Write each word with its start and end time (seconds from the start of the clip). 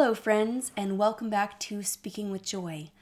Hello, 0.00 0.14
friends, 0.14 0.70
and 0.76 0.96
welcome 0.96 1.28
back 1.28 1.58
to 1.58 1.82
Speaking 1.82 2.30
with 2.30 2.44
Joy. 2.44 2.92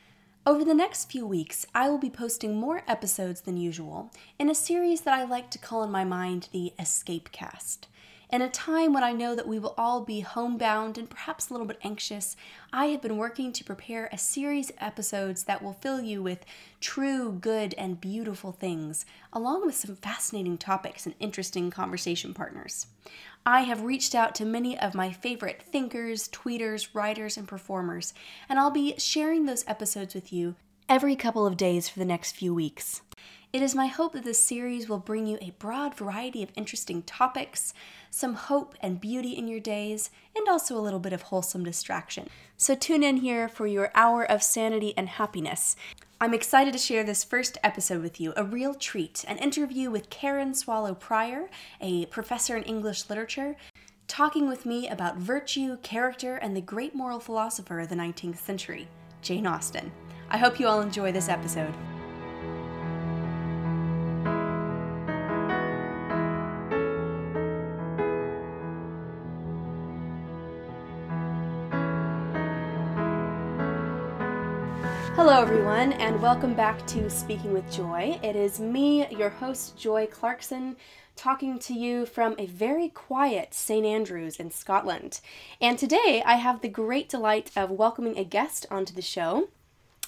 Over 0.46 0.64
the 0.64 0.72
next 0.72 1.12
few 1.12 1.26
weeks, 1.26 1.66
I 1.74 1.90
will 1.90 1.98
be 1.98 2.08
posting 2.08 2.56
more 2.56 2.84
episodes 2.88 3.42
than 3.42 3.58
usual 3.58 4.10
in 4.38 4.48
a 4.48 4.54
series 4.54 5.02
that 5.02 5.12
I 5.12 5.24
like 5.24 5.50
to 5.50 5.58
call 5.58 5.84
in 5.84 5.90
my 5.90 6.04
mind 6.04 6.48
the 6.52 6.72
Escape 6.78 7.32
Cast. 7.32 7.86
In 8.28 8.42
a 8.42 8.48
time 8.48 8.92
when 8.92 9.04
I 9.04 9.12
know 9.12 9.36
that 9.36 9.46
we 9.46 9.60
will 9.60 9.74
all 9.78 10.00
be 10.00 10.18
homebound 10.20 10.98
and 10.98 11.08
perhaps 11.08 11.48
a 11.48 11.52
little 11.54 11.66
bit 11.66 11.78
anxious, 11.84 12.34
I 12.72 12.86
have 12.86 13.00
been 13.00 13.18
working 13.18 13.52
to 13.52 13.62
prepare 13.62 14.08
a 14.10 14.18
series 14.18 14.70
of 14.70 14.76
episodes 14.80 15.44
that 15.44 15.62
will 15.62 15.74
fill 15.74 16.00
you 16.00 16.24
with 16.24 16.44
true, 16.80 17.30
good, 17.30 17.72
and 17.78 18.00
beautiful 18.00 18.50
things, 18.50 19.06
along 19.32 19.64
with 19.64 19.76
some 19.76 19.94
fascinating 19.94 20.58
topics 20.58 21.06
and 21.06 21.14
interesting 21.20 21.70
conversation 21.70 22.34
partners. 22.34 22.88
I 23.46 23.60
have 23.60 23.82
reached 23.82 24.12
out 24.12 24.34
to 24.36 24.44
many 24.44 24.76
of 24.76 24.92
my 24.92 25.12
favorite 25.12 25.62
thinkers, 25.62 26.28
tweeters, 26.28 26.88
writers, 26.94 27.36
and 27.36 27.46
performers, 27.46 28.12
and 28.48 28.58
I'll 28.58 28.72
be 28.72 28.96
sharing 28.98 29.46
those 29.46 29.64
episodes 29.68 30.16
with 30.16 30.32
you 30.32 30.56
every 30.88 31.14
couple 31.14 31.46
of 31.46 31.56
days 31.56 31.88
for 31.88 32.00
the 32.00 32.04
next 32.04 32.32
few 32.32 32.52
weeks. 32.52 33.02
It 33.56 33.62
is 33.62 33.74
my 33.74 33.86
hope 33.86 34.12
that 34.12 34.24
this 34.24 34.44
series 34.44 34.86
will 34.86 34.98
bring 34.98 35.26
you 35.26 35.38
a 35.40 35.54
broad 35.58 35.94
variety 35.94 36.42
of 36.42 36.52
interesting 36.56 37.00
topics, 37.00 37.72
some 38.10 38.34
hope 38.34 38.74
and 38.82 39.00
beauty 39.00 39.30
in 39.30 39.48
your 39.48 39.60
days, 39.60 40.10
and 40.36 40.46
also 40.46 40.76
a 40.76 40.84
little 40.84 40.98
bit 40.98 41.14
of 41.14 41.22
wholesome 41.22 41.64
distraction. 41.64 42.28
So 42.58 42.74
tune 42.74 43.02
in 43.02 43.16
here 43.16 43.48
for 43.48 43.66
your 43.66 43.90
hour 43.94 44.30
of 44.30 44.42
sanity 44.42 44.92
and 44.94 45.08
happiness. 45.08 45.74
I'm 46.20 46.34
excited 46.34 46.74
to 46.74 46.78
share 46.78 47.02
this 47.02 47.24
first 47.24 47.56
episode 47.64 48.02
with 48.02 48.20
you, 48.20 48.34
a 48.36 48.44
real 48.44 48.74
treat, 48.74 49.24
an 49.26 49.38
interview 49.38 49.90
with 49.90 50.10
Karen 50.10 50.52
Swallow 50.52 50.92
Prior, 50.92 51.48
a 51.80 52.04
professor 52.04 52.58
in 52.58 52.62
English 52.64 53.08
literature, 53.08 53.56
talking 54.06 54.50
with 54.50 54.66
me 54.66 54.86
about 54.86 55.16
virtue, 55.16 55.78
character, 55.78 56.36
and 56.36 56.54
the 56.54 56.60
great 56.60 56.94
moral 56.94 57.20
philosopher 57.20 57.80
of 57.80 57.88
the 57.88 57.96
19th 57.96 58.36
century, 58.36 58.86
Jane 59.22 59.46
Austen. 59.46 59.90
I 60.28 60.36
hope 60.36 60.60
you 60.60 60.66
all 60.66 60.82
enjoy 60.82 61.10
this 61.10 61.30
episode. 61.30 61.72
Hello, 75.36 75.48
everyone, 75.48 75.92
and 75.92 76.22
welcome 76.22 76.54
back 76.54 76.86
to 76.86 77.10
Speaking 77.10 77.52
with 77.52 77.70
Joy. 77.70 78.18
It 78.22 78.34
is 78.36 78.58
me, 78.58 79.06
your 79.08 79.28
host, 79.28 79.76
Joy 79.76 80.06
Clarkson, 80.06 80.76
talking 81.14 81.58
to 81.58 81.74
you 81.74 82.06
from 82.06 82.34
a 82.38 82.46
very 82.46 82.88
quiet 82.88 83.52
St. 83.52 83.84
Andrews 83.84 84.36
in 84.36 84.50
Scotland. 84.50 85.20
And 85.60 85.78
today 85.78 86.22
I 86.24 86.36
have 86.36 86.62
the 86.62 86.70
great 86.70 87.10
delight 87.10 87.50
of 87.54 87.70
welcoming 87.70 88.16
a 88.16 88.24
guest 88.24 88.64
onto 88.70 88.94
the 88.94 89.02
show. 89.02 89.50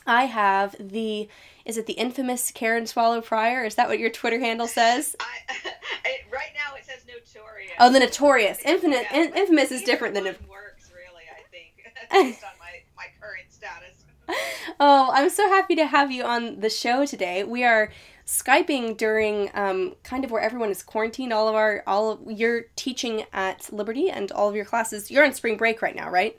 I 0.07 0.25
have 0.25 0.75
the, 0.81 1.29
is 1.67 1.77
it 1.77 1.85
the 1.85 1.93
infamous 1.93 2.51
Karen 2.51 2.87
Swallow 2.87 3.21
Prior? 3.21 3.67
Is 3.67 3.75
that 3.75 3.89
what 3.89 3.99
your 3.99 4.09
Twitter 4.09 4.39
handle 4.39 4.67
says? 4.67 5.15
I, 5.21 5.25
I, 6.07 6.21
right 6.33 6.53
now 6.55 6.75
it 6.75 6.87
says 6.87 7.05
notorious. 7.07 7.73
Oh, 7.79 7.93
the 7.93 8.01
notorious. 8.01 8.61
Infinite, 8.65 9.05
Yeah, 9.13 9.25
in, 9.25 9.37
infamous 9.37 9.73
is 9.73 9.83
different 9.83 10.15
than. 10.15 10.25
works 10.25 10.91
really. 10.91 11.25
I 11.31 11.43
think 11.51 11.75
based 12.11 12.45
on 12.45 12.53
my 12.59 12.81
my 12.97 13.09
current 13.21 13.53
status. 13.53 14.07
Oh, 14.81 15.11
I'm 15.13 15.29
so 15.29 15.49
happy 15.49 15.75
to 15.75 15.87
have 15.87 16.13
you 16.13 16.23
on 16.23 16.61
the 16.61 16.71
show 16.71 17.05
today. 17.05 17.43
We 17.43 17.65
are 17.65 17.91
skyping 18.27 18.97
during 18.97 19.51
um, 19.55 19.97
kind 20.05 20.25
of 20.25 20.31
where 20.31 20.41
everyone 20.41 20.71
is 20.71 20.85
quarantined. 20.85 21.33
All 21.33 21.49
of 21.49 21.57
our, 21.57 21.83
all 21.85 22.13
of, 22.13 22.21
you're 22.31 22.67
teaching 22.77 23.25
at 23.33 23.73
Liberty, 23.73 24.09
and 24.09 24.31
all 24.31 24.49
of 24.49 24.55
your 24.55 24.65
classes. 24.65 25.11
You're 25.11 25.25
on 25.25 25.33
spring 25.33 25.57
break 25.57 25.83
right 25.83 25.97
now, 25.97 26.11
right? 26.11 26.39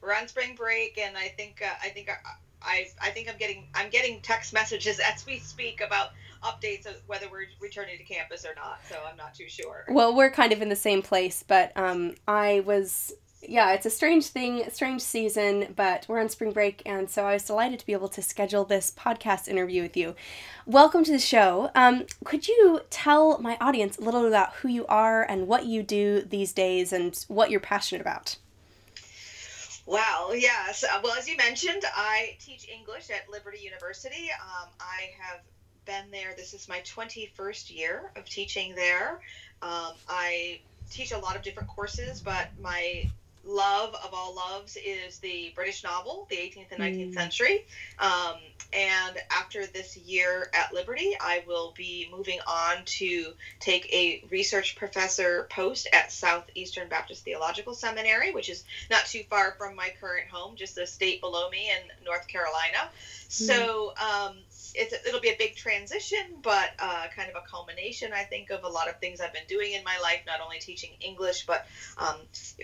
We're 0.00 0.14
on 0.14 0.28
spring 0.28 0.54
break, 0.54 0.98
and 0.98 1.18
I 1.18 1.28
think 1.28 1.60
uh, 1.62 1.74
I 1.82 1.90
think 1.90 2.08
I, 2.08 2.14
I 2.62 2.86
I 3.02 3.10
think 3.10 3.28
I'm 3.28 3.36
getting 3.36 3.66
I'm 3.74 3.90
getting 3.90 4.20
text 4.22 4.54
messages 4.54 4.98
as 5.14 5.26
we 5.26 5.38
speak 5.38 5.82
about 5.82 6.10
updates 6.42 6.86
of 6.86 6.96
whether 7.06 7.28
we're 7.28 7.46
returning 7.60 7.98
to 7.98 8.04
campus 8.04 8.44
or 8.44 8.54
not. 8.54 8.80
So 8.88 8.96
I'm 9.10 9.16
not 9.16 9.34
too 9.34 9.48
sure. 9.48 9.84
Well, 9.88 10.14
we're 10.14 10.30
kind 10.30 10.52
of 10.52 10.62
in 10.62 10.68
the 10.68 10.76
same 10.76 11.02
place, 11.02 11.44
but 11.46 11.76
um, 11.76 12.14
I 12.26 12.60
was. 12.60 13.12
Yeah, 13.48 13.72
it's 13.72 13.84
a 13.84 13.90
strange 13.90 14.28
thing, 14.28 14.64
strange 14.72 15.02
season, 15.02 15.74
but 15.76 16.06
we're 16.08 16.20
on 16.20 16.28
spring 16.28 16.52
break, 16.52 16.82
and 16.86 17.10
so 17.10 17.26
I 17.26 17.34
was 17.34 17.44
delighted 17.44 17.78
to 17.80 17.86
be 17.86 17.92
able 17.92 18.08
to 18.08 18.22
schedule 18.22 18.64
this 18.64 18.92
podcast 18.96 19.48
interview 19.48 19.82
with 19.82 19.96
you. 19.96 20.14
Welcome 20.66 21.04
to 21.04 21.12
the 21.12 21.18
show. 21.18 21.70
Um, 21.74 22.06
could 22.24 22.48
you 22.48 22.80
tell 22.90 23.38
my 23.40 23.58
audience 23.60 23.98
a 23.98 24.02
little 24.02 24.26
about 24.26 24.54
who 24.54 24.68
you 24.68 24.86
are 24.86 25.22
and 25.22 25.46
what 25.46 25.66
you 25.66 25.82
do 25.82 26.22
these 26.22 26.52
days 26.52 26.92
and 26.92 27.22
what 27.28 27.50
you're 27.50 27.60
passionate 27.60 28.00
about? 28.00 28.36
Wow. 29.84 30.32
Yes. 30.34 30.82
Uh, 30.82 31.00
well, 31.02 31.14
as 31.18 31.28
you 31.28 31.36
mentioned, 31.36 31.82
I 31.94 32.36
teach 32.40 32.66
English 32.68 33.10
at 33.10 33.28
Liberty 33.30 33.58
University. 33.58 34.30
Um, 34.40 34.68
I 34.80 35.10
have 35.20 35.40
been 35.84 36.10
there. 36.10 36.34
This 36.34 36.54
is 36.54 36.68
my 36.68 36.80
21st 36.80 37.76
year 37.76 38.10
of 38.16 38.24
teaching 38.24 38.74
there. 38.74 39.20
Um, 39.60 39.92
I 40.08 40.60
teach 40.90 41.12
a 41.12 41.18
lot 41.18 41.36
of 41.36 41.42
different 41.42 41.68
courses, 41.68 42.22
but 42.22 42.48
my 42.58 43.10
love 43.44 43.94
of 44.02 44.12
all 44.12 44.34
loves 44.34 44.76
is 44.84 45.18
the 45.18 45.50
British 45.54 45.82
novel, 45.82 46.26
the 46.28 46.36
18th 46.36 46.70
and 46.70 46.80
19th 46.80 47.10
Mm. 47.10 47.14
century. 47.14 47.62
Um, 47.98 48.36
and 48.72 49.18
after 49.30 49.66
this 49.66 49.96
year 49.96 50.48
at 50.52 50.72
Liberty, 50.72 51.14
I 51.20 51.40
will 51.46 51.70
be 51.76 52.06
moving 52.10 52.40
on 52.46 52.82
to 52.84 53.34
take 53.60 53.86
a 53.92 54.18
research 54.30 54.74
professor 54.74 55.44
post 55.48 55.86
at 55.92 56.10
Southeastern 56.10 56.88
Baptist 56.88 57.24
Theological 57.24 57.74
Seminary, 57.74 58.30
which 58.30 58.48
is 58.48 58.64
not 58.90 59.04
too 59.04 59.22
far 59.28 59.52
from 59.52 59.74
my 59.74 59.90
current 59.90 60.26
home, 60.28 60.56
just 60.56 60.78
a 60.78 60.86
state 60.86 61.20
below 61.20 61.48
me 61.48 61.70
in 61.70 61.80
North 62.04 62.26
Carolina. 62.26 62.88
So 63.28 63.92
um, 64.00 64.32
it's 64.74 64.94
it'll 65.06 65.20
be 65.20 65.30
a 65.30 65.36
big 65.38 65.54
transition, 65.56 66.18
but 66.42 66.70
uh, 66.78 67.06
kind 67.14 67.30
of 67.30 67.36
a 67.36 67.46
culmination, 67.48 68.12
I 68.12 68.24
think, 68.24 68.50
of 68.50 68.64
a 68.64 68.68
lot 68.68 68.88
of 68.88 68.98
things 68.98 69.20
I've 69.20 69.32
been 69.32 69.46
doing 69.48 69.72
in 69.72 69.84
my 69.84 69.98
life, 70.02 70.20
not 70.26 70.40
only 70.40 70.58
teaching 70.58 70.90
English, 71.00 71.46
but 71.46 71.66
um, 71.98 72.16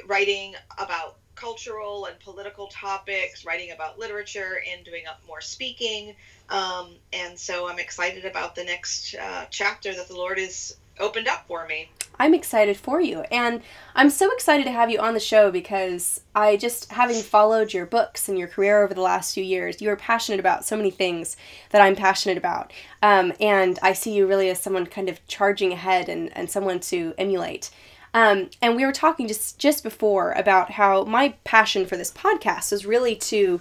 writing 0.07 0.55
about 0.79 1.17
cultural 1.35 2.05
and 2.05 2.19
political 2.21 2.67
topics, 2.67 3.45
writing 3.45 3.71
about 3.71 3.99
literature, 3.99 4.61
and 4.71 4.85
doing 4.85 5.07
up 5.07 5.21
more 5.27 5.41
speaking. 5.41 6.15
Um, 6.49 6.91
and 7.13 7.39
so 7.39 7.69
I'm 7.69 7.79
excited 7.79 8.25
about 8.25 8.55
the 8.55 8.65
next 8.65 9.15
uh, 9.15 9.47
chapter 9.51 9.95
that 9.95 10.09
the 10.09 10.17
Lord 10.17 10.39
has 10.39 10.77
opened 11.01 11.29
up 11.29 11.47
for 11.47 11.67
me. 11.67 11.91
I'm 12.21 12.35
excited 12.35 12.77
for 12.77 13.01
you. 13.01 13.21
And 13.33 13.63
I'm 13.95 14.11
so 14.11 14.31
excited 14.33 14.65
to 14.65 14.73
have 14.73 14.91
you 14.91 14.99
on 14.99 15.15
the 15.15 15.21
show 15.21 15.51
because 15.51 16.21
I 16.35 16.59
just, 16.59 16.93
having 16.93 17.23
followed 17.23 17.73
your 17.73 17.87
books 17.87 18.29
and 18.29 18.39
your 18.39 18.47
career 18.47 18.85
over 18.85 18.93
the 18.93 19.01
last 19.01 19.33
few 19.33 19.43
years, 19.43 19.81
you 19.81 19.89
are 19.89 19.97
passionate 19.97 20.39
about 20.39 20.67
so 20.67 20.77
many 20.77 20.91
things 20.91 21.39
that 21.71 21.81
I'm 21.81 21.97
passionate 21.97 22.37
about. 22.37 22.75
Um, 23.03 23.33
and 23.41 23.79
I 23.83 23.95
see 23.95 24.15
you 24.15 24.27
really 24.27 24.51
as 24.51 24.61
someone 24.61 24.85
kind 24.85 25.09
of 25.09 25.27
charging 25.29 25.73
ahead 25.73 26.11
and, 26.11 26.37
and 26.37 26.51
someone 26.51 26.81
to 26.81 27.15
emulate. 27.17 27.71
Um, 28.13 28.51
and 28.61 28.77
we 28.77 28.85
were 28.85 28.93
talking 28.93 29.29
just 29.29 29.59
just 29.59 29.83
before 29.83 30.33
about 30.33 30.73
how 30.73 31.05
my 31.05 31.35
passion 31.45 31.87
for 31.87 31.97
this 31.97 32.13
podcast 32.13 32.73
is 32.73 32.85
really 32.85 33.15
to 33.17 33.61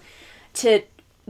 to 0.56 0.81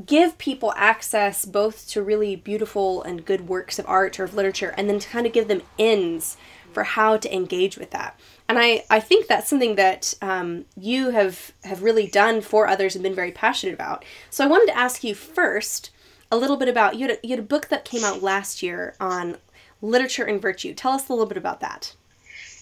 give 0.05 0.37
people 0.37 0.73
access 0.75 1.45
both 1.45 1.87
to 1.89 2.01
really 2.01 2.35
beautiful 2.35 3.01
and 3.03 3.25
good 3.25 3.47
works 3.47 3.79
of 3.79 3.87
art 3.87 4.19
or 4.19 4.23
of 4.23 4.33
literature 4.33 4.73
and 4.77 4.89
then 4.89 4.99
to 4.99 5.07
kind 5.07 5.25
of 5.25 5.33
give 5.33 5.47
them 5.47 5.61
ends 5.77 6.37
for 6.71 6.83
how 6.83 7.17
to 7.17 7.33
engage 7.33 7.77
with 7.77 7.91
that. 7.91 8.19
And 8.47 8.57
i, 8.59 8.83
I 8.89 8.99
think 8.99 9.27
that's 9.27 9.49
something 9.49 9.75
that 9.75 10.13
um, 10.21 10.65
you 10.77 11.09
have 11.11 11.51
have 11.63 11.83
really 11.83 12.07
done 12.07 12.41
for 12.41 12.67
others 12.67 12.95
and 12.95 13.03
been 13.03 13.15
very 13.15 13.31
passionate 13.31 13.73
about. 13.73 14.05
So 14.29 14.43
i 14.43 14.47
wanted 14.47 14.67
to 14.67 14.77
ask 14.77 15.03
you 15.03 15.15
first 15.15 15.91
a 16.31 16.37
little 16.37 16.57
bit 16.57 16.67
about 16.67 16.95
you 16.95 17.07
had 17.07 17.17
a, 17.17 17.27
you 17.27 17.31
had 17.31 17.39
a 17.39 17.43
book 17.43 17.69
that 17.69 17.85
came 17.85 18.03
out 18.03 18.21
last 18.21 18.61
year 18.61 18.95
on 18.99 19.37
literature 19.81 20.25
and 20.25 20.41
virtue. 20.41 20.73
Tell 20.73 20.93
us 20.93 21.09
a 21.09 21.13
little 21.13 21.25
bit 21.25 21.37
about 21.37 21.59
that 21.61 21.95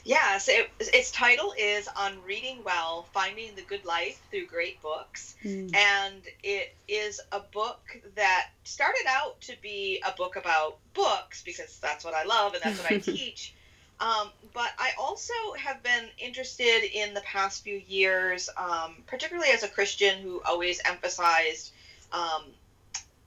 Yes, 0.07 0.47
it, 0.47 0.69
its 0.79 1.11
title 1.11 1.53
is 1.57 1.89
On 1.97 2.23
Reading 2.25 2.63
Well 2.63 3.09
Finding 3.11 3.55
the 3.55 3.61
Good 3.61 3.83
Life 3.83 4.17
Through 4.31 4.45
Great 4.45 4.81
Books. 4.81 5.35
And 5.75 6.21
it 6.41 6.73
is 6.87 7.19
a 7.33 7.41
book 7.41 7.81
that 8.15 8.51
started 8.63 9.03
out 9.05 9.41
to 9.41 9.53
be 9.61 10.01
a 10.07 10.13
book 10.13 10.37
about 10.37 10.77
books 10.93 11.43
because 11.43 11.77
that's 11.79 12.05
what 12.05 12.13
I 12.13 12.23
love 12.23 12.53
and 12.53 12.63
that's 12.63 12.81
what 12.81 12.89
I 12.89 12.97
teach. 13.17 13.53
Um, 13.99 14.29
but 14.53 14.69
I 14.79 14.91
also 14.97 15.33
have 15.59 15.83
been 15.83 16.05
interested 16.17 16.83
in 16.85 17.13
the 17.13 17.21
past 17.21 17.65
few 17.65 17.75
years, 17.75 18.49
um, 18.55 19.03
particularly 19.07 19.49
as 19.49 19.63
a 19.63 19.67
Christian 19.67 20.21
who 20.21 20.41
always 20.47 20.79
emphasized 20.85 21.73
um, 22.13 22.43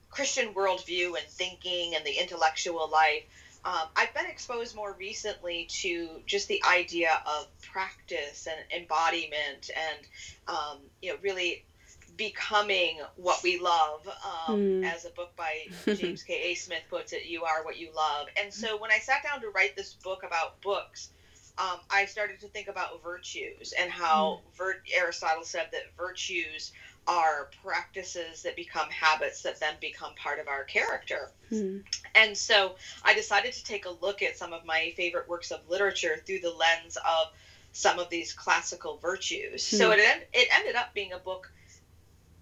Christian 0.09 0.55
worldview 0.55 1.09
and 1.09 1.27
thinking 1.29 1.95
and 1.95 2.07
the 2.07 2.19
intellectual 2.19 2.89
life. 2.91 3.25
Um, 3.65 3.89
I've 3.95 4.15
been 4.15 4.27
exposed 4.27 4.75
more 4.75 4.97
recently 4.99 5.67
to 5.83 6.23
just 6.27 6.49
the 6.49 6.63
idea 6.69 7.11
of 7.27 7.47
practice 7.61 8.47
and 8.47 8.83
embodiment 8.83 9.71
and, 9.77 10.07
um, 10.49 10.79
you 11.03 11.13
know, 11.13 11.19
really 11.23 11.65
becoming 12.17 13.01
what 13.17 13.43
we 13.43 13.59
love. 13.59 14.07
Um, 14.07 14.57
mm. 14.57 14.85
As 14.85 15.05
a 15.05 15.11
book 15.11 15.35
by 15.37 15.67
James 15.95 16.23
K. 16.23 16.53
A. 16.53 16.55
Smith 16.55 16.83
puts 16.89 17.13
it, 17.13 17.27
you 17.27 17.45
are 17.45 17.65
what 17.65 17.79
you 17.79 17.91
love. 17.95 18.29
And 18.43 18.53
so 18.53 18.79
when 18.79 18.91
I 18.91 18.99
sat 18.99 19.23
down 19.23 19.41
to 19.43 19.51
write 19.51 19.77
this 19.77 19.95
book 19.95 20.23
about 20.25 20.61
books, 20.63 21.11
um, 21.59 21.79
I 21.91 22.07
started 22.07 22.41
to 22.41 22.49
think 22.49 22.69
about 22.69 23.03
virtues 23.03 23.75
and 23.79 23.91
how 23.91 24.41
mm. 24.41 24.57
vir- 24.57 24.83
Aristotle 24.95 25.45
said 25.45 25.69
that 25.73 25.83
virtues 25.97 26.73
are 27.07 27.51
practices 27.63 28.43
that 28.43 28.57
become 28.57 28.89
habits 28.91 29.43
that 29.43 29.59
then 29.59 29.75
become 29.81 30.15
part 30.15 30.39
of 30.39 30.49
our 30.49 30.65
character. 30.65 31.31
Mm. 31.51 31.83
And 32.15 32.37
so 32.37 32.77
I 33.03 33.15
decided 33.15 33.53
to 33.55 33.65
take 33.65 33.87
a 33.87 33.91
look 33.91 34.23
at 34.23 34.37
some 34.37 34.53
of 34.53 34.65
my 34.65 34.93
favorite 34.97 35.29
works 35.29 35.51
of 35.51 35.61
literature 35.69 36.23
through 36.25 36.41
the 36.41 36.51
lens 36.51 36.97
of 36.97 37.29
some 37.73 37.99
of 37.99 38.11
these 38.11 38.33
classical 38.33 38.99
virtues. 38.99 39.63
Mm. 39.63 39.79
So 39.79 39.91
it, 39.93 40.01
en- 40.01 40.23
it 40.33 40.49
ended 40.55 40.77
up 40.77 40.95
being 40.95 41.13
a 41.13 41.19
book 41.19 41.51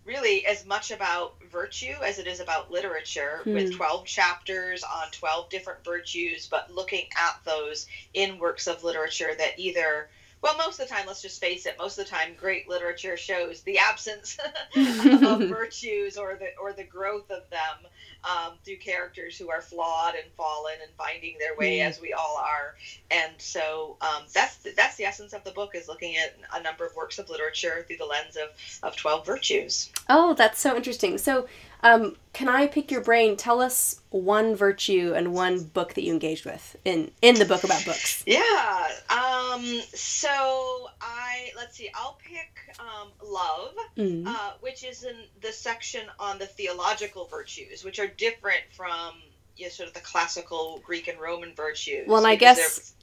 really 0.09 0.47
as 0.47 0.65
much 0.65 0.91
about 0.91 1.35
virtue 1.53 1.95
as 2.03 2.19
it 2.19 2.27
is 2.27 2.41
about 2.41 2.71
literature 2.71 3.41
hmm. 3.45 3.53
with 3.53 3.77
12 3.77 4.07
chapters 4.07 4.83
on 4.83 5.11
12 5.13 5.51
different 5.51 5.85
virtues 5.85 6.49
but 6.51 6.73
looking 6.75 7.05
at 7.15 7.39
those 7.45 7.87
in 8.15 8.39
works 8.39 8.67
of 8.67 8.83
literature 8.83 9.33
that 9.37 9.59
either 9.59 10.09
well 10.43 10.57
most 10.57 10.81
of 10.81 10.89
the 10.89 10.95
time 10.95 11.07
let's 11.07 11.23
just 11.23 11.41
face 11.41 11.67
it 11.67 11.77
most 11.79 11.99
of 11.99 12.05
the 12.05 12.11
time 12.11 12.31
great 12.39 12.69
literature 12.69 13.17
shows 13.17 13.63
the 13.63 13.79
absence 13.79 14.39
of 14.77 15.41
virtues 15.49 16.17
or 16.17 16.37
the 16.39 16.49
or 16.61 16.73
the 16.73 16.85
growth 16.85 17.31
of 17.31 17.49
them 17.51 17.91
um, 18.25 18.55
through 18.65 18.77
characters 18.77 19.39
who 19.39 19.51
are 19.51 19.61
flawed 19.61 20.15
and 20.15 20.31
fallen 20.37 20.75
and 20.83 20.91
finding 20.97 21.37
their 21.39 21.57
way 21.57 21.79
mm. 21.79 21.87
as 21.87 22.01
we 22.01 22.13
all 22.13 22.37
are. 22.37 22.75
And 23.11 23.33
so 23.39 23.97
um, 24.01 24.25
that's 24.33 24.57
the, 24.57 24.73
that's 24.77 24.97
the 24.97 25.05
essence 25.05 25.33
of 25.33 25.45
the 25.45 25.53
book 25.53 25.75
is 25.75 25.89
looking 25.89 26.17
at 26.17 26.37
a 26.55 26.63
number 26.63 26.85
of 26.85 26.95
works 26.97 27.19
of 27.19 27.31
literature 27.31 27.85
through 27.87 27.99
the 27.99 28.05
lens 28.05 28.37
of, 28.37 28.49
of 28.83 28.97
12 28.97 29.25
virtues. 29.25 29.91
Oh, 30.09 30.35
that's 30.35 30.61
so 30.61 30.77
interesting. 30.77 31.19
So 31.19 31.47
um, 31.83 32.17
can 32.33 32.49
I 32.49 32.67
pick 32.67 32.91
your 32.91 33.01
brain? 33.01 33.37
Tell 33.37 33.61
us 33.61 34.01
one 34.11 34.55
virtue 34.55 35.13
and 35.15 35.33
one 35.33 35.65
book 35.65 35.95
that 35.95 36.03
you 36.03 36.13
engaged 36.13 36.45
with 36.45 36.77
in 36.85 37.11
in 37.23 37.35
the 37.37 37.45
book 37.45 37.65
about 37.65 37.85
books. 37.85 38.23
Yeah. 38.27 38.89
Um, 39.11 39.65
so 39.95 40.89
I 41.01 41.51
let's 41.57 41.77
see. 41.77 41.91
I'll 41.95 42.19
pick 42.23 42.77
um, 42.79 43.09
love, 43.25 43.75
mm 43.97 44.27
uh, 44.27 44.53
which 44.61 44.85
is 44.85 45.05
in 45.05 45.17
the 45.41 45.53
section 45.53 46.03
on 46.19 46.39
the 46.39 46.47
theological 46.47 47.27
virtues, 47.27 47.85
which 47.85 47.99
are 47.99 48.09
different 48.09 48.63
from 48.71 49.15
you 49.57 49.65
know, 49.65 49.71
sort 49.71 49.89
of 49.89 49.95
the 49.95 50.01
classical 50.01 50.81
Greek 50.85 51.09
and 51.09 51.21
Roman 51.21 51.55
virtues. 51.55 52.07
Well, 52.07 52.19
and 52.19 52.27
I 52.27 52.37
guess 52.37 52.95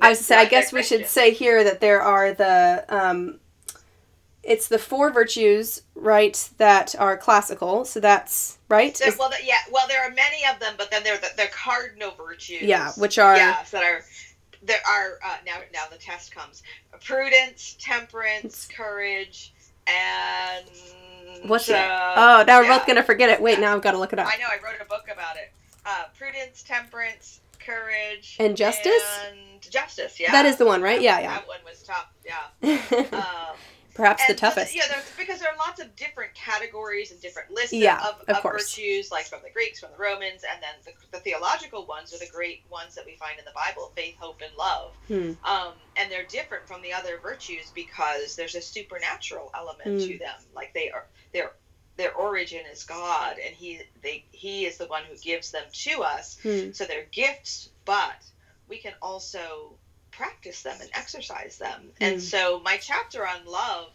I 0.00 0.10
was 0.10 0.20
say 0.20 0.36
I 0.36 0.44
guess 0.46 0.72
we 0.72 0.82
should 0.82 1.06
say 1.06 1.32
here 1.32 1.64
that 1.64 1.80
there 1.80 2.02
are 2.02 2.32
the 2.32 2.84
um, 2.88 3.40
it's 4.42 4.68
the 4.68 4.78
four 4.78 5.10
virtues, 5.10 5.82
right, 5.94 6.50
that 6.58 6.94
are 6.98 7.16
classical. 7.16 7.84
So 7.84 8.00
that's 8.00 8.58
right. 8.68 8.94
There, 8.94 9.12
well, 9.18 9.30
yeah. 9.44 9.56
Well, 9.70 9.86
there 9.88 10.02
are 10.02 10.10
many 10.10 10.44
of 10.52 10.58
them, 10.60 10.74
but 10.78 10.90
then 10.90 11.04
there 11.04 11.14
are 11.14 11.18
the, 11.18 11.30
the 11.36 11.48
cardinal 11.52 12.12
virtues. 12.12 12.62
Yeah, 12.62 12.92
which 12.92 13.18
are 13.18 13.36
yes, 13.36 13.70
that 13.70 13.82
are 13.82 14.02
there 14.62 14.80
are 14.88 15.18
uh, 15.24 15.36
now. 15.44 15.58
Now 15.72 15.84
the 15.90 15.98
test 15.98 16.34
comes: 16.34 16.62
prudence, 17.04 17.76
temperance, 17.78 18.66
courage, 18.74 19.52
and 19.86 20.66
what's 21.48 21.68
uh, 21.68 21.74
it? 21.74 22.16
Oh, 22.16 22.44
now 22.46 22.60
we're 22.60 22.64
yeah. 22.64 22.78
both 22.78 22.86
gonna 22.86 23.02
forget 23.02 23.28
it. 23.30 23.42
Wait, 23.42 23.54
yeah. 23.54 23.60
now 23.60 23.76
I've 23.76 23.82
got 23.82 23.92
to 23.92 23.98
look 23.98 24.12
it 24.12 24.18
up. 24.18 24.26
I 24.26 24.36
know. 24.38 24.46
I 24.46 24.56
wrote 24.64 24.80
a 24.80 24.86
book 24.86 25.08
about 25.12 25.36
it. 25.36 25.52
Uh, 25.84 26.04
prudence, 26.18 26.62
temperance, 26.62 27.40
courage, 27.58 28.36
and 28.40 28.56
justice. 28.56 29.02
And 29.28 29.38
justice. 29.70 30.18
Yeah, 30.18 30.32
that 30.32 30.46
is 30.46 30.56
the 30.56 30.64
one, 30.64 30.80
right? 30.80 31.00
Yeah, 31.00 31.20
yeah. 31.20 31.34
That 31.34 31.48
one 31.48 31.58
was 31.66 31.82
tough. 31.82 32.08
Yeah. 32.24 32.78
um, 33.18 33.56
Perhaps 33.94 34.22
and 34.26 34.36
the 34.36 34.40
toughest. 34.40 34.74
yeah, 34.74 34.82
because 35.18 35.40
there 35.40 35.48
are 35.48 35.56
lots 35.56 35.80
of 35.80 35.94
different 35.96 36.34
categories 36.34 37.10
and 37.10 37.20
different 37.20 37.50
lists 37.50 37.72
yeah, 37.72 37.98
of, 38.06 38.20
of, 38.28 38.36
of 38.36 38.42
virtues, 38.42 39.10
like 39.10 39.26
from 39.26 39.40
the 39.42 39.50
Greeks, 39.50 39.80
from 39.80 39.90
the 39.92 40.02
Romans, 40.02 40.42
and 40.50 40.62
then 40.62 40.74
the, 40.84 41.18
the, 41.18 41.22
theological 41.22 41.86
ones 41.86 42.14
are 42.14 42.18
the 42.18 42.30
great 42.32 42.62
ones 42.70 42.94
that 42.94 43.04
we 43.04 43.16
find 43.16 43.38
in 43.38 43.44
the 43.44 43.52
Bible: 43.54 43.92
faith, 43.96 44.16
hope, 44.18 44.40
and 44.42 44.56
love. 44.56 44.92
Hmm. 45.08 45.32
Um, 45.44 45.72
and 45.96 46.10
they're 46.10 46.26
different 46.26 46.66
from 46.66 46.82
the 46.82 46.92
other 46.92 47.18
virtues 47.22 47.72
because 47.74 48.36
there's 48.36 48.54
a 48.54 48.62
supernatural 48.62 49.50
element 49.54 50.02
hmm. 50.02 50.08
to 50.08 50.18
them. 50.18 50.36
Like 50.54 50.72
they 50.74 50.90
are, 50.90 51.06
their 51.32 51.52
their 51.96 52.14
origin 52.14 52.62
is 52.72 52.84
God, 52.84 53.36
and 53.44 53.54
he 53.54 53.80
they 54.02 54.24
he 54.30 54.66
is 54.66 54.78
the 54.78 54.86
one 54.86 55.02
who 55.04 55.16
gives 55.18 55.50
them 55.50 55.64
to 55.72 56.02
us. 56.02 56.38
Hmm. 56.42 56.72
So 56.72 56.84
they're 56.84 57.06
gifts, 57.10 57.70
but 57.84 58.24
we 58.68 58.78
can 58.78 58.94
also 59.02 59.74
practice 60.20 60.62
them 60.62 60.76
and 60.82 60.90
exercise 60.92 61.56
them. 61.56 61.80
Mm. 61.80 62.12
And 62.12 62.22
so 62.22 62.60
my 62.62 62.76
chapter 62.76 63.26
on 63.26 63.46
love 63.46 63.88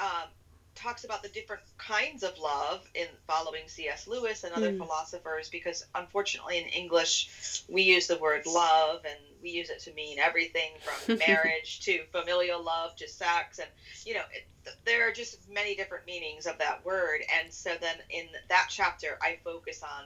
um, 0.00 0.28
talks 0.74 1.04
about 1.04 1.22
the 1.22 1.28
different 1.28 1.62
kinds 1.76 2.22
of 2.22 2.38
love 2.38 2.82
in 2.94 3.06
following 3.26 3.62
C.S. 3.66 4.06
Lewis 4.06 4.44
and 4.44 4.54
other 4.54 4.72
mm. 4.72 4.78
philosophers 4.78 5.50
because 5.50 5.84
unfortunately 5.94 6.58
in 6.58 6.64
English 6.68 7.64
we 7.68 7.82
use 7.82 8.06
the 8.06 8.16
word 8.16 8.46
love 8.46 9.04
and 9.04 9.18
we 9.42 9.50
use 9.50 9.68
it 9.68 9.80
to 9.80 9.92
mean 9.92 10.18
everything 10.18 10.70
from 10.80 11.18
marriage 11.28 11.80
to 11.80 12.00
familial 12.12 12.62
love 12.62 12.96
to 12.96 13.06
sex 13.08 13.58
and 13.58 13.68
you 14.04 14.14
know 14.14 14.22
it, 14.32 14.74
there 14.84 15.08
are 15.08 15.12
just 15.12 15.38
many 15.50 15.74
different 15.74 16.06
meanings 16.06 16.46
of 16.46 16.58
that 16.58 16.84
word 16.84 17.20
and 17.40 17.52
so 17.52 17.70
then 17.80 17.96
in 18.10 18.26
that 18.48 18.68
chapter 18.70 19.18
I 19.22 19.38
focus 19.44 19.82
on 19.82 20.04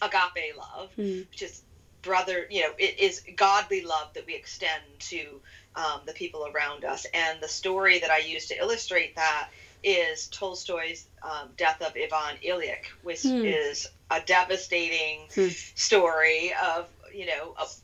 agape 0.00 0.56
love 0.56 0.90
mm. 0.96 1.28
which 1.30 1.42
is 1.42 1.62
brother, 2.02 2.46
you 2.50 2.62
know, 2.62 2.72
it 2.78 2.98
is 2.98 3.22
godly 3.36 3.82
love 3.82 4.12
that 4.14 4.26
we 4.26 4.34
extend 4.34 4.82
to 4.98 5.40
um, 5.74 6.00
the 6.06 6.12
people 6.12 6.46
around 6.52 6.84
us. 6.84 7.06
And 7.14 7.40
the 7.40 7.48
story 7.48 8.00
that 8.00 8.10
I 8.10 8.18
use 8.18 8.48
to 8.48 8.58
illustrate 8.58 9.16
that 9.16 9.48
is 9.82 10.28
Tolstoy's 10.28 11.06
um, 11.22 11.48
death 11.56 11.82
of 11.82 11.92
Ivan 11.96 12.38
Ilyich, 12.44 12.86
which 13.02 13.22
hmm. 13.22 13.44
is 13.44 13.88
a 14.10 14.20
devastating 14.20 15.20
hmm. 15.34 15.48
story 15.48 16.52
of, 16.64 16.88
you 17.12 17.26
know, 17.26 17.54
of 17.58 17.74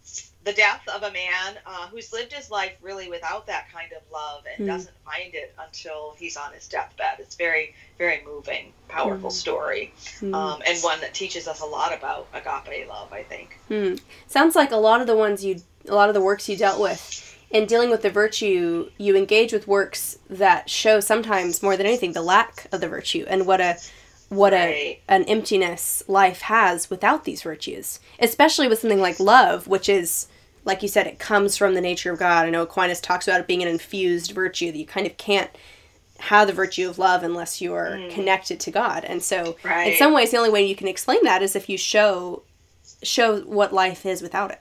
the 0.48 0.54
death 0.54 0.80
of 0.88 1.02
a 1.02 1.12
man 1.12 1.58
uh, 1.66 1.88
who's 1.88 2.10
lived 2.10 2.32
his 2.32 2.50
life 2.50 2.72
really 2.80 3.10
without 3.10 3.46
that 3.46 3.70
kind 3.70 3.92
of 3.92 4.00
love 4.10 4.44
and 4.50 4.66
mm. 4.66 4.72
doesn't 4.72 4.96
find 5.04 5.34
it 5.34 5.54
until 5.58 6.14
he's 6.18 6.38
on 6.38 6.54
his 6.54 6.66
deathbed. 6.66 7.16
It's 7.18 7.36
very, 7.36 7.74
very 7.98 8.22
moving, 8.24 8.72
powerful 8.88 9.28
mm. 9.28 9.32
story, 9.32 9.92
mm. 10.20 10.34
Um, 10.34 10.62
and 10.66 10.78
one 10.80 11.02
that 11.02 11.12
teaches 11.12 11.46
us 11.46 11.60
a 11.60 11.66
lot 11.66 11.94
about 11.94 12.28
agape 12.32 12.88
love. 12.88 13.12
I 13.12 13.24
think. 13.24 13.58
Hmm. 13.68 13.96
Sounds 14.26 14.56
like 14.56 14.72
a 14.72 14.76
lot 14.76 15.02
of 15.02 15.06
the 15.06 15.16
ones 15.16 15.44
you, 15.44 15.60
a 15.86 15.94
lot 15.94 16.08
of 16.08 16.14
the 16.14 16.22
works 16.22 16.48
you 16.48 16.56
dealt 16.56 16.80
with. 16.80 17.24
In 17.50 17.66
dealing 17.66 17.90
with 17.90 18.02
the 18.02 18.10
virtue, 18.10 18.90
you 18.98 19.16
engage 19.16 19.52
with 19.52 19.68
works 19.68 20.18
that 20.28 20.68
show 20.68 21.00
sometimes 21.00 21.62
more 21.62 21.76
than 21.76 21.86
anything 21.86 22.12
the 22.12 22.22
lack 22.22 22.68
of 22.72 22.80
the 22.80 22.88
virtue 22.88 23.26
and 23.28 23.46
what 23.46 23.60
a 23.60 23.76
what 24.30 24.52
a 24.52 25.00
an 25.08 25.24
emptiness 25.24 26.02
life 26.06 26.42
has 26.42 26.90
without 26.90 27.24
these 27.24 27.40
virtues 27.40 27.98
especially 28.20 28.68
with 28.68 28.78
something 28.78 29.00
like 29.00 29.18
love 29.18 29.66
which 29.66 29.88
is 29.88 30.28
like 30.68 30.82
you 30.82 30.88
said 30.88 31.06
it 31.06 31.18
comes 31.18 31.56
from 31.56 31.74
the 31.74 31.80
nature 31.80 32.12
of 32.12 32.18
god 32.18 32.46
i 32.46 32.50
know 32.50 32.62
aquinas 32.62 33.00
talks 33.00 33.26
about 33.26 33.40
it 33.40 33.46
being 33.46 33.62
an 33.62 33.68
infused 33.68 34.30
virtue 34.30 34.70
that 34.70 34.78
you 34.78 34.86
kind 34.86 35.06
of 35.06 35.16
can't 35.16 35.50
have 36.20 36.46
the 36.46 36.52
virtue 36.52 36.88
of 36.88 36.98
love 36.98 37.22
unless 37.22 37.60
you're 37.60 37.92
mm. 37.92 38.10
connected 38.10 38.60
to 38.60 38.70
god 38.70 39.04
and 39.04 39.22
so 39.22 39.56
right. 39.64 39.92
in 39.92 39.98
some 39.98 40.12
ways 40.12 40.30
the 40.30 40.36
only 40.36 40.50
way 40.50 40.64
you 40.64 40.76
can 40.76 40.86
explain 40.86 41.22
that 41.24 41.42
is 41.42 41.56
if 41.56 41.68
you 41.68 41.78
show 41.78 42.42
show 43.02 43.40
what 43.40 43.72
life 43.72 44.04
is 44.04 44.22
without 44.22 44.50
it 44.50 44.60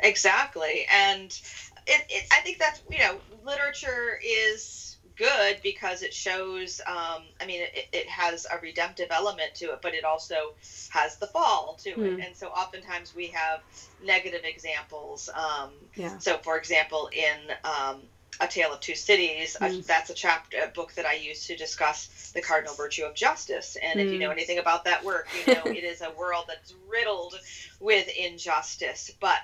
exactly 0.00 0.86
and 0.92 1.40
it, 1.86 2.04
it 2.08 2.26
i 2.32 2.40
think 2.40 2.58
that's 2.58 2.82
you 2.90 2.98
know 2.98 3.16
literature 3.44 4.20
is 4.24 4.77
good 5.18 5.58
because 5.62 6.02
it 6.02 6.14
shows 6.14 6.80
um, 6.86 7.22
i 7.40 7.46
mean 7.46 7.60
it, 7.62 7.88
it 7.92 8.08
has 8.08 8.46
a 8.46 8.58
redemptive 8.60 9.08
element 9.10 9.54
to 9.54 9.66
it 9.66 9.80
but 9.82 9.94
it 9.94 10.04
also 10.04 10.54
has 10.90 11.16
the 11.16 11.26
fall 11.26 11.78
to 11.82 11.90
mm. 11.90 12.06
it 12.06 12.14
hmm. 12.14 12.20
and 12.20 12.36
so 12.36 12.48
oftentimes 12.48 13.14
we 13.14 13.26
have 13.26 13.60
negative 14.04 14.42
examples 14.44 15.28
um, 15.34 15.70
yeah. 15.96 16.16
so 16.18 16.38
for 16.38 16.56
example 16.56 17.10
in 17.12 17.54
um, 17.64 18.00
a 18.40 18.46
Tale 18.46 18.72
of 18.72 18.80
Two 18.80 18.94
Cities. 18.94 19.56
Mm. 19.60 19.84
that's 19.84 20.10
a 20.10 20.14
chapter, 20.14 20.58
a 20.64 20.68
book 20.68 20.92
that 20.94 21.06
I 21.06 21.14
use 21.14 21.46
to 21.46 21.56
discuss 21.56 22.30
the 22.34 22.40
cardinal 22.40 22.74
virtue 22.74 23.04
of 23.04 23.14
justice. 23.14 23.76
And 23.82 23.98
mm. 23.98 24.04
if 24.04 24.12
you 24.12 24.18
know 24.18 24.26
hmm. 24.26 24.32
anything 24.32 24.58
about 24.58 24.84
that 24.84 25.04
work, 25.04 25.28
you 25.46 25.54
know 25.54 25.64
it 25.64 25.84
is 25.84 26.02
a 26.02 26.10
world 26.12 26.44
that's 26.46 26.74
riddled 26.88 27.34
with 27.80 28.08
injustice. 28.16 29.10
But 29.20 29.38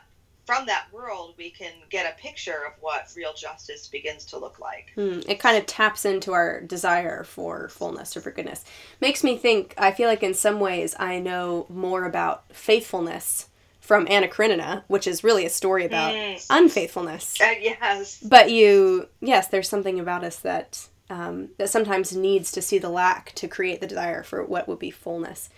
from 0.45 0.67
that 0.67 0.87
world, 0.93 1.35
we 1.39 1.51
can 1.51 1.73
get 1.91 2.13
a 2.13 2.21
picture 2.21 2.63
of 2.67 2.73
what 2.81 3.13
real 3.17 3.33
justice 3.35 3.87
begins 3.89 4.25
to 4.27 4.39
look 4.39 4.59
like. 4.61 4.93
Hmm. 4.95 5.21
It 5.27 5.41
kind 5.41 5.57
of 5.57 5.67
taps 5.67 6.05
into 6.05 6.33
our 6.33 6.61
desire 6.61 7.25
for 7.25 7.69
fullness 7.69 8.17
or 8.17 8.21
for 8.21 8.31
goodness. 8.31 8.65
Makes 9.01 9.25
me 9.25 9.37
think, 9.37 9.75
I 9.79 9.93
feel 9.93 10.09
like 10.09 10.23
in 10.23 10.35
some 10.35 10.61
ways 10.61 10.95
I 10.99 11.19
know 11.19 11.67
more 11.69 12.05
about 12.05 12.45
faithfulness 12.53 13.49
from 13.81 14.07
Anna 14.09 14.29
Karenina, 14.29 14.85
which 14.89 15.07
is 15.07 15.23
really 15.25 15.45
a 15.45 15.51
story 15.51 15.85
about 15.85 16.15
Mm. 16.15 16.47
unfaithfulness. 16.51 17.41
Uh, 17.41 17.55
yes. 17.61 18.19
But 18.23 18.51
you, 18.51 19.09
yes, 19.21 19.49
there's 19.49 19.69
something 19.69 20.01
about 20.01 20.25
us 20.25 20.37
that 20.41 20.89
um, 21.11 21.51
that 21.59 21.69
sometimes 21.69 22.17
needs 22.17 22.51
to 22.53 22.63
see 22.63 22.79
the 22.79 22.89
lack 22.89 23.33
to 23.35 23.47
create 23.47 23.83
the 23.83 23.87
desire 23.87 24.23
for 24.23 24.43
what 24.43 24.67
would 24.67 24.79
be 24.79 24.91
fullness. 24.91 25.51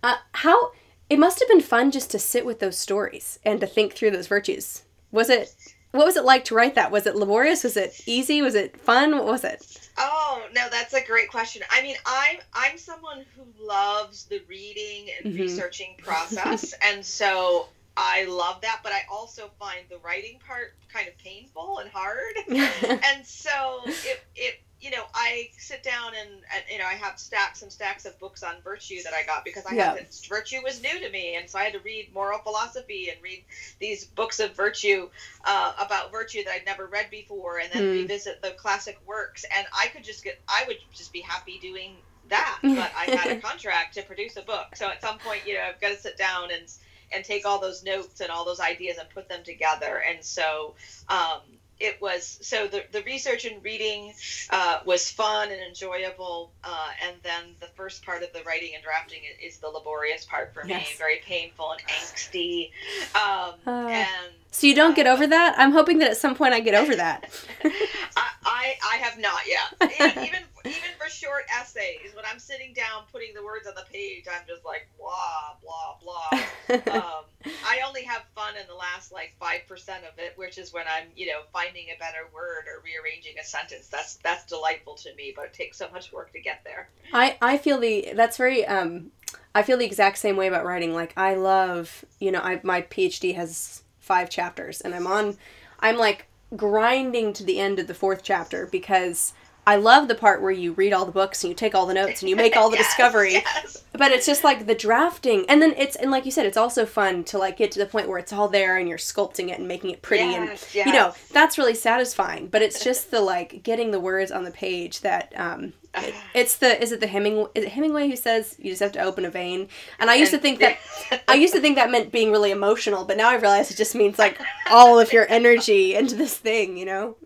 Uh, 0.00 0.14
how 0.32 0.70
it 1.10 1.18
must 1.18 1.38
have 1.40 1.48
been 1.48 1.60
fun 1.60 1.90
just 1.90 2.10
to 2.12 2.18
sit 2.18 2.44
with 2.46 2.58
those 2.60 2.78
stories 2.78 3.38
and 3.44 3.60
to 3.60 3.66
think 3.66 3.92
through 3.94 4.10
those 4.12 4.26
virtues. 4.28 4.82
Was 5.10 5.28
it? 5.30 5.54
What 5.92 6.06
was 6.06 6.16
it 6.16 6.24
like 6.24 6.46
to 6.46 6.54
write 6.54 6.74
that? 6.76 6.90
Was 6.90 7.06
it 7.06 7.16
laborious? 7.16 7.64
Was 7.64 7.76
it 7.76 8.00
easy? 8.06 8.40
Was 8.40 8.54
it 8.54 8.80
fun? 8.80 9.12
What 9.12 9.26
was 9.26 9.44
it? 9.44 9.90
Oh 9.98 10.42
no, 10.54 10.68
that's 10.70 10.94
a 10.94 11.04
great 11.04 11.28
question. 11.30 11.62
I 11.70 11.82
mean, 11.82 11.96
I'm 12.06 12.38
I'm 12.54 12.78
someone 12.78 13.26
who 13.36 13.44
loves 13.62 14.24
the 14.24 14.40
reading 14.48 15.08
and 15.22 15.34
Mhm. 15.34 15.40
researching 15.40 15.94
process, 15.98 16.72
and 16.82 17.04
so 17.04 17.68
I 17.94 18.24
love 18.24 18.62
that. 18.62 18.80
But 18.82 18.92
I 18.92 19.02
also 19.12 19.50
find 19.58 19.80
the 19.90 19.98
writing 19.98 20.38
part 20.46 20.72
kind 20.90 21.08
of 21.08 21.18
painful 21.18 21.80
and 21.80 21.90
hard. 21.90 22.36
and 22.48 23.26
so 23.26 23.82
it 23.84 24.20
it 24.34 24.60
you 24.82 24.90
know 24.90 25.06
I 25.14 25.48
sit 25.58 25.82
down 25.82 26.14
and, 26.14 26.44
and 26.52 26.64
you 26.70 26.78
know 26.78 26.86
I 26.86 26.94
have 26.94 27.18
stacks 27.18 27.62
and 27.62 27.72
stacks 27.72 28.04
of 28.04 28.18
books 28.18 28.42
on 28.42 28.60
virtue 28.62 29.02
that 29.04 29.14
I 29.14 29.22
got 29.22 29.44
because 29.44 29.66
I 29.66 29.72
Yeah. 29.72 29.94
had 29.94 30.06
virtue 30.28 30.62
was 30.62 30.80
new 30.80 30.98
to 31.00 31.08
me, 31.10 31.36
and 31.36 31.48
so 31.48 31.58
I 31.58 31.64
had 31.64 31.74
to 31.74 31.80
read 31.80 32.12
moral 32.12 32.38
philosophy 32.40 33.08
and 33.08 33.22
read 33.22 33.44
these 33.80 34.04
books 34.04 34.40
of 34.40 34.54
virtue 34.56 35.08
uh, 35.44 35.72
about 35.78 36.10
virtue 36.10 36.42
that 36.44 36.52
I'd 36.52 36.64
never 36.64 36.86
read 36.88 37.10
before, 37.10 37.58
and 37.58 37.72
then 37.72 37.84
Hmm. 37.84 37.88
revisit 37.88 38.40
the 38.42 38.52
classic 38.52 39.00
works, 39.00 39.44
and 39.54 39.66
I 39.72 39.88
could 39.88 40.02
just 40.04 40.22
get 40.22 40.36
I 40.48 40.64
would 40.66 40.78
just 40.92 41.12
be 41.12 41.20
happy 41.20 41.58
doing 41.58 42.02
that, 42.24 42.60
but 42.74 42.90
I 42.96 43.06
had 43.06 43.28
a 43.28 43.34
contract 43.34 43.94
to 43.94 44.02
produce 44.02 44.36
a 44.36 44.42
book, 44.42 44.76
so 44.76 44.88
at 44.88 45.00
some 45.00 45.18
point 45.18 45.44
you 45.44 45.54
know 45.54 45.62
I've 45.62 45.80
got 45.80 45.90
to 45.90 45.96
sit 45.96 46.16
down 46.16 46.50
and 46.50 46.68
and 47.10 47.24
take 47.24 47.44
all 47.44 47.58
those 47.58 47.82
notes 47.82 48.20
and 48.20 48.30
all 48.30 48.44
those 48.44 48.60
ideas 48.60 48.96
and 48.96 49.08
put 49.10 49.28
them 49.28 49.42
together, 49.42 50.02
and 50.06 50.24
so. 50.24 50.74
Um, 51.08 51.51
it 51.82 52.00
was 52.00 52.38
so 52.42 52.66
the, 52.68 52.84
the 52.92 53.02
research 53.02 53.44
and 53.44 53.62
reading 53.64 54.14
uh, 54.50 54.78
was 54.84 55.10
fun 55.10 55.50
and 55.50 55.60
enjoyable 55.60 56.52
uh, 56.64 56.88
and 57.06 57.16
then 57.22 57.42
the 57.60 57.66
first 57.74 58.04
part 58.04 58.22
of 58.22 58.32
the 58.32 58.42
writing 58.44 58.70
and 58.74 58.82
drafting 58.84 59.20
is 59.44 59.58
the 59.58 59.68
laborious 59.68 60.24
part 60.24 60.54
for 60.54 60.62
me. 60.64 60.70
Yes. 60.70 60.94
very 60.96 61.20
painful 61.24 61.72
and 61.72 61.80
angsty. 61.88 62.70
Um, 63.14 63.54
Uh, 63.66 63.88
and 63.88 64.32
so 64.52 64.66
you 64.66 64.74
don't 64.74 64.94
get 64.94 65.08
over 65.08 65.26
that? 65.26 65.54
I'm 65.58 65.72
hoping 65.72 65.98
that 65.98 66.10
at 66.10 66.16
some 66.16 66.36
point 66.36 66.54
I 66.54 66.60
get 66.60 66.74
over 66.74 66.94
that. 66.94 67.28
I, 67.64 68.28
I, 68.44 68.74
I 68.92 68.96
have 68.98 69.18
not 69.18 69.40
yet 69.46 69.90
even, 69.98 70.24
even 70.24 70.42
even 70.64 70.90
for 70.96 71.08
short 71.08 71.44
essays 71.52 72.14
when 72.14 72.24
i'm 72.30 72.38
sitting 72.38 72.72
down 72.72 73.02
putting 73.10 73.34
the 73.34 73.42
words 73.42 73.66
on 73.66 73.74
the 73.74 73.84
page 73.92 74.26
i'm 74.32 74.42
just 74.46 74.64
like 74.64 74.88
blah 74.96 75.56
blah 75.60 75.96
blah 76.00 76.92
um, 76.92 77.24
I 77.66 77.80
only 77.86 78.02
have 78.02 78.22
fun 78.34 78.54
in 78.60 78.66
the 78.66 78.74
last 78.74 79.12
like 79.12 79.34
five 79.38 79.66
percent 79.68 80.04
of 80.04 80.18
it, 80.18 80.34
which 80.36 80.58
is 80.58 80.72
when 80.72 80.84
I'm, 80.86 81.08
you 81.16 81.26
know, 81.26 81.40
finding 81.52 81.86
a 81.94 81.98
better 81.98 82.28
word 82.32 82.66
or 82.66 82.82
rearranging 82.84 83.38
a 83.40 83.44
sentence. 83.44 83.88
That's 83.88 84.16
that's 84.16 84.44
delightful 84.46 84.94
to 84.96 85.14
me, 85.14 85.32
but 85.34 85.46
it 85.46 85.52
takes 85.52 85.78
so 85.78 85.88
much 85.92 86.12
work 86.12 86.32
to 86.32 86.40
get 86.40 86.62
there. 86.64 86.88
I 87.12 87.36
I 87.42 87.58
feel 87.58 87.78
the 87.78 88.12
that's 88.14 88.36
very 88.36 88.64
um 88.66 89.10
I 89.54 89.62
feel 89.62 89.78
the 89.78 89.84
exact 89.84 90.18
same 90.18 90.36
way 90.36 90.46
about 90.46 90.64
writing. 90.64 90.94
Like 90.94 91.12
I 91.16 91.34
love, 91.34 92.04
you 92.20 92.30
know, 92.30 92.40
I 92.40 92.60
my 92.62 92.82
PhD 92.82 93.34
has 93.34 93.81
5 94.02 94.28
chapters 94.28 94.80
and 94.80 94.94
I'm 94.94 95.06
on 95.06 95.38
I'm 95.80 95.96
like 95.96 96.26
grinding 96.54 97.32
to 97.34 97.44
the 97.44 97.58
end 97.58 97.78
of 97.78 97.86
the 97.86 97.94
fourth 97.94 98.22
chapter 98.22 98.66
because 98.66 99.32
I 99.64 99.76
love 99.76 100.08
the 100.08 100.14
part 100.16 100.42
where 100.42 100.50
you 100.50 100.72
read 100.72 100.92
all 100.92 101.04
the 101.06 101.12
books 101.12 101.44
and 101.44 101.48
you 101.50 101.54
take 101.54 101.74
all 101.74 101.86
the 101.86 101.94
notes 101.94 102.20
and 102.20 102.28
you 102.28 102.34
make 102.34 102.56
all 102.56 102.68
the 102.68 102.76
Yes, 102.82 102.86
discovery. 102.86 103.32
Yes. 103.34 103.84
But 103.92 104.10
it's 104.10 104.26
just 104.26 104.42
like 104.42 104.66
the 104.66 104.74
drafting 104.74 105.44
and 105.48 105.62
then 105.62 105.74
it's 105.76 105.94
and 105.96 106.10
like 106.10 106.24
you 106.24 106.30
said 106.32 106.46
it's 106.46 106.56
also 106.56 106.84
fun 106.84 107.22
to 107.24 107.38
like 107.38 107.56
get 107.58 107.70
to 107.72 107.78
the 107.78 107.86
point 107.86 108.08
where 108.08 108.18
it's 108.18 108.32
all 108.32 108.48
there 108.48 108.76
and 108.78 108.88
you're 108.88 108.98
sculpting 108.98 109.50
it 109.50 109.58
and 109.58 109.68
making 109.68 109.90
it 109.90 110.02
pretty 110.02 110.24
and 110.34 110.46
Yes, 110.46 110.74
you 110.74 110.92
know 110.92 111.14
that's 111.32 111.58
really 111.58 111.74
satisfying 111.74 112.48
but 112.48 112.62
it's 112.62 112.82
just 112.82 113.10
the 113.12 113.20
like 113.20 113.62
getting 113.62 113.90
the 113.92 114.00
words 114.00 114.32
on 114.32 114.42
the 114.44 114.50
page 114.50 115.00
that 115.02 115.32
um 115.36 115.74
it- 115.94 116.14
it's 116.34 116.56
the 116.56 116.82
is 116.82 116.90
it 116.90 117.00
the 117.00 117.06
Hemingway 117.06 117.46
is 117.54 117.64
it 117.64 117.70
Hemingway 117.72 118.08
who 118.08 118.16
says 118.16 118.56
you 118.58 118.70
just 118.70 118.82
have 118.82 118.92
to 118.92 119.00
open 119.02 119.24
a 119.26 119.30
vein 119.30 119.68
and 120.00 120.10
I 120.10 120.14
used 120.16 120.32
to 120.32 120.38
think 120.38 120.58
that 120.60 120.78
I 121.28 121.34
used 121.34 121.54
to 121.54 121.60
think 121.60 121.76
that 121.76 121.90
meant 121.90 122.10
being 122.10 122.32
really 122.32 122.50
emotional 122.50 123.04
but 123.04 123.16
now 123.16 123.28
I 123.30 123.34
realize 123.36 123.70
it 123.70 123.76
just 123.76 123.94
means 123.94 124.18
like 124.18 124.40
all 124.70 124.98
of 124.98 125.12
your 125.12 125.26
energy 125.30 125.94
into 125.94 126.16
this 126.16 126.36
thing 126.36 126.76
you 126.78 126.86
know 126.86 127.16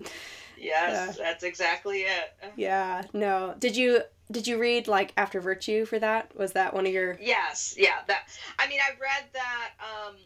yes, 0.66 1.16
that's 1.16 1.44
exactly 1.44 2.02
it. 2.02 2.34
yeah 2.56 3.02
no 3.12 3.54
did 3.58 3.76
you 3.76 4.00
did 4.30 4.46
you 4.48 4.58
read 4.58 4.88
like 4.88 5.12
After 5.16 5.40
Virtue 5.40 5.84
for 5.84 5.98
that 6.00 6.36
was 6.36 6.52
that 6.54 6.74
one 6.74 6.84
of 6.86 6.92
your 6.92 7.16
Yes, 7.20 7.74
yeah. 7.78 7.98
That 8.08 8.28
I 8.58 8.66
mean, 8.68 8.80
I 8.80 8.90
read 9.00 9.24
that 9.32 9.70
um, 9.78 10.16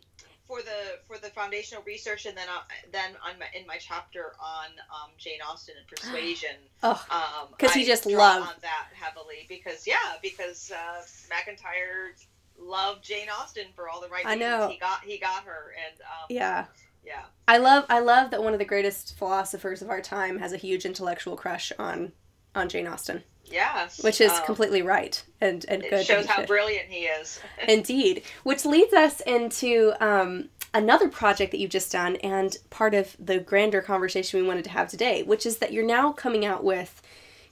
for 0.46 0.62
the 0.62 0.98
for 1.06 1.18
the 1.18 1.28
foundational 1.28 1.82
research, 1.86 2.24
and 2.24 2.34
then 2.34 2.48
uh, 2.48 2.62
then 2.92 3.10
on 3.28 3.38
my, 3.38 3.44
in 3.54 3.66
my 3.66 3.76
chapter 3.76 4.32
on 4.40 4.68
um, 4.90 5.10
Jane 5.18 5.40
Austen 5.46 5.74
and 5.78 5.86
persuasion. 5.86 6.56
oh 6.82 7.04
Um, 7.10 7.54
'Cause 7.58 7.74
he 7.74 7.84
just 7.84 8.06
loved- 8.06 8.48
on 8.48 8.54
that 8.62 8.86
heavily 8.94 9.44
because 9.50 9.86
yeah, 9.86 9.96
because 10.22 10.72
uh, 10.74 11.02
MacIntyre 11.28 12.14
loved 12.58 13.04
Jane 13.04 13.28
Austen 13.28 13.66
for 13.76 13.90
all 13.90 14.00
the 14.00 14.08
right 14.08 14.24
reasons 14.24 14.42
I 14.42 14.48
know. 14.58 14.68
He 14.70 14.78
got 14.78 15.04
he 15.04 15.18
got 15.18 15.44
her, 15.44 15.74
and 15.90 16.00
um, 16.00 16.26
yeah 16.30 16.64
yeah, 17.04 17.22
I 17.48 17.58
love 17.58 17.84
I 17.88 18.00
love 18.00 18.30
that 18.30 18.42
one 18.42 18.52
of 18.52 18.58
the 18.58 18.64
greatest 18.64 19.16
philosophers 19.18 19.82
of 19.82 19.90
our 19.90 20.00
time 20.00 20.38
has 20.38 20.52
a 20.52 20.56
huge 20.56 20.84
intellectual 20.84 21.36
crush 21.36 21.72
on 21.78 22.12
on 22.54 22.68
Jane 22.68 22.86
Austen, 22.86 23.22
yes, 23.44 24.02
which 24.02 24.20
is 24.20 24.32
um, 24.32 24.44
completely 24.44 24.82
right 24.82 25.22
and 25.40 25.64
and 25.68 25.82
It 25.84 25.90
good. 25.90 26.06
shows 26.06 26.26
how 26.26 26.36
should- 26.40 26.48
brilliant 26.48 26.88
he 26.88 27.04
is. 27.06 27.40
Indeed, 27.68 28.22
which 28.42 28.64
leads 28.64 28.92
us 28.92 29.20
into 29.20 29.92
um, 30.00 30.48
another 30.74 31.08
project 31.08 31.50
that 31.52 31.58
you've 31.58 31.70
just 31.70 31.90
done 31.92 32.16
and 32.16 32.56
part 32.70 32.94
of 32.94 33.16
the 33.18 33.38
grander 33.40 33.80
conversation 33.82 34.40
we 34.40 34.46
wanted 34.46 34.64
to 34.64 34.70
have 34.70 34.88
today, 34.88 35.22
which 35.22 35.44
is 35.46 35.58
that 35.58 35.72
you're 35.72 35.86
now 35.86 36.12
coming 36.12 36.44
out 36.44 36.62
with 36.64 37.02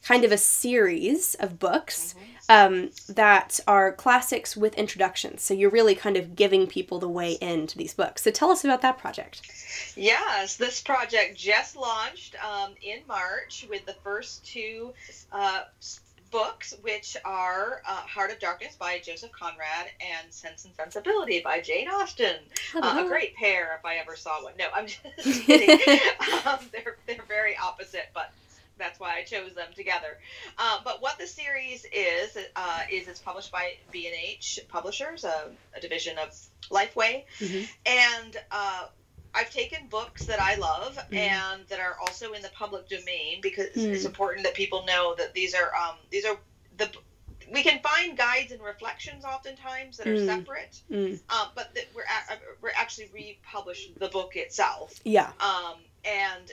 kind 0.02 0.25
of 0.25 0.31
a 0.31 0.38
series 0.38 1.35
of 1.37 1.59
books 1.59 2.14
um, 2.49 2.90
that 3.09 3.61
are 3.67 3.93
classics 3.93 4.57
with 4.57 4.75
introductions. 4.75 5.43
So 5.43 5.55
you're 5.55 5.71
really 5.71 5.95
kind 5.95 6.17
of 6.17 6.35
giving 6.35 6.67
people 6.67 6.99
the 6.99 7.09
way 7.09 7.33
into 7.40 7.76
these 7.76 7.95
books. 7.95 8.23
So 8.23 8.31
tell 8.31 8.50
us 8.50 8.64
about 8.64 8.83
that 8.83 8.99
project. 8.99 9.43
Yes, 9.97 10.57
this 10.57 10.81
project 10.81 11.37
just 11.37 11.76
launched 11.76 12.37
um, 12.45 12.75
in 12.83 13.00
March 13.07 13.67
with 13.69 13.85
the 13.87 13.95
first 14.02 14.45
two 14.47 14.93
uh, 15.33 15.62
books, 16.31 16.75
which 16.83 17.17
are 17.25 17.83
uh, 17.87 17.97
Heart 17.97 18.33
of 18.33 18.38
Darkness 18.38 18.76
by 18.78 18.99
Joseph 18.99 19.33
Conrad 19.33 19.88
and 20.00 20.33
Sense 20.33 20.64
and 20.64 20.75
Sensibility 20.75 21.40
by 21.40 21.61
Jane 21.61 21.88
Austen. 21.88 22.37
Uh, 22.75 23.02
a 23.05 23.09
great 23.09 23.35
pair 23.37 23.76
if 23.78 23.85
I 23.85 23.97
ever 23.97 24.17
saw 24.17 24.43
one. 24.43 24.55
No, 24.59 24.67
I'm 24.75 24.87
just 25.23 25.43
kidding. 25.47 25.99
um, 26.47 26.59
they're, 26.73 26.97
they're 27.07 27.25
very 27.28 27.57
opposite, 27.57 28.09
but 28.14 28.27
that's 28.99 29.00
why 29.00 29.19
I 29.19 29.23
chose 29.25 29.55
them 29.55 29.69
together. 29.75 30.19
Uh, 30.59 30.78
but 30.85 31.00
what 31.02 31.19
the 31.19 31.26
series 31.26 31.85
is, 31.93 32.37
uh, 32.57 32.81
is 32.90 33.09
it's 33.09 33.21
published 33.21 33.52
by 33.52 33.73
B&H 33.90 34.61
Publishers, 34.69 35.25
a, 35.25 35.50
a 35.76 35.81
division 35.81 36.19
of 36.19 36.35
Lifeway. 36.71 37.25
Mhm. 37.40 37.69
And 37.87 38.37
uh, 38.50 38.87
I've 39.35 39.50
taken 39.50 39.87
books 39.88 40.25
that 40.26 40.40
I 40.40 40.57
love 40.57 40.97
Mhm. 41.11 41.17
and 41.17 41.69
that 41.69 41.81
are 41.81 41.97
also 42.00 42.33
in 42.33 42.43
the 42.43 42.49
public 42.50 42.88
domain 42.88 43.40
because 43.40 43.69
Mm. 43.76 43.95
it's 43.95 44.05
important 44.05 44.45
that 44.45 44.55
people 44.55 44.85
know 44.85 45.14
that 45.17 45.35
these 45.35 45.55
are 45.55 45.75
um, 45.75 45.97
these 46.11 46.25
are 46.25 46.38
the 46.76 46.90
we 47.50 47.62
can 47.62 47.81
find 47.81 48.14
guides 48.19 48.52
and 48.52 48.61
reflections 48.61 49.25
oftentimes 49.25 49.97
that 49.97 50.07
are 50.07 50.17
Mm. 50.17 50.26
separate, 50.26 50.83
Mm, 50.90 51.19
um, 51.31 51.49
but 51.55 51.73
that 51.75 51.87
we're 51.95 52.02
a- 52.02 52.38
we're 52.61 52.73
actually 52.75 53.07
republish 53.14 53.88
the 53.97 54.09
book 54.09 54.37
itself. 54.37 55.00
yeah. 55.05 55.33
Um, 55.40 55.76
and 56.05 56.52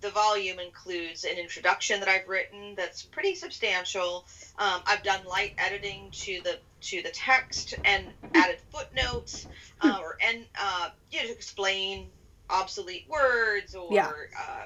the 0.00 0.10
volume 0.10 0.58
includes 0.58 1.24
an 1.24 1.38
introduction 1.38 2.00
that 2.00 2.08
I've 2.08 2.26
written 2.28 2.74
that's 2.76 3.02
pretty 3.02 3.34
substantial. 3.34 4.24
Um, 4.58 4.82
I've 4.86 5.02
done 5.02 5.24
light 5.24 5.52
editing 5.58 6.10
to 6.24 6.40
the 6.44 6.58
to 6.80 7.02
the 7.02 7.10
text 7.10 7.74
and 7.84 8.12
added 8.34 8.58
footnotes 8.70 9.46
uh, 9.80 9.98
or 10.00 10.16
and 10.20 10.46
uh, 10.58 10.88
you 11.10 11.20
know, 11.20 11.26
to 11.26 11.32
explain 11.32 12.08
obsolete 12.50 13.04
words 13.08 13.74
or 13.74 13.94
Yeah. 13.94 14.08
uh, 14.38 14.64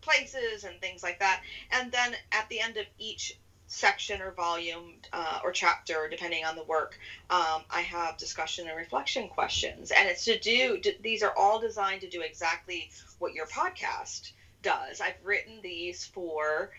places 0.00 0.64
and 0.64 0.80
things 0.80 1.02
like 1.02 1.18
that. 1.20 1.40
And 1.70 1.90
then 1.92 2.14
at 2.32 2.48
the 2.48 2.60
end 2.60 2.76
of 2.76 2.86
each 2.98 3.32
section 3.66 4.20
or 4.20 4.32
volume 4.32 4.96
uh, 5.12 5.38
or 5.42 5.50
chapter, 5.52 6.08
depending 6.08 6.44
on 6.44 6.54
the 6.56 6.62
work, 6.62 6.98
um, 7.30 7.62
I 7.70 7.80
have 7.82 8.16
discussion 8.16 8.66
and 8.66 8.76
reflection 8.76 9.28
questions. 9.28 9.90
And 9.90 10.08
it's 10.08 10.24
to 10.24 10.36
do, 10.36 10.78
d- 10.78 10.94
these 11.00 11.22
are 11.22 11.32
all 11.36 11.58
designed 11.58 12.02
to 12.02 12.08
do 12.08 12.20
exactly 12.20 12.88
what 13.18 13.32
your 13.32 13.46
podcast 13.46 14.32
does. 14.62 15.00
I've 15.00 15.18
written 15.24 15.60
these 15.62 16.04
for 16.06 16.70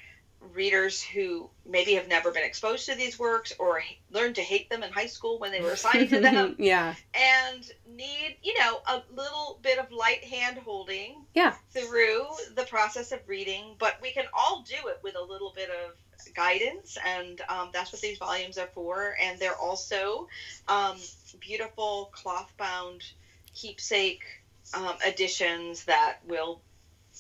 readers 0.53 1.01
who 1.01 1.49
maybe 1.65 1.93
have 1.93 2.07
never 2.07 2.31
been 2.31 2.43
exposed 2.43 2.85
to 2.87 2.95
these 2.95 3.17
works 3.17 3.53
or 3.59 3.81
learned 4.11 4.35
to 4.35 4.41
hate 4.41 4.69
them 4.69 4.83
in 4.83 4.91
high 4.91 5.05
school 5.05 5.39
when 5.39 5.51
they 5.51 5.61
were 5.61 5.71
assigned 5.71 6.09
to 6.09 6.19
them 6.19 6.55
yeah. 6.59 6.93
and 7.13 7.71
need 7.87 8.35
you 8.43 8.53
know 8.59 8.79
a 8.87 9.01
little 9.15 9.59
bit 9.61 9.79
of 9.79 9.91
light 9.91 10.23
hand 10.23 10.57
holding 10.57 11.23
Yeah. 11.33 11.53
through 11.71 12.25
the 12.55 12.63
process 12.63 13.11
of 13.11 13.19
reading 13.27 13.75
but 13.79 13.99
we 14.01 14.11
can 14.11 14.25
all 14.33 14.65
do 14.67 14.89
it 14.89 14.99
with 15.01 15.15
a 15.15 15.23
little 15.23 15.53
bit 15.55 15.69
of 15.69 15.93
guidance 16.33 16.97
and 17.05 17.39
um, 17.47 17.69
that's 17.73 17.91
what 17.91 18.01
these 18.01 18.17
volumes 18.17 18.57
are 18.57 18.69
for 18.73 19.15
and 19.21 19.39
they're 19.39 19.55
also 19.55 20.27
um, 20.67 20.97
beautiful 21.39 22.11
cloth 22.13 22.51
bound 22.57 23.01
keepsake 23.53 24.23
um, 24.73 24.95
editions 25.07 25.85
that 25.85 26.17
will 26.27 26.61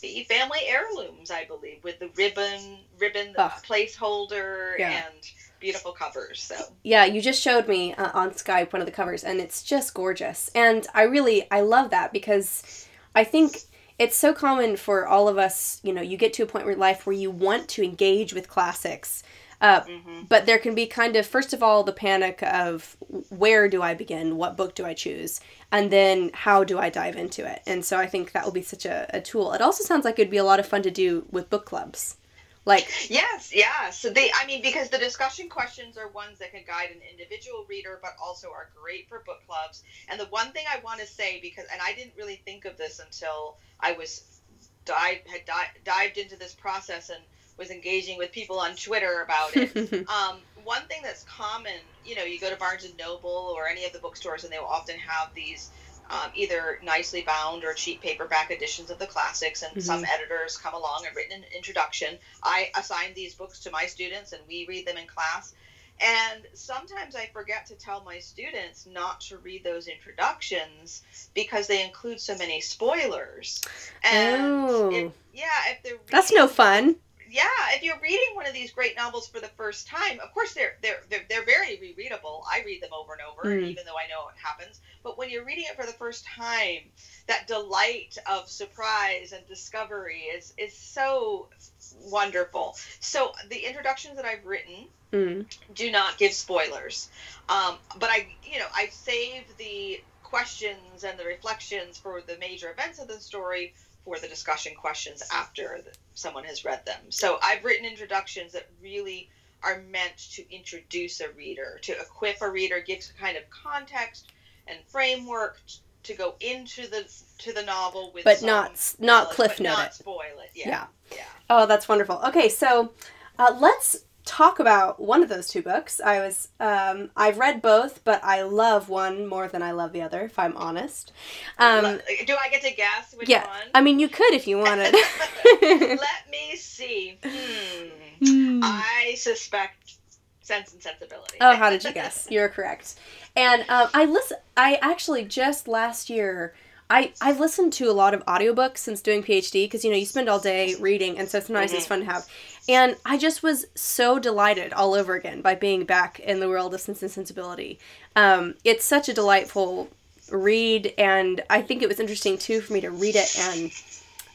be 0.01 0.23
family 0.23 0.59
heirlooms, 0.67 1.31
I 1.31 1.45
believe, 1.45 1.83
with 1.83 1.99
the 1.99 2.09
ribbon, 2.15 2.79
ribbon 2.99 3.33
Ugh. 3.37 3.51
placeholder, 3.67 4.77
Yeah. 4.77 5.03
and 5.05 5.31
beautiful 5.59 5.93
covers. 5.93 6.43
So 6.43 6.55
Yeah, 6.83 7.05
you 7.05 7.21
just 7.21 7.41
showed 7.41 7.67
me 7.67 7.93
uh, 7.93 8.11
on 8.13 8.31
Skype 8.31 8.73
one 8.73 8.81
of 8.81 8.85
the 8.85 8.91
covers, 8.91 9.23
and 9.23 9.39
it's 9.39 9.63
just 9.63 9.93
gorgeous. 9.93 10.49
And 10.53 10.85
I 10.93 11.03
really, 11.03 11.49
I 11.51 11.61
love 11.61 11.89
that 11.91 12.11
because 12.11 12.87
I 13.15 13.23
think 13.23 13.61
it's 13.99 14.17
so 14.17 14.33
common 14.33 14.75
for 14.75 15.07
all 15.07 15.27
of 15.29 15.37
us. 15.37 15.79
You 15.83 15.93
know, 15.93 16.01
you 16.01 16.17
get 16.17 16.33
to 16.33 16.43
a 16.43 16.47
point 16.47 16.67
in 16.67 16.77
life 16.79 17.05
where 17.05 17.15
you 17.15 17.31
want 17.31 17.69
to 17.69 17.83
engage 17.83 18.33
with 18.33 18.49
classics, 18.49 19.23
uh, 19.63 19.81
mhm. 19.85 20.27
but 20.27 20.45
there 20.45 20.59
can 20.59 20.75
be 20.75 20.85
kind 20.85 21.15
of 21.15 21.25
first 21.25 21.53
of 21.53 21.63
all 21.63 21.83
the 21.83 21.93
panic 21.93 22.43
of 22.43 22.97
where 23.29 23.69
do 23.69 23.81
I 23.81 23.93
begin, 23.93 24.35
what 24.35 24.57
book 24.57 24.75
do 24.75 24.85
I 24.85 24.93
choose, 24.93 25.39
and 25.71 25.89
then 25.89 26.31
how 26.33 26.65
do 26.65 26.77
I 26.77 26.89
dive 26.89 27.15
into 27.15 27.49
it. 27.49 27.61
And 27.65 27.83
so 27.83 27.97
I 27.97 28.05
think 28.05 28.33
that 28.33 28.43
will 28.43 28.51
be 28.51 28.61
such 28.61 28.85
a, 28.85 29.09
a 29.13 29.21
tool. 29.21 29.53
It 29.53 29.61
also 29.61 29.85
sounds 29.85 30.03
like 30.03 30.19
it'd 30.19 30.29
be 30.29 30.37
a 30.37 30.43
lot 30.43 30.59
of 30.59 30.67
fun 30.67 30.81
to 30.83 30.91
do 30.91 31.25
with 31.31 31.49
book 31.49 31.65
clubs, 31.65 32.17
like 32.65 33.09
Yes, 33.09 33.53
yeah. 33.55 33.89
So 33.89 34.09
they, 34.09 34.29
I 34.35 34.45
mean, 34.45 34.61
because 34.61 34.89
the 34.89 34.97
discussion 34.97 35.47
questions 35.47 35.97
are 35.97 36.09
ones 36.09 36.39
that 36.39 36.51
can 36.51 36.63
guide 36.67 36.89
an 36.91 37.01
individual 37.09 37.65
reader, 37.69 37.99
but 38.01 38.11
also 38.21 38.49
are 38.49 38.69
great 38.75 39.07
for 39.07 39.23
book 39.25 39.43
clubs. 39.47 39.83
And 40.09 40.19
the 40.19 40.25
one 40.25 40.51
thing 40.51 40.65
I 40.69 40.81
want 40.81 40.99
to 40.99 41.07
say, 41.07 41.39
because, 41.41 41.65
and 41.71 41.81
I 41.81 41.93
didn't 41.93 42.13
really 42.17 42.41
think 42.43 42.65
of 42.65 42.75
this 42.75 42.99
until 42.99 43.55
I 43.79 43.93
was 43.93 44.41
dive 44.83 45.19
had 45.25 45.45
di- 45.45 45.71
dived 45.85 46.17
into 46.17 46.35
this 46.35 46.53
process 46.53 47.09
and 47.09 47.21
was 47.57 47.69
engaging 47.69 48.17
with 48.17 48.31
people 48.31 48.59
on 48.59 48.75
Twitter 48.75 49.21
about 49.21 49.55
it. 49.55 49.93
um, 50.09 50.37
one 50.63 50.81
thing 50.83 51.01
that's 51.03 51.23
common, 51.23 51.73
you 52.05 52.15
know, 52.15 52.23
you 52.23 52.39
go 52.39 52.49
to 52.49 52.55
Barnes 52.55 52.85
and 52.85 52.97
Noble 52.97 53.53
or 53.55 53.67
any 53.67 53.85
of 53.85 53.93
the 53.93 53.99
bookstores, 53.99 54.43
and 54.43 54.51
they 54.53 54.59
will 54.59 54.65
often 54.65 54.97
have 54.97 55.33
these 55.33 55.69
um, 56.09 56.31
either 56.35 56.79
nicely 56.83 57.21
bound 57.21 57.63
or 57.63 57.73
cheap 57.73 58.01
paperback 58.01 58.51
editions 58.51 58.89
of 58.89 58.99
the 58.99 59.07
classics. 59.07 59.63
And 59.63 59.83
some 59.83 60.03
editors 60.05 60.57
come 60.57 60.73
along 60.73 61.03
and 61.07 61.15
written 61.15 61.37
an 61.37 61.45
introduction. 61.55 62.17
I 62.43 62.69
assign 62.77 63.13
these 63.13 63.35
books 63.35 63.59
to 63.61 63.71
my 63.71 63.85
students, 63.85 64.33
and 64.33 64.41
we 64.47 64.65
read 64.67 64.85
them 64.85 64.97
in 64.97 65.07
class. 65.07 65.53
And 65.99 66.43
sometimes 66.53 67.15
I 67.15 67.27
forget 67.31 67.67
to 67.67 67.75
tell 67.75 68.03
my 68.03 68.19
students 68.19 68.85
not 68.85 69.21
to 69.21 69.37
read 69.37 69.63
those 69.63 69.87
introductions 69.87 71.03
because 71.33 71.67
they 71.67 71.83
include 71.85 72.19
so 72.19 72.35
many 72.37 72.61
spoilers. 72.61 73.61
And 74.03 74.41
Oh. 74.41 74.91
if, 74.91 75.11
yeah, 75.33 75.45
if 75.71 75.83
they're 75.83 75.97
that's 76.09 76.31
no 76.31 76.47
fun. 76.47 76.95
Yeah, 77.33 77.43
if 77.71 77.81
you're 77.81 77.99
reading 77.99 78.35
one 78.35 78.45
of 78.45 78.53
these 78.53 78.71
great 78.71 78.95
novels 78.95 79.27
for 79.27 79.39
the 79.41 79.49
first 79.57 79.87
time, 79.87 80.19
of 80.21 80.31
course 80.31 80.53
they're 80.53 80.73
they're 80.83 81.01
they're, 81.09 81.25
they're 81.27 81.43
very 81.45 81.77
rereadable. 81.77 82.43
I 82.51 82.61
read 82.63 82.81
them 82.81 82.93
over 82.93 83.13
and 83.13 83.21
over, 83.23 83.49
Mm. 83.49 83.69
even 83.71 83.85
though 83.85 83.97
I 83.97 84.05
know 84.07 84.21
what 84.23 84.35
happens. 84.41 84.79
But 85.03 85.17
when 85.17 85.29
you're 85.29 85.43
reading 85.43 85.65
it 85.67 85.75
for 85.75 85.85
the 85.87 85.93
first 85.93 86.25
time, 86.37 86.91
that 87.27 87.47
delight 87.47 88.15
of 88.27 88.47
surprise 88.47 89.31
and 89.31 89.47
discovery 89.47 90.25
is 90.25 90.53
is 90.57 90.75
so 90.77 91.49
wonderful. 91.91 92.75
So 92.99 93.31
the 93.49 93.65
introductions 93.65 94.17
that 94.17 94.25
I've 94.25 94.45
written 94.45 94.87
Mm. 95.13 95.45
do 95.73 95.91
not 95.91 96.17
give 96.17 96.33
spoilers. 96.33 97.07
Um, 97.49 97.79
but 97.97 98.09
I, 98.11 98.27
you 98.43 98.59
know, 98.59 98.67
I 98.75 98.87
save 98.87 99.57
the 99.57 99.99
questions 100.23 101.03
and 101.03 101.19
the 101.19 101.25
reflections 101.25 101.97
for 101.97 102.21
the 102.21 102.37
major 102.37 102.71
events 102.71 102.99
of 102.99 103.07
the 103.07 103.19
story 103.19 103.73
for 104.05 104.19
the 104.19 104.27
discussion 104.27 104.73
questions 104.75 105.23
after 105.33 105.79
the, 105.83 105.91
someone 106.13 106.43
has 106.43 106.65
read 106.65 106.85
them. 106.85 106.99
So 107.09 107.39
I've 107.41 107.63
written 107.63 107.85
introductions 107.85 108.51
that 108.53 108.67
really 108.81 109.29
are 109.63 109.81
meant 109.89 110.17
to 110.33 110.53
introduce 110.53 111.21
a 111.21 111.29
reader, 111.29 111.79
to 111.83 111.93
equip 111.93 112.41
a 112.41 112.49
reader, 112.49 112.81
give 112.81 113.01
some 113.01 113.15
kind 113.19 113.37
of 113.37 113.43
context 113.49 114.31
and 114.67 114.79
framework 114.87 115.61
t- 115.67 115.79
to 116.03 116.13
go 116.13 116.35
into 116.41 116.85
the 116.87 117.09
to 117.37 117.53
the 117.53 117.63
novel 117.63 118.11
with, 118.13 118.25
But 118.25 118.43
not 118.43 118.93
not 118.99 119.29
cliff 119.31 119.59
note 119.61 119.69
not 119.77 119.93
spoil 119.93 120.19
it. 120.43 120.51
Yeah. 120.53 120.67
Yeah, 120.67 120.85
yeah. 121.15 121.23
Oh, 121.49 121.65
that's 121.65 121.87
wonderful. 121.87 122.19
Okay, 122.27 122.49
so 122.49 122.91
uh, 123.39 123.55
let's 123.57 124.03
talk 124.25 124.59
about 124.59 124.99
one 124.99 125.21
of 125.23 125.29
those 125.29 125.47
two 125.47 125.61
books. 125.61 125.99
I 126.03 126.19
was 126.19 126.49
um, 126.59 127.09
I've 127.15 127.37
read 127.37 127.61
both, 127.61 128.03
but 128.03 128.23
I 128.23 128.43
love 128.43 128.89
one 128.89 129.27
more 129.27 129.47
than 129.47 129.61
I 129.61 129.71
love 129.71 129.93
the 129.93 130.01
other. 130.01 130.21
If 130.21 130.39
I'm 130.39 130.55
honest. 130.57 131.11
Um, 131.57 131.99
do 132.25 132.35
I 132.35 132.49
get 132.49 132.61
to 132.63 132.73
guess 132.73 133.13
which 133.17 133.29
yeah, 133.29 133.45
one? 133.45 133.67
I 133.73 133.81
mean, 133.81 133.99
you 133.99 134.07
could 134.07 134.33
if 134.33 134.47
you 134.47 134.57
wanted. 134.57 134.93
Let 135.61 136.29
me 136.31 136.55
see. 136.55 137.17
Hmm. 137.23 137.89
Hmm. 138.25 138.59
I 138.63 139.15
suspect 139.17 139.95
Sense 140.41 140.73
and 140.73 140.81
Sensibility. 140.81 141.37
Oh, 141.39 141.55
how 141.55 141.69
did 141.69 141.83
you 141.83 141.93
guess? 141.93 142.27
You're 142.31 142.49
correct. 142.49 142.95
And 143.35 143.63
um, 143.69 143.89
I 143.93 144.05
listen. 144.05 144.37
I 144.55 144.77
actually 144.81 145.25
just 145.25 145.67
last 145.67 146.09
year. 146.09 146.53
I, 146.89 147.13
I've 147.21 147.39
listened 147.39 147.73
to 147.73 147.89
a 147.89 147.93
lot 147.93 148.13
of 148.13 148.23
audiobooks 148.25 148.79
since 148.79 149.01
doing 149.01 149.23
PhD 149.23 149.65
because 149.65 149.83
you 149.83 149.89
know 149.89 149.95
you 149.95 150.05
spend 150.05 150.29
all 150.29 150.37
day 150.37 150.75
reading 150.75 151.17
and 151.17 151.27
so 151.27 151.39
sometimes 151.39 151.71
it's 151.73 151.87
fun 151.87 151.99
to 151.99 152.05
have. 152.05 152.27
And 152.69 152.95
I 153.05 153.17
just 153.17 153.43
was 153.43 153.65
so 153.75 154.19
delighted 154.19 154.71
all 154.73 154.93
over 154.93 155.15
again 155.15 155.41
by 155.41 155.55
being 155.55 155.83
back 155.85 156.19
in 156.19 156.39
the 156.39 156.47
world 156.47 156.73
of 156.73 156.81
Sense 156.81 157.01
and 157.01 157.11
Sensibility. 157.11 157.77
Um, 158.15 158.55
it's 158.63 158.85
such 158.85 159.09
a 159.09 159.13
delightful 159.13 159.89
read, 160.31 160.93
and 160.97 161.43
I 161.49 161.61
think 161.61 161.81
it 161.81 161.89
was 161.89 161.99
interesting 161.99 162.37
too 162.37 162.61
for 162.61 162.71
me 162.73 162.81
to 162.81 162.89
read 162.91 163.15
it 163.15 163.37
and 163.37 163.71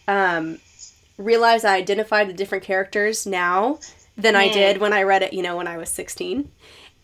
um, 0.06 0.58
realize 1.16 1.64
I 1.64 1.76
identified 1.76 2.28
the 2.28 2.34
different 2.34 2.64
characters 2.64 3.26
now 3.26 3.78
than 4.16 4.36
I 4.36 4.48
Mm. 4.48 4.52
did 4.52 4.78
when 4.78 4.92
I 4.92 5.02
read 5.04 5.22
it, 5.22 5.32
you 5.32 5.42
know, 5.42 5.56
when 5.56 5.66
I 5.66 5.76
was 5.78 5.88
16. 5.88 6.50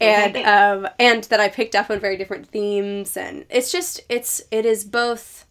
And 0.01 0.37
um, 0.39 0.89
and 0.99 1.25
that 1.25 1.39
I 1.41 1.49
picked 1.49 1.75
up 1.77 1.89
on 1.89 2.01
very 2.01 2.17
different 2.17 2.49
themes 2.49 3.17
and 3.17 3.45
it's 3.49 3.71
just 3.71 4.01
it's 4.09 4.43
it 4.51 4.67
is 4.67 4.85
both 4.85 5.44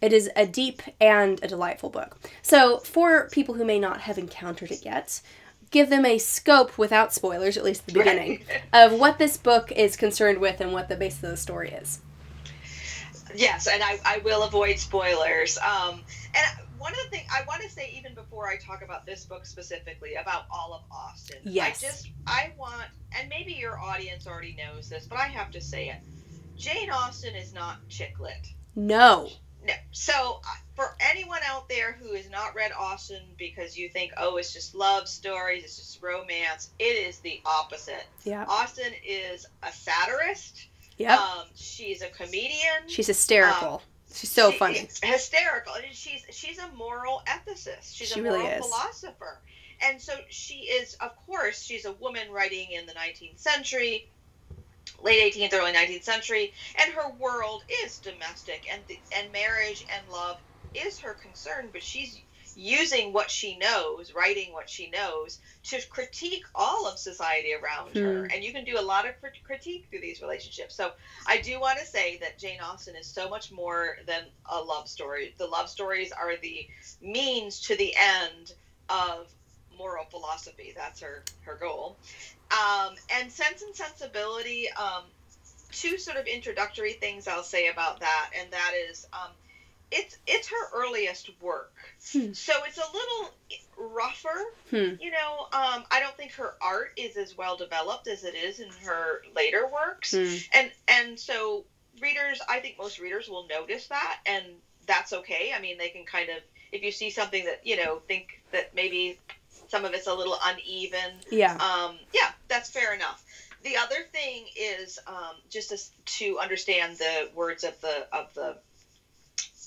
it 0.00 0.12
is 0.12 0.30
a 0.36 0.46
deep 0.46 0.82
and 1.00 1.42
a 1.42 1.48
delightful 1.48 1.90
book. 1.90 2.18
So 2.42 2.78
for 2.78 3.28
people 3.30 3.54
who 3.54 3.64
may 3.64 3.78
not 3.78 4.02
have 4.02 4.18
encountered 4.18 4.70
it 4.70 4.84
yet, 4.84 5.20
give 5.70 5.90
them 5.90 6.06
a 6.06 6.18
scope 6.18 6.78
without 6.78 7.12
spoilers, 7.12 7.56
at 7.56 7.64
least 7.64 7.82
at 7.82 7.86
the 7.88 7.92
beginning, 7.94 8.44
of 8.72 8.92
what 8.92 9.18
this 9.18 9.36
book 9.36 9.72
is 9.72 9.96
concerned 9.96 10.38
with 10.38 10.60
and 10.60 10.72
what 10.72 10.88
the 10.88 10.96
basis 10.96 11.22
of 11.24 11.30
the 11.30 11.36
story 11.36 11.70
is. 11.70 12.00
Yes, 13.34 13.66
and 13.66 13.82
I, 13.82 13.98
I 14.04 14.18
will 14.18 14.42
avoid 14.44 14.78
spoilers. 14.78 15.58
Um, 15.58 16.02
and 16.34 16.68
one 16.78 16.92
of 16.92 16.98
the 17.04 17.10
things 17.10 17.28
I 17.30 17.44
want 17.46 17.62
to 17.62 17.68
say, 17.68 17.92
even 17.96 18.14
before 18.14 18.48
I 18.48 18.56
talk 18.56 18.82
about 18.82 19.04
this 19.04 19.24
book 19.24 19.44
specifically, 19.44 20.14
about 20.14 20.44
all 20.50 20.72
of 20.72 20.82
Austen, 20.90 21.38
Yes. 21.44 21.82
I 21.82 21.86
just 21.86 22.08
I 22.26 22.52
want, 22.56 22.86
and 23.18 23.28
maybe 23.28 23.52
your 23.52 23.78
audience 23.78 24.26
already 24.26 24.56
knows 24.56 24.88
this, 24.88 25.06
but 25.06 25.18
I 25.18 25.26
have 25.26 25.50
to 25.50 25.60
say 25.60 25.88
it. 25.90 25.96
Jane 26.56 26.90
Austen 26.90 27.34
is 27.34 27.52
not 27.52 27.86
chick 27.88 28.18
lit. 28.18 28.48
No. 28.74 29.28
So 29.92 30.40
uh, 30.44 30.48
for 30.76 30.96
anyone 31.00 31.40
out 31.46 31.68
there 31.68 31.92
who 31.92 32.14
has 32.14 32.28
not 32.30 32.54
read 32.54 32.72
Austen 32.78 33.22
because 33.38 33.76
you 33.76 33.88
think, 33.88 34.12
oh, 34.16 34.36
it's 34.36 34.52
just 34.52 34.74
love 34.74 35.08
stories, 35.08 35.64
it's 35.64 35.76
just 35.76 36.02
romance, 36.02 36.70
it 36.78 36.84
is 36.84 37.18
the 37.20 37.40
opposite. 37.44 38.06
Yeah. 38.24 38.44
Austen 38.48 38.92
is 39.06 39.46
a 39.62 39.72
satirist. 39.72 40.66
Yeah. 40.98 41.16
Um, 41.16 41.46
she's 41.54 42.02
a 42.02 42.08
comedian. 42.08 42.86
She's 42.86 43.06
hysterical. 43.06 43.82
She's 44.12 44.30
so 44.30 44.50
She- 44.50 44.58
funny. 44.58 44.88
hysterical. 45.02 45.74
And 45.74 45.84
she's 45.94 46.24
she's 46.30 46.58
a 46.58 46.68
moral 46.72 47.22
ethicist. 47.26 47.94
She's 47.94 48.08
She 48.08 48.20
a 48.20 48.22
really 48.22 48.40
moral 48.40 48.58
is. 48.58 48.64
philosopher. 48.66 49.40
And 49.80 50.02
so 50.02 50.12
she 50.28 50.54
is, 50.62 50.94
of 50.94 51.14
course, 51.24 51.62
she's 51.62 51.84
a 51.84 51.92
woman 51.92 52.30
writing 52.32 52.72
in 52.72 52.84
the 52.86 52.94
19th 52.94 53.38
century, 53.38 54.10
late 55.02 55.34
18th, 55.34 55.54
early 55.54 55.72
19th 55.72 56.04
century, 56.04 56.52
and 56.80 56.92
her 56.92 57.10
world 57.18 57.62
is 57.84 57.98
domestic, 57.98 58.66
and 58.72 58.82
the, 58.88 59.00
and 59.16 59.32
marriage 59.32 59.84
and 59.94 60.08
love 60.08 60.36
is 60.74 60.98
her 61.00 61.14
concern. 61.14 61.70
But 61.72 61.82
she's 61.82 62.20
using 62.54 63.12
what 63.12 63.30
she 63.30 63.56
knows, 63.56 64.12
writing 64.14 64.52
what 64.52 64.68
she 64.68 64.90
knows, 64.90 65.38
to 65.62 65.80
critique 65.88 66.44
all 66.54 66.88
of 66.88 66.98
society 66.98 67.52
around 67.54 67.96
her. 67.96 68.24
Hmm. 68.24 68.30
And 68.32 68.42
you 68.42 68.52
can 68.52 68.64
do 68.64 68.78
a 68.78 68.82
lot 68.82 69.08
of 69.08 69.18
crit- 69.20 69.44
critique 69.44 69.86
through 69.88 70.00
these 70.00 70.20
relationships. 70.20 70.74
So 70.74 70.90
I 71.26 71.38
do 71.40 71.60
want 71.60 71.78
to 71.78 71.86
say 71.86 72.18
that 72.18 72.38
Jane 72.38 72.58
Austen 72.60 72.96
is 72.96 73.06
so 73.06 73.28
much 73.28 73.52
more 73.52 73.96
than 74.06 74.24
a 74.50 74.60
love 74.60 74.88
story. 74.88 75.34
The 75.38 75.46
love 75.46 75.68
stories 75.68 76.10
are 76.10 76.36
the 76.36 76.66
means 77.00 77.60
to 77.60 77.76
the 77.76 77.94
end 77.96 78.52
of 78.88 79.28
moral 79.78 80.06
philosophy. 80.06 80.72
That's 80.76 81.00
her 81.00 81.22
her 81.42 81.56
goal. 81.60 81.98
Um, 82.50 82.94
and 83.10 83.30
Sense 83.30 83.62
and 83.62 83.74
Sensibility. 83.74 84.68
Um, 84.70 85.02
two 85.70 85.98
sort 85.98 86.16
of 86.16 86.26
introductory 86.26 86.94
things 86.94 87.28
I'll 87.28 87.42
say 87.42 87.66
about 87.68 88.00
that, 88.00 88.30
and 88.38 88.50
that 88.52 88.72
is. 88.90 89.06
Um, 89.12 89.30
it's 89.90 90.16
it's 90.26 90.48
her 90.48 90.68
earliest 90.74 91.30
work, 91.40 91.72
Hmm. 92.12 92.32
so 92.32 92.52
it's 92.64 92.78
a 92.78 92.92
little 92.92 93.30
rougher. 93.94 94.44
Hmm. 94.70 95.00
You 95.00 95.10
know, 95.10 95.46
um, 95.52 95.84
I 95.90 96.00
don't 96.00 96.16
think 96.16 96.32
her 96.32 96.54
art 96.60 96.92
is 96.96 97.16
as 97.16 97.36
well 97.36 97.56
developed 97.56 98.06
as 98.06 98.24
it 98.24 98.34
is 98.34 98.60
in 98.60 98.68
her 98.84 99.22
later 99.34 99.66
works 99.66 100.14
Hmm. 100.14 100.36
and 100.52 100.70
and 100.88 101.18
so 101.18 101.64
readers 102.00 102.40
i 102.48 102.60
think 102.60 102.78
most 102.78 103.00
readers 103.00 103.28
will 103.28 103.46
notice 103.48 103.88
that 103.88 104.18
and 104.24 104.44
that's 104.86 105.12
okay 105.12 105.52
i 105.52 105.60
mean 105.60 105.78
they 105.78 105.88
can 105.88 106.04
kind 106.04 106.28
of 106.28 106.36
if 106.70 106.80
you 106.82 106.92
see 106.92 107.10
something 107.10 107.44
that 107.46 107.66
you 107.66 107.76
know 107.76 108.00
think 108.06 108.40
that 108.52 108.72
maybe 108.72 109.18
some 109.68 109.84
of 109.84 109.94
it's 109.94 110.06
a 110.06 110.14
little 110.14 110.36
uneven 110.42 111.12
Yeah. 111.30 111.52
um, 111.54 111.96
yeah 112.12 112.30
that's 112.48 112.68
fair 112.68 112.92
enough 112.92 113.22
the 113.62 113.76
other 113.76 114.04
thing 114.12 114.46
is 114.56 114.98
um, 115.06 115.36
just 115.48 115.72
as, 115.72 115.90
to 116.04 116.38
understand 116.38 116.96
the 116.96 117.28
words 117.34 117.64
of 117.64 117.80
the 117.80 118.06
of 118.12 118.32
the 118.34 118.54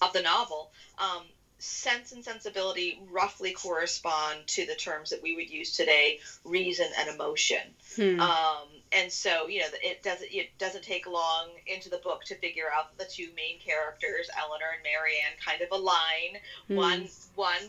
of 0.01 0.13
the 0.13 0.21
novel, 0.21 0.69
um, 0.97 1.23
sense 1.59 2.11
and 2.11 2.23
sensibility 2.23 2.97
roughly 3.11 3.51
correspond 3.51 4.47
to 4.47 4.65
the 4.65 4.73
terms 4.73 5.11
that 5.11 5.21
we 5.21 5.35
would 5.35 5.49
use 5.49 5.75
today, 5.75 6.17
reason 6.43 6.89
and 6.97 7.07
emotion. 7.07 7.75
Hmm. 7.95 8.19
Um, 8.19 8.67
and 8.93 9.11
so 9.11 9.47
you 9.47 9.59
know 9.59 9.67
it 9.81 10.03
doesn't 10.03 10.27
it 10.31 10.49
doesn't 10.57 10.83
take 10.83 11.07
long 11.07 11.49
into 11.67 11.89
the 11.89 11.97
book 11.97 12.23
to 12.23 12.35
figure 12.35 12.65
out 12.75 12.97
the 12.97 13.05
two 13.05 13.29
main 13.35 13.59
characters 13.59 14.29
elinor 14.37 14.71
and 14.73 14.83
marianne 14.83 15.37
kind 15.43 15.61
of 15.61 15.67
align 15.71 16.39
mm. 16.69 16.75
one 16.75 17.07
one 17.35 17.61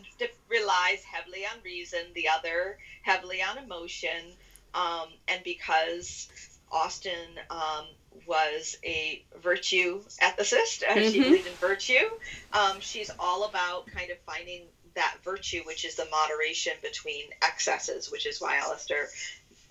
relies 0.49 1.03
heavily 1.03 1.45
on 1.45 1.57
reason 1.63 2.01
the 2.15 2.27
other 2.27 2.77
heavily 3.01 3.41
on 3.41 3.57
emotion 3.57 4.33
um, 4.75 5.07
and 5.27 5.43
because 5.43 6.29
austen 6.71 7.39
um, 7.49 7.85
was 8.27 8.77
a 8.83 9.23
virtue 9.41 10.01
ethicist 10.21 10.83
mm-hmm. 10.83 11.09
she 11.09 11.21
believed 11.21 11.47
in 11.47 11.53
virtue 11.53 12.09
um, 12.51 12.79
she's 12.79 13.11
all 13.19 13.45
about 13.45 13.87
kind 13.87 14.11
of 14.11 14.17
finding 14.25 14.63
that 14.95 15.15
virtue 15.23 15.61
which 15.65 15.85
is 15.85 15.95
the 15.95 16.07
moderation 16.11 16.73
between 16.81 17.25
excesses 17.41 18.11
which 18.11 18.25
is 18.25 18.39
why 18.39 18.57
alasdair 18.57 19.05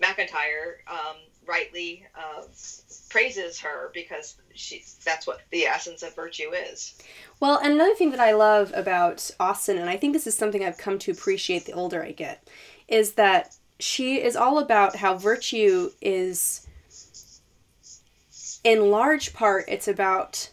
macintyre 0.01 0.79
um, 0.87 1.15
rightly 1.47 2.05
uh, 2.17 2.43
praises 3.09 3.59
her 3.59 3.91
because 3.93 4.35
she 4.53 4.83
that's 5.03 5.27
what 5.27 5.41
the 5.51 5.63
essence 5.63 6.03
of 6.03 6.15
virtue 6.15 6.51
is. 6.51 6.97
Well, 7.39 7.57
and 7.57 7.73
another 7.73 7.95
thing 7.95 8.11
that 8.11 8.19
I 8.19 8.33
love 8.33 8.71
about 8.75 9.29
Austen, 9.39 9.77
and 9.77 9.89
I 9.89 9.97
think 9.97 10.13
this 10.13 10.27
is 10.27 10.35
something 10.35 10.63
I've 10.63 10.77
come 10.77 10.99
to 10.99 11.11
appreciate 11.11 11.65
the 11.65 11.73
older 11.73 12.03
I 12.03 12.11
get, 12.11 12.47
is 12.87 13.13
that 13.13 13.55
she 13.79 14.21
is 14.21 14.35
all 14.35 14.59
about 14.59 14.95
how 14.95 15.17
virtue 15.17 15.91
is, 16.01 16.67
in 18.63 18.91
large 18.91 19.33
part, 19.33 19.65
it's 19.67 19.87
about 19.87 20.49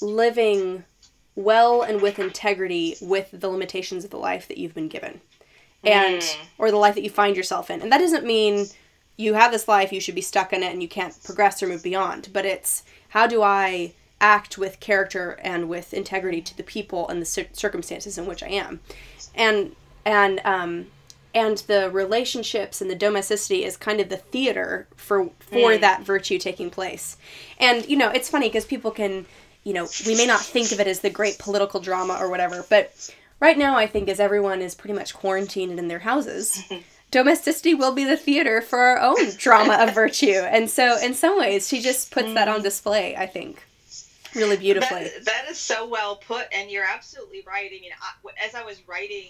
living 0.00 0.84
well 1.36 1.82
and 1.82 2.00
with 2.00 2.18
integrity 2.18 2.96
with 3.00 3.28
the 3.32 3.48
limitations 3.48 4.04
of 4.04 4.10
the 4.10 4.16
life 4.16 4.46
that 4.48 4.58
you've 4.58 4.74
been 4.74 4.88
given 4.88 5.20
and 5.82 6.22
mm. 6.22 6.36
or 6.58 6.70
the 6.70 6.76
life 6.76 6.94
that 6.94 7.02
you 7.02 7.10
find 7.10 7.36
yourself 7.36 7.70
in 7.70 7.82
and 7.82 7.90
that 7.90 7.98
doesn't 7.98 8.24
mean 8.24 8.66
you 9.16 9.34
have 9.34 9.52
this 9.52 9.68
life, 9.68 9.92
you 9.92 10.00
should 10.00 10.14
be 10.14 10.20
stuck 10.20 10.52
in 10.52 10.62
it 10.62 10.72
and 10.72 10.82
you 10.82 10.88
can't 10.88 11.16
progress 11.22 11.62
or 11.62 11.68
move 11.68 11.82
beyond. 11.82 12.28
But 12.32 12.44
it's 12.44 12.82
how 13.10 13.26
do 13.26 13.42
I 13.42 13.94
act 14.20 14.56
with 14.56 14.80
character 14.80 15.38
and 15.42 15.68
with 15.68 15.92
integrity 15.92 16.40
to 16.40 16.56
the 16.56 16.62
people 16.62 17.08
and 17.08 17.20
the 17.20 17.46
circumstances 17.52 18.18
in 18.18 18.26
which 18.26 18.42
I 18.42 18.48
am. 18.48 18.80
And 19.34 19.76
and 20.04 20.40
um 20.44 20.86
and 21.34 21.58
the 21.58 21.90
relationships 21.90 22.80
and 22.80 22.90
the 22.90 22.94
domesticity 22.94 23.64
is 23.64 23.76
kind 23.76 24.00
of 24.00 24.08
the 24.08 24.16
theater 24.16 24.86
for 24.96 25.30
for 25.40 25.72
mm. 25.72 25.80
that 25.80 26.02
virtue 26.02 26.38
taking 26.38 26.70
place. 26.70 27.16
And 27.58 27.86
you 27.88 27.96
know, 27.96 28.10
it's 28.10 28.30
funny 28.30 28.48
because 28.48 28.64
people 28.64 28.90
can, 28.90 29.26
you 29.64 29.74
know, 29.74 29.88
we 30.06 30.16
may 30.16 30.26
not 30.26 30.40
think 30.40 30.72
of 30.72 30.80
it 30.80 30.86
as 30.86 31.00
the 31.00 31.10
great 31.10 31.38
political 31.38 31.80
drama 31.80 32.16
or 32.20 32.30
whatever, 32.30 32.64
but 32.70 33.14
right 33.40 33.58
now 33.58 33.76
I 33.76 33.86
think 33.86 34.08
as 34.08 34.20
everyone 34.20 34.62
is 34.62 34.74
pretty 34.74 34.94
much 34.94 35.12
quarantined 35.12 35.78
in 35.78 35.88
their 35.88 35.98
houses, 35.98 36.62
domesticity 37.14 37.74
will 37.74 37.92
be 37.92 38.04
the 38.04 38.16
theater 38.16 38.60
for 38.60 38.80
our 38.80 38.98
own 38.98 39.30
drama 39.38 39.74
of 39.74 39.94
virtue. 39.94 40.32
And 40.32 40.68
so, 40.68 40.98
in 41.00 41.14
some 41.14 41.38
ways, 41.38 41.68
she 41.68 41.80
just 41.80 42.10
puts 42.10 42.34
that 42.34 42.48
on 42.48 42.60
mm. 42.60 42.64
display, 42.64 43.16
I 43.16 43.26
think, 43.26 43.62
really 44.34 44.56
beautifully. 44.56 45.04
That, 45.04 45.24
that 45.24 45.44
is 45.48 45.56
so 45.56 45.86
well 45.86 46.16
put, 46.16 46.48
and 46.52 46.70
you're 46.70 46.84
absolutely 46.84 47.44
right. 47.46 47.70
I 47.70 47.80
mean, 47.80 47.92
I, 48.02 48.44
as 48.44 48.56
I 48.56 48.64
was 48.64 48.82
writing 48.88 49.28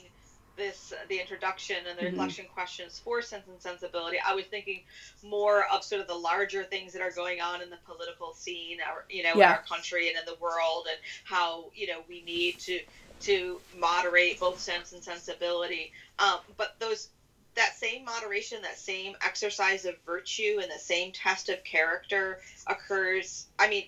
this 0.56 0.94
the 1.08 1.20
introduction 1.20 1.76
and 1.88 1.98
the 1.98 2.02
mm-hmm. 2.04 2.12
reflection 2.12 2.46
questions 2.54 3.00
for 3.02 3.20
sense 3.20 3.42
and 3.48 3.60
sensibility 3.60 4.18
i 4.24 4.32
was 4.32 4.44
thinking 4.44 4.82
more 5.28 5.64
of 5.72 5.82
sort 5.82 6.00
of 6.00 6.06
the 6.06 6.14
larger 6.14 6.62
things 6.62 6.92
that 6.92 7.02
are 7.02 7.10
going 7.10 7.40
on 7.40 7.60
in 7.60 7.68
the 7.70 7.78
political 7.84 8.32
scene 8.32 8.78
or 8.88 9.04
you 9.10 9.24
know 9.24 9.32
yeah. 9.34 9.50
in 9.50 9.56
our 9.56 9.62
country 9.62 10.10
and 10.10 10.16
in 10.16 10.24
the 10.26 10.40
world 10.40 10.86
and 10.88 10.96
how 11.24 11.64
you 11.74 11.88
know 11.88 12.02
we 12.08 12.22
need 12.22 12.56
to 12.60 12.78
to 13.18 13.60
moderate 13.76 14.38
both 14.38 14.60
sense 14.60 14.92
and 14.92 15.02
sensibility 15.02 15.90
um, 16.20 16.38
but 16.56 16.76
those 16.78 17.08
that 17.56 17.74
same 17.74 18.04
moderation, 18.04 18.62
that 18.62 18.78
same 18.78 19.14
exercise 19.24 19.84
of 19.84 19.94
virtue, 20.06 20.58
and 20.60 20.70
the 20.70 20.78
same 20.78 21.12
test 21.12 21.48
of 21.48 21.62
character 21.64 22.38
occurs. 22.66 23.46
I 23.58 23.68
mean, 23.68 23.86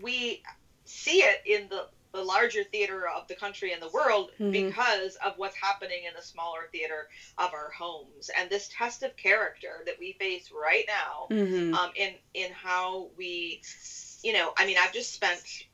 we 0.00 0.42
see 0.84 1.18
it 1.18 1.42
in 1.44 1.68
the 1.68 1.86
the 2.12 2.22
larger 2.22 2.64
theater 2.64 3.06
of 3.06 3.28
the 3.28 3.34
country 3.34 3.72
and 3.72 3.82
the 3.82 3.88
world 3.88 4.30
mm-hmm. 4.40 4.50
because 4.50 5.16
of 5.24 5.34
what's 5.36 5.54
happening 5.56 6.04
in 6.08 6.14
the 6.16 6.22
smaller 6.22 6.68
theater 6.72 7.08
of 7.36 7.52
our 7.52 7.70
homes 7.70 8.30
and 8.38 8.48
this 8.48 8.70
test 8.76 9.02
of 9.02 9.14
character 9.16 9.82
that 9.84 9.94
we 9.98 10.12
face 10.18 10.50
right 10.50 10.84
now 10.88 11.26
mm-hmm. 11.30 11.74
um, 11.74 11.90
in 11.96 12.14
in 12.34 12.50
how 12.52 13.08
we 13.16 13.60
you 14.22 14.32
know 14.32 14.52
i 14.56 14.66
mean 14.66 14.76
i've 14.80 14.92
just 14.92 15.12
spent 15.12 15.64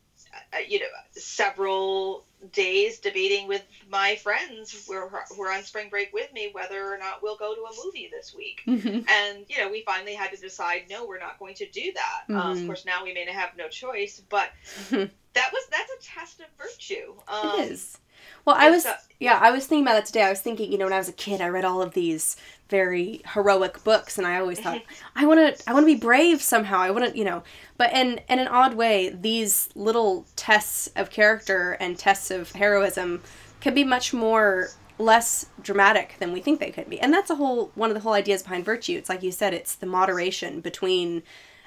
you 0.68 0.80
know 0.80 0.86
several 1.12 2.24
days 2.52 2.98
debating 2.98 3.48
with 3.48 3.64
my 3.88 4.16
friends 4.16 4.86
who 4.86 4.94
are, 4.94 5.24
who 5.34 5.42
are 5.42 5.52
on 5.52 5.62
spring 5.62 5.88
break 5.88 6.12
with 6.12 6.32
me 6.32 6.50
whether 6.52 6.92
or 6.92 6.98
not 6.98 7.22
we'll 7.22 7.36
go 7.36 7.54
to 7.54 7.60
a 7.62 7.84
movie 7.84 8.08
this 8.12 8.34
week. 8.34 8.62
Mm-hmm. 8.66 9.08
And, 9.08 9.44
you 9.48 9.58
know, 9.58 9.70
we 9.70 9.82
finally 9.82 10.14
had 10.14 10.30
to 10.32 10.36
decide, 10.36 10.82
no, 10.90 11.06
we're 11.06 11.18
not 11.18 11.38
going 11.38 11.54
to 11.56 11.70
do 11.70 11.92
that. 11.94 12.22
Mm-hmm. 12.28 12.36
Um, 12.36 12.58
of 12.58 12.66
course, 12.66 12.84
now 12.84 13.04
we 13.04 13.14
may 13.14 13.24
have 13.30 13.56
no 13.56 13.68
choice, 13.68 14.22
but 14.28 14.50
that 14.90 15.10
was, 15.52 15.66
that's 15.70 15.90
a 15.92 16.02
test 16.02 16.40
of 16.40 16.46
virtue. 16.58 17.14
Um, 17.28 17.60
it 17.60 17.70
is. 17.70 17.98
Well, 18.44 18.56
I 18.58 18.70
was, 18.70 18.86
yeah, 19.20 19.38
I 19.40 19.50
was 19.50 19.66
thinking 19.66 19.84
about 19.84 19.94
that 19.94 20.06
today. 20.06 20.22
I 20.22 20.30
was 20.30 20.40
thinking, 20.40 20.70
you 20.70 20.78
know, 20.78 20.86
when 20.86 20.94
I 20.94 20.98
was 20.98 21.08
a 21.08 21.12
kid, 21.12 21.40
I 21.40 21.48
read 21.48 21.64
all 21.64 21.82
of 21.82 21.94
these 21.94 22.36
very 22.74 23.20
heroic 23.34 23.84
books, 23.84 24.18
and 24.18 24.26
I 24.26 24.40
always 24.40 24.58
thought, 24.58 24.82
I 25.14 25.26
want 25.26 25.38
to, 25.38 25.70
I 25.70 25.72
want 25.72 25.84
to 25.84 25.94
be 25.94 26.00
brave 26.00 26.42
somehow. 26.42 26.80
I 26.80 26.90
want 26.90 27.12
to, 27.12 27.16
you 27.16 27.24
know, 27.24 27.44
but 27.76 27.92
in 27.92 28.20
in 28.28 28.40
an 28.40 28.48
odd 28.48 28.74
way, 28.74 29.10
these 29.10 29.68
little 29.76 30.26
tests 30.34 30.88
of 30.96 31.08
character 31.08 31.76
and 31.78 31.96
tests 31.96 32.32
of 32.32 32.50
heroism 32.50 33.22
can 33.60 33.74
be 33.74 33.84
much 33.84 34.12
more 34.12 34.70
less 34.98 35.46
dramatic 35.62 36.16
than 36.18 36.32
we 36.32 36.40
think 36.40 36.58
they 36.58 36.72
could 36.72 36.90
be, 36.90 36.98
and 36.98 37.14
that's 37.14 37.30
a 37.30 37.36
whole 37.36 37.70
one 37.76 37.90
of 37.90 37.94
the 37.94 38.00
whole 38.00 38.14
ideas 38.14 38.42
behind 38.42 38.64
virtue. 38.64 38.98
It's 38.98 39.08
like 39.08 39.22
you 39.22 39.30
said, 39.30 39.54
it's 39.54 39.76
the 39.76 39.86
moderation 39.86 40.60
between. 40.60 41.22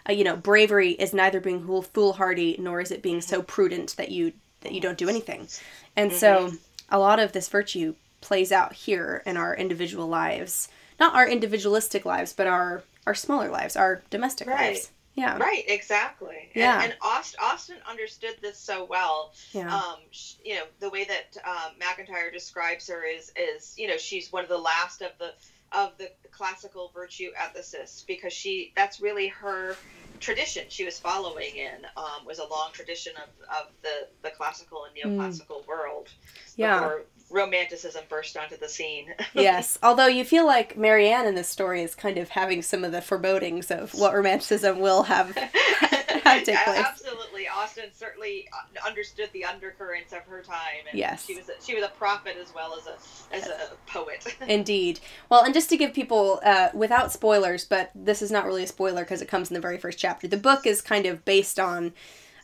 Uh, 0.10 0.14
you 0.14 0.24
know, 0.24 0.38
bravery 0.38 0.92
is 0.92 1.14
neither 1.14 1.42
being 1.42 1.62
foolhardy 1.84 2.56
nor 2.60 2.80
is 2.80 2.92
it 2.92 3.02
being 3.02 3.20
so 3.20 3.42
prudent 3.42 3.94
that 3.98 4.10
you 4.10 4.32
that 4.62 4.72
you 4.72 4.80
don't 4.80 4.98
do 4.98 5.10
anything. 5.10 5.50
And 5.98 6.12
mm-hmm. 6.12 6.20
so 6.20 6.54
a 6.90 6.98
lot 6.98 7.20
of 7.20 7.34
this 7.34 7.50
virtue 7.50 7.96
plays 8.22 8.52
out 8.52 8.74
here 8.74 9.22
in 9.26 9.38
our 9.38 9.56
individual 9.56 10.08
lives. 10.08 10.70
Not 11.00 11.16
our 11.16 11.28
individualistic 11.28 12.06
lives, 12.06 12.34
but 12.34 12.48
our 12.48 12.84
our 13.06 13.16
smaller 13.16 13.50
lives, 13.50 13.76
our 13.76 14.02
domestic 14.10 14.48
right. 14.48 14.74
lives. 14.74 14.92
Yeah. 15.18 15.38
Right, 15.40 15.64
exactly. 15.68 16.50
Yeah. 16.54 16.76
And, 16.76 16.92
and 16.92 16.94
Austen, 17.02 17.40
Austen 17.42 17.78
understood 17.90 18.36
this 18.40 18.60
so 18.60 18.86
well. 18.86 19.34
Yeah. 19.52 19.76
Um, 19.76 19.96
you 20.46 20.54
know, 20.56 20.66
the 20.80 20.92
way 20.92 21.06
that 21.06 21.38
um, 21.44 21.72
Macintyre 21.80 22.30
describes 22.30 22.88
her 22.88 23.04
is, 23.04 23.32
is, 23.36 23.74
you 23.78 23.88
know, 23.88 23.98
she's 23.98 24.32
one 24.32 24.44
of 24.44 24.50
the 24.50 24.60
last 24.60 25.02
of 25.02 25.12
the 25.18 25.34
of 25.74 25.98
the 25.98 26.10
classical 26.32 26.92
virtue 26.94 27.30
ethicists 27.38 28.06
because 28.08 28.32
she 28.32 28.72
that's 28.76 29.02
really 29.02 29.28
her 29.28 29.76
tradition 30.22 30.64
she 30.70 30.86
was 30.86 30.98
following 30.98 31.56
in 31.56 31.86
um, 31.98 32.26
was 32.26 32.40
a 32.40 32.46
long 32.46 32.70
tradition 32.72 33.12
of, 33.18 33.30
of 33.50 33.68
the, 33.82 34.08
the 34.24 34.30
classical 34.30 34.86
and 34.86 34.96
neoclassical 34.96 35.64
mm. 35.64 35.68
world 35.68 36.10
yeah. 36.56 36.80
before 36.80 37.02
romanticism 37.30 38.04
burst 38.10 38.38
onto 38.38 38.58
the 38.58 38.70
scene. 38.70 39.14
yes, 39.34 39.78
although 39.84 40.08
you 40.08 40.24
feel 40.24 40.46
like 40.46 40.78
Marianne 40.78 41.26
in 41.26 41.36
this 41.36 41.50
story 41.50 41.82
is 41.82 41.96
kind 41.96 42.18
of 42.18 42.30
having 42.30 42.62
some 42.62 42.84
of 42.84 42.92
the 42.92 43.02
forebodings 43.02 43.70
of 43.72 43.94
what 43.94 44.14
romanticism 44.14 44.80
will 44.80 45.04
have, 45.04 45.36
have 45.36 46.44
take 46.44 46.58
place. 46.58 46.80
Absolutely, 46.80 47.48
Austen 47.48 47.90
certainly 47.94 48.48
understood 48.86 49.30
the 49.34 49.44
undercurrents 49.44 50.14
of 50.14 50.20
her 50.24 50.42
time. 50.42 50.86
And 50.90 50.98
yes, 50.98 51.26
she 51.26 51.36
was 51.36 51.50
a, 51.50 51.54
she 51.62 51.76
was 51.76 51.84
a 51.84 51.90
prophet 51.90 52.38
as 52.42 52.54
well 52.54 52.76
as 52.78 52.88
a 52.88 53.36
as 53.36 53.48
a 53.48 53.72
poet. 53.88 54.26
Indeed. 54.48 55.00
Well, 55.30 55.44
and 55.44 55.54
just 55.54 55.70
to 55.70 55.78
give 55.78 55.94
people 55.94 56.40
uh, 56.44 56.70
without 56.74 57.12
spoilers, 57.12 57.66
but 57.66 57.92
this 57.94 58.22
is 58.22 58.32
not 58.32 58.46
really 58.46 58.64
a 58.64 58.68
spoiler 58.68 59.04
because 59.04 59.22
it 59.22 59.28
comes 59.28 59.50
in 59.50 59.54
the 59.54 59.60
very 59.60 59.78
first 59.78 60.00
chapter. 60.00 60.28
The 60.28 60.38
book 60.38 60.66
is 60.66 60.82
kind 60.82 61.06
of 61.06 61.26
based 61.26 61.60
on 61.60 61.94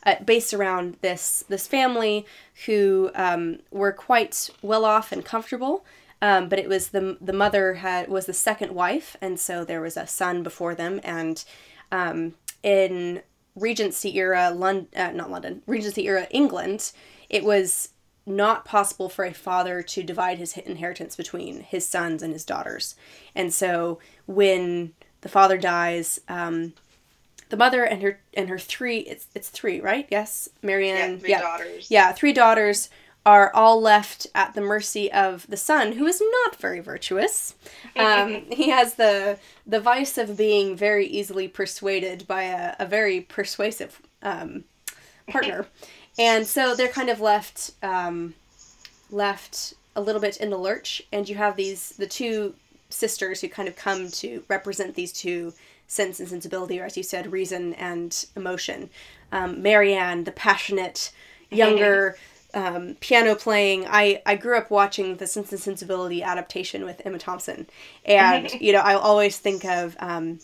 uh, 0.06 0.16
based 0.24 0.54
around 0.54 0.96
this 1.00 1.44
this 1.48 1.66
family 1.66 2.26
who 2.66 3.10
um, 3.14 3.60
were 3.70 3.92
quite 3.92 4.50
well 4.62 4.84
off 4.84 5.12
and 5.12 5.24
comfortable. 5.24 5.84
Um, 6.22 6.48
but 6.48 6.58
it 6.58 6.68
was 6.68 6.88
the 6.88 7.18
the 7.20 7.32
mother 7.32 7.74
had 7.74 8.08
was 8.08 8.26
the 8.26 8.32
second 8.32 8.72
wife, 8.74 9.16
and 9.20 9.38
so 9.38 9.64
there 9.64 9.80
was 9.80 9.96
a 9.96 10.06
son 10.06 10.42
before 10.42 10.74
them. 10.74 11.00
And 11.04 11.44
um, 11.92 12.34
in 12.62 13.22
Regency 13.54 14.16
era, 14.16 14.50
London, 14.50 14.88
uh, 14.96 15.12
not 15.12 15.30
London, 15.30 15.62
Regency 15.66 16.06
era 16.06 16.26
England, 16.30 16.92
it 17.28 17.44
was 17.44 17.90
not 18.26 18.64
possible 18.64 19.08
for 19.08 19.24
a 19.24 19.34
father 19.34 19.82
to 19.82 20.02
divide 20.02 20.38
his 20.38 20.56
inheritance 20.56 21.14
between 21.14 21.60
his 21.60 21.86
sons 21.86 22.22
and 22.22 22.32
his 22.32 22.44
daughters. 22.44 22.94
And 23.34 23.52
so 23.52 23.98
when 24.26 24.94
the 25.20 25.28
father 25.28 25.58
dies, 25.58 26.20
um, 26.28 26.72
the 27.54 27.58
mother 27.58 27.84
and 27.84 28.02
her 28.02 28.18
and 28.36 28.48
her 28.48 28.58
three 28.58 28.98
it's 28.98 29.28
it's 29.32 29.48
three 29.48 29.80
right? 29.80 30.08
Yes? 30.10 30.48
Marianne 30.60 31.12
yeah, 31.12 31.18
three 31.18 31.30
yeah. 31.30 31.40
daughters. 31.40 31.86
Yeah 31.88 32.12
three 32.12 32.32
daughters 32.32 32.90
are 33.24 33.54
all 33.54 33.80
left 33.80 34.26
at 34.34 34.54
the 34.54 34.60
mercy 34.60 35.10
of 35.12 35.46
the 35.48 35.56
son 35.56 35.92
who 35.92 36.04
is 36.04 36.20
not 36.20 36.56
very 36.56 36.80
virtuous. 36.80 37.54
Um, 37.96 38.46
he 38.50 38.70
has 38.70 38.94
the 38.94 39.38
the 39.64 39.78
vice 39.78 40.18
of 40.18 40.36
being 40.36 40.76
very 40.76 41.06
easily 41.06 41.46
persuaded 41.46 42.26
by 42.26 42.42
a, 42.42 42.74
a 42.80 42.86
very 42.86 43.20
persuasive 43.20 44.02
um, 44.22 44.64
partner. 45.28 45.66
And 46.16 46.46
so 46.46 46.76
they're 46.76 46.86
kind 46.86 47.10
of 47.10 47.20
left 47.20 47.72
um, 47.82 48.34
left 49.10 49.74
a 49.96 50.00
little 50.00 50.20
bit 50.20 50.36
in 50.36 50.50
the 50.50 50.56
lurch, 50.56 51.02
and 51.12 51.28
you 51.28 51.34
have 51.34 51.56
these 51.56 51.90
the 51.90 52.06
two 52.06 52.54
sisters 52.88 53.40
who 53.40 53.48
kind 53.48 53.68
of 53.68 53.74
come 53.74 54.08
to 54.08 54.44
represent 54.48 54.94
these 54.94 55.12
two 55.12 55.52
sense 55.86 56.20
and 56.20 56.28
sensibility, 56.28 56.80
or 56.80 56.84
as 56.84 56.96
you 56.96 57.02
said, 57.02 57.32
reason 57.32 57.74
and 57.74 58.26
emotion. 58.36 58.90
Um, 59.32 59.62
Marianne, 59.62 60.24
the 60.24 60.32
passionate, 60.32 61.12
younger, 61.50 62.16
um, 62.54 62.96
piano 63.00 63.34
playing. 63.34 63.86
I, 63.86 64.22
I 64.24 64.36
grew 64.36 64.56
up 64.56 64.70
watching 64.70 65.16
the 65.16 65.26
Sense 65.26 65.52
and 65.52 65.60
Sensibility 65.60 66.22
adaptation 66.22 66.84
with 66.84 67.02
Emma 67.04 67.18
Thompson, 67.18 67.66
and 68.04 68.50
you 68.60 68.72
know 68.72 68.80
I 68.80 68.94
always 68.94 69.38
think 69.38 69.64
of 69.64 69.96
um, 69.98 70.38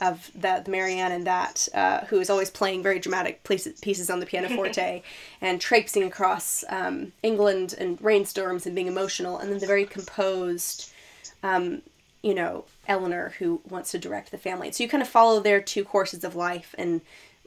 of 0.00 0.30
the, 0.34 0.62
the 0.64 0.70
Marianne 0.70 1.12
and 1.12 1.26
that 1.26 1.68
uh, 1.74 2.00
who 2.06 2.18
is 2.18 2.28
always 2.28 2.50
playing 2.50 2.82
very 2.82 2.98
dramatic 2.98 3.44
pieces, 3.44 3.80
pieces 3.80 4.10
on 4.10 4.18
the 4.18 4.26
pianoforte 4.26 5.02
and 5.40 5.60
traipsing 5.60 6.02
across 6.02 6.64
um, 6.68 7.12
England 7.22 7.74
and 7.78 8.02
rainstorms 8.02 8.66
and 8.66 8.74
being 8.74 8.88
emotional, 8.88 9.38
and 9.38 9.50
then 9.50 9.58
the 9.58 9.66
very 9.66 9.84
composed. 9.84 10.90
Um, 11.44 11.82
you 12.22 12.34
know, 12.34 12.64
Elinor 12.88 13.34
who 13.38 13.60
wants 13.68 13.90
to 13.92 13.98
direct 13.98 14.30
the 14.30 14.38
family. 14.38 14.72
So 14.72 14.82
you 14.82 14.88
kind 14.88 15.02
of 15.02 15.08
follow 15.08 15.40
their 15.40 15.60
two 15.60 15.84
courses 15.84 16.24
of 16.24 16.34
life 16.34 16.74
and 16.76 17.00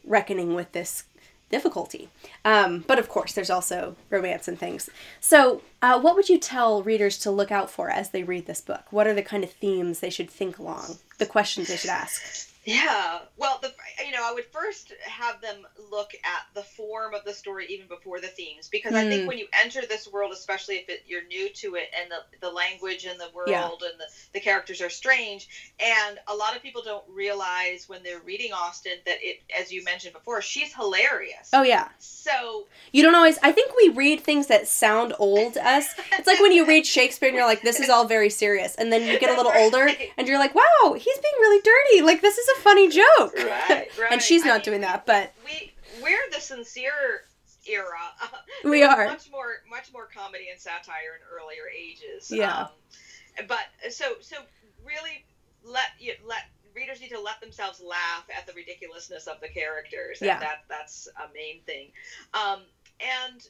reckoning 0.06 0.56
with 0.56 0.72
this 0.72 1.04
difficulty. 1.50 2.10
Um, 2.44 2.84
but 2.88 3.00
of 3.00 3.10
course, 3.10 3.34
there's 3.34 3.50
also 3.50 3.96
romance 4.10 4.48
and 4.48 4.58
things. 4.60 4.90
So, 5.20 5.62
uh, 5.82 6.00
what 6.00 6.16
would 6.16 6.30
you 6.30 6.40
tell 6.40 6.82
readers 6.84 7.18
to 7.20 7.32
look 7.32 7.52
out 7.52 7.70
for 7.70 7.90
as 7.90 8.10
they 8.10 8.24
read 8.24 8.46
this 8.46 8.62
book? 8.62 8.86
What 8.90 9.08
are 9.08 9.14
the 9.14 9.22
kind 9.22 9.44
of 9.44 9.52
themes 9.52 10.00
they 10.00 10.10
should 10.10 10.30
think 10.30 10.58
along? 10.58 10.98
The 11.18 11.26
questions 11.26 11.68
they 11.68 11.78
should 11.78 11.92
ask? 11.92 12.50
Yeah. 12.66 13.20
Well, 13.38 13.60
the 13.62 13.74
you 14.04 14.12
know, 14.12 14.24
I 14.24 14.34
would 14.34 14.46
first 14.46 14.94
have 15.04 15.40
them 15.40 15.68
look 15.92 16.12
at 16.24 16.48
the 16.56 16.64
form 16.96 17.14
of 17.14 17.26
the 17.26 17.34
story 17.34 17.66
even 17.70 17.88
before 17.88 18.22
the 18.22 18.28
themes 18.28 18.70
because 18.70 18.94
mm. 18.94 18.98
I 18.98 19.10
think 19.10 19.24
hmm. 19.24 19.28
when 19.28 19.38
you 19.38 19.48
enter 19.62 19.82
this 19.82 20.08
world, 20.08 20.32
especially 20.32 20.76
if 20.76 20.88
it, 20.88 21.04
you're 21.06 21.26
new 21.26 21.50
to 21.50 21.76
it 21.76 21.90
and 22.00 22.10
the, 22.10 22.48
the 22.48 22.50
language 22.50 23.04
and 23.04 23.20
the 23.20 23.28
world 23.36 23.50
yeah. 23.50 23.66
and 23.66 24.00
the, 24.00 24.06
the 24.34 24.40
characters 24.40 24.82
are 24.82 24.90
strange, 24.90 25.74
and 25.80 26.20
a 26.30 26.34
lot 26.34 26.56
of 26.56 26.62
people 26.62 26.82
don't 26.82 27.04
realize 27.10 27.90
when 27.90 28.02
they're 28.02 28.22
reading 28.22 28.54
Austen 28.54 28.94
that 29.06 29.18
it, 29.20 29.42
as 29.60 29.74
you 29.74 29.84
mentioned 29.84 30.14
before, 30.14 30.42
she's 30.42 30.74
hilarious. 30.74 31.50
Oh 31.52 31.64
yeah. 31.64 31.90
So 32.00 32.68
you 32.94 33.04
don't 33.04 33.16
always. 33.16 33.38
I 33.44 33.52
think 33.52 33.74
we 33.76 33.90
read 33.90 34.22
things 34.22 34.48
that 34.48 34.68
sound 34.68 35.14
old 35.20 35.56
to 35.56 35.68
us. 35.68 35.94
It's 36.14 36.28
like 36.28 36.40
when 36.40 36.54
you 36.54 36.66
read 36.74 36.86
Shakespeare 36.86 37.28
and 37.28 37.36
you're 37.36 37.46
like, 37.46 37.62
this 37.62 37.82
is 37.82 37.90
all 37.90 38.06
very 38.06 38.30
serious, 38.30 38.76
and 38.76 38.92
then 38.92 39.02
you 39.02 39.20
get 39.20 39.30
a 39.30 39.36
little 39.36 39.52
older 39.54 39.90
and 40.18 40.28
you're 40.28 40.40
like, 40.40 40.56
wow, 40.56 40.94
he's 40.94 41.18
being 41.18 41.36
really 41.40 41.62
dirty. 41.62 42.06
Like 42.06 42.22
this 42.22 42.38
is 42.38 42.48
a 42.58 42.62
funny 42.62 42.88
joke. 42.88 43.36
Right, 43.36 43.90
right. 44.00 44.12
and 44.12 44.22
she's 44.22 44.46
not 44.46 44.54
I 44.54 44.58
mean, 44.58 44.64
doing 44.64 44.82
that, 44.82 45.06
but 45.06 45.34
we 45.46 45.74
we're 46.02 46.30
the 46.32 46.40
sincere 46.40 47.26
era. 47.68 47.86
we 48.64 48.84
are 48.84 49.06
much 49.06 49.30
more 49.32 49.64
much 49.70 49.92
more 49.94 50.08
comedy 50.08 50.50
and 50.52 50.60
satire 50.60 51.20
in 51.20 51.22
earlier 51.32 51.64
ages. 51.76 52.32
Yeah. 52.32 52.62
Um, 52.62 53.48
but 53.48 53.66
so 53.92 54.16
so 54.22 54.38
really 54.86 55.26
let 55.64 55.88
you 56.00 56.14
let 56.26 56.44
readers 56.76 57.00
need 57.00 57.10
to 57.10 57.20
let 57.20 57.40
themselves 57.40 57.82
laugh 57.82 58.26
at 58.38 58.46
the 58.46 58.54
ridiculousness 58.54 59.28
of 59.28 59.40
the 59.42 59.48
characters. 59.48 60.20
Yeah. 60.22 60.40
that 60.40 60.64
that's 60.70 61.08
a 61.18 61.34
main 61.34 61.62
thing. 61.66 61.92
Um, 62.34 62.62
and 63.00 63.48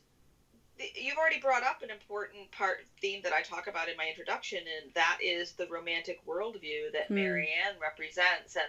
you've 0.96 1.18
already 1.18 1.40
brought 1.40 1.64
up 1.64 1.82
an 1.82 1.90
important 1.90 2.52
part 2.52 2.86
theme 3.02 3.22
that 3.24 3.34
I 3.34 3.42
talk 3.42 3.68
about 3.68 3.90
in 3.90 3.98
my 3.98 4.08
introduction, 4.08 4.60
and 4.60 4.94
that 4.94 5.20
is 5.24 5.54
the 5.54 5.68
romantic 5.68 6.26
worldview 6.26 6.92
that 6.94 7.10
mm. 7.10 7.16
Marianne 7.16 7.76
represents. 7.82 8.56
And 8.56 8.66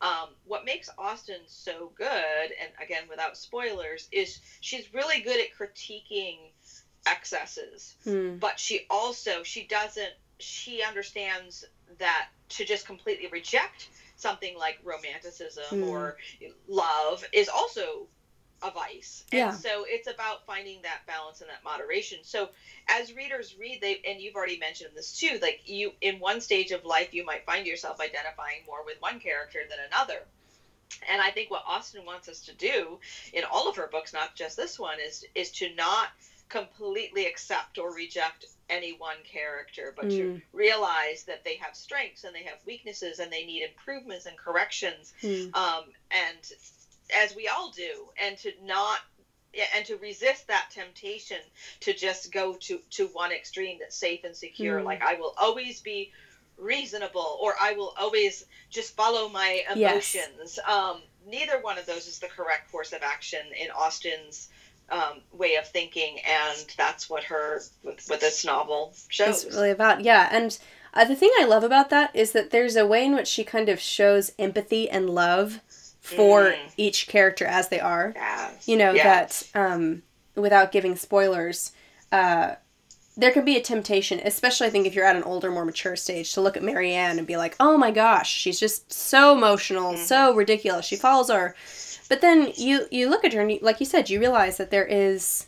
um, 0.00 0.28
what 0.46 0.64
makes 0.64 0.88
Austen 0.98 1.40
so 1.46 1.92
good, 1.96 2.06
and 2.08 2.70
again 2.82 3.04
without 3.08 3.36
spoilers, 3.36 4.08
is 4.12 4.40
she's 4.60 4.92
really 4.94 5.20
good 5.20 5.40
at 5.40 5.48
critiquing 5.56 6.38
excesses, 7.06 7.96
mm. 8.06 8.38
but 8.40 8.58
she 8.58 8.86
also 8.88 9.42
she 9.42 9.64
doesn't 9.64 10.12
she 10.38 10.82
understands 10.82 11.64
that 11.98 12.28
to 12.48 12.64
just 12.64 12.86
completely 12.86 13.28
reject 13.28 13.88
something 14.16 14.56
like 14.58 14.78
romanticism 14.84 15.64
mm. 15.70 15.88
or 15.88 16.16
love 16.68 17.24
is 17.32 17.48
also 17.48 18.06
a 18.62 18.70
vice. 18.70 19.24
And 19.32 19.38
yeah. 19.38 19.52
so 19.52 19.84
it's 19.86 20.08
about 20.08 20.46
finding 20.46 20.82
that 20.82 21.00
balance 21.06 21.40
and 21.40 21.50
that 21.50 21.64
moderation. 21.64 22.18
So 22.22 22.50
as 22.88 23.14
readers 23.14 23.56
read, 23.58 23.80
they 23.80 24.00
and 24.06 24.20
you've 24.20 24.34
already 24.34 24.58
mentioned 24.58 24.90
this 24.94 25.18
too, 25.18 25.38
like 25.40 25.62
you 25.64 25.92
in 26.00 26.20
one 26.20 26.40
stage 26.40 26.70
of 26.70 26.84
life 26.84 27.14
you 27.14 27.24
might 27.24 27.46
find 27.46 27.66
yourself 27.66 28.00
identifying 28.00 28.62
more 28.66 28.84
with 28.84 29.00
one 29.00 29.20
character 29.20 29.60
than 29.68 29.78
another. 29.86 30.20
And 31.10 31.22
I 31.22 31.30
think 31.30 31.50
what 31.50 31.62
Austen 31.66 32.04
wants 32.04 32.28
us 32.28 32.40
to 32.46 32.54
do 32.54 32.98
in 33.32 33.44
all 33.44 33.68
of 33.68 33.76
her 33.76 33.88
books, 33.90 34.12
not 34.12 34.34
just 34.34 34.56
this 34.56 34.78
one, 34.78 34.98
is 35.00 35.24
is 35.34 35.50
to 35.52 35.74
not 35.74 36.08
completely 36.48 37.26
accept 37.26 37.78
or 37.78 37.94
reject 37.94 38.44
any 38.68 38.92
one 38.92 39.16
character, 39.24 39.94
but 39.96 40.06
mm. 40.06 40.10
to 40.10 40.40
realize 40.52 41.24
that 41.24 41.44
they 41.44 41.56
have 41.56 41.74
strengths 41.74 42.24
and 42.24 42.34
they 42.34 42.42
have 42.42 42.58
weaknesses 42.66 43.18
and 43.18 43.32
they 43.32 43.44
need 43.44 43.62
improvements 43.62 44.26
and 44.26 44.36
corrections. 44.36 45.12
Mm. 45.22 45.54
Um, 45.56 45.84
and 46.10 46.52
as 47.16 47.34
we 47.34 47.48
all 47.48 47.70
do, 47.70 48.08
and 48.22 48.36
to 48.38 48.52
not 48.62 48.98
and 49.74 49.84
to 49.84 49.96
resist 49.96 50.46
that 50.46 50.68
temptation 50.70 51.38
to 51.80 51.92
just 51.92 52.32
go 52.32 52.54
to 52.54 52.80
to 52.90 53.08
one 53.08 53.32
extreme 53.32 53.78
that's 53.80 53.96
safe 53.96 54.24
and 54.24 54.36
secure. 54.36 54.80
Mm. 54.80 54.84
Like 54.84 55.02
I 55.02 55.14
will 55.14 55.34
always 55.36 55.80
be 55.80 56.12
reasonable, 56.56 57.38
or 57.40 57.54
I 57.60 57.72
will 57.72 57.94
always 57.98 58.44
just 58.68 58.94
follow 58.94 59.28
my 59.28 59.62
emotions. 59.74 60.14
Yes. 60.14 60.58
Um, 60.66 61.02
neither 61.26 61.60
one 61.60 61.78
of 61.78 61.86
those 61.86 62.06
is 62.06 62.18
the 62.18 62.28
correct 62.28 62.70
course 62.70 62.92
of 62.92 63.02
action 63.02 63.40
in 63.60 63.70
Austen's 63.70 64.48
um, 64.90 65.20
way 65.32 65.56
of 65.56 65.66
thinking, 65.66 66.18
and 66.26 66.66
that's 66.76 67.08
what 67.08 67.24
her 67.24 67.62
with, 67.82 68.06
with 68.08 68.20
this 68.20 68.44
novel 68.44 68.94
shows. 69.08 69.44
It's 69.44 69.54
really 69.54 69.70
about 69.70 70.02
yeah, 70.02 70.28
and. 70.30 70.56
Uh, 70.92 71.04
the 71.04 71.14
thing 71.14 71.30
I 71.38 71.44
love 71.44 71.62
about 71.62 71.88
that 71.90 72.10
is 72.16 72.32
that 72.32 72.50
there's 72.50 72.74
a 72.74 72.84
way 72.84 73.06
in 73.06 73.14
which 73.14 73.28
she 73.28 73.44
kind 73.44 73.68
of 73.68 73.78
shows 73.78 74.32
empathy 74.40 74.90
and 74.90 75.08
love 75.08 75.60
for 76.00 76.52
mm. 76.52 76.56
each 76.76 77.08
character 77.08 77.44
as 77.44 77.68
they 77.68 77.80
are. 77.80 78.12
Yes. 78.14 78.68
You 78.68 78.76
know 78.76 78.92
yes. 78.92 79.50
that 79.52 79.60
um, 79.60 80.02
without 80.34 80.72
giving 80.72 80.96
spoilers, 80.96 81.72
uh, 82.10 82.54
there 83.16 83.32
can 83.32 83.44
be 83.44 83.56
a 83.56 83.62
temptation, 83.62 84.20
especially 84.24 84.66
I 84.66 84.70
think 84.70 84.86
if 84.86 84.94
you're 84.94 85.04
at 85.04 85.16
an 85.16 85.22
older, 85.24 85.50
more 85.50 85.64
mature 85.64 85.96
stage, 85.96 86.32
to 86.34 86.40
look 86.40 86.56
at 86.56 86.62
Marianne 86.62 87.18
and 87.18 87.26
be 87.26 87.36
like, 87.36 87.54
"Oh 87.60 87.76
my 87.76 87.90
gosh, 87.90 88.32
she's 88.32 88.58
just 88.58 88.92
so 88.92 89.36
emotional, 89.36 89.92
mm-hmm. 89.92 90.04
so 90.04 90.34
ridiculous. 90.34 90.86
She 90.86 90.96
follows 90.96 91.30
our." 91.30 91.54
But 92.08 92.20
then 92.22 92.52
you 92.56 92.86
you 92.90 93.08
look 93.08 93.24
at 93.24 93.32
her 93.32 93.40
and 93.42 93.52
you, 93.52 93.58
like 93.62 93.78
you 93.80 93.86
said, 93.86 94.10
you 94.10 94.18
realize 94.20 94.56
that 94.56 94.70
there 94.70 94.86
is 94.86 95.46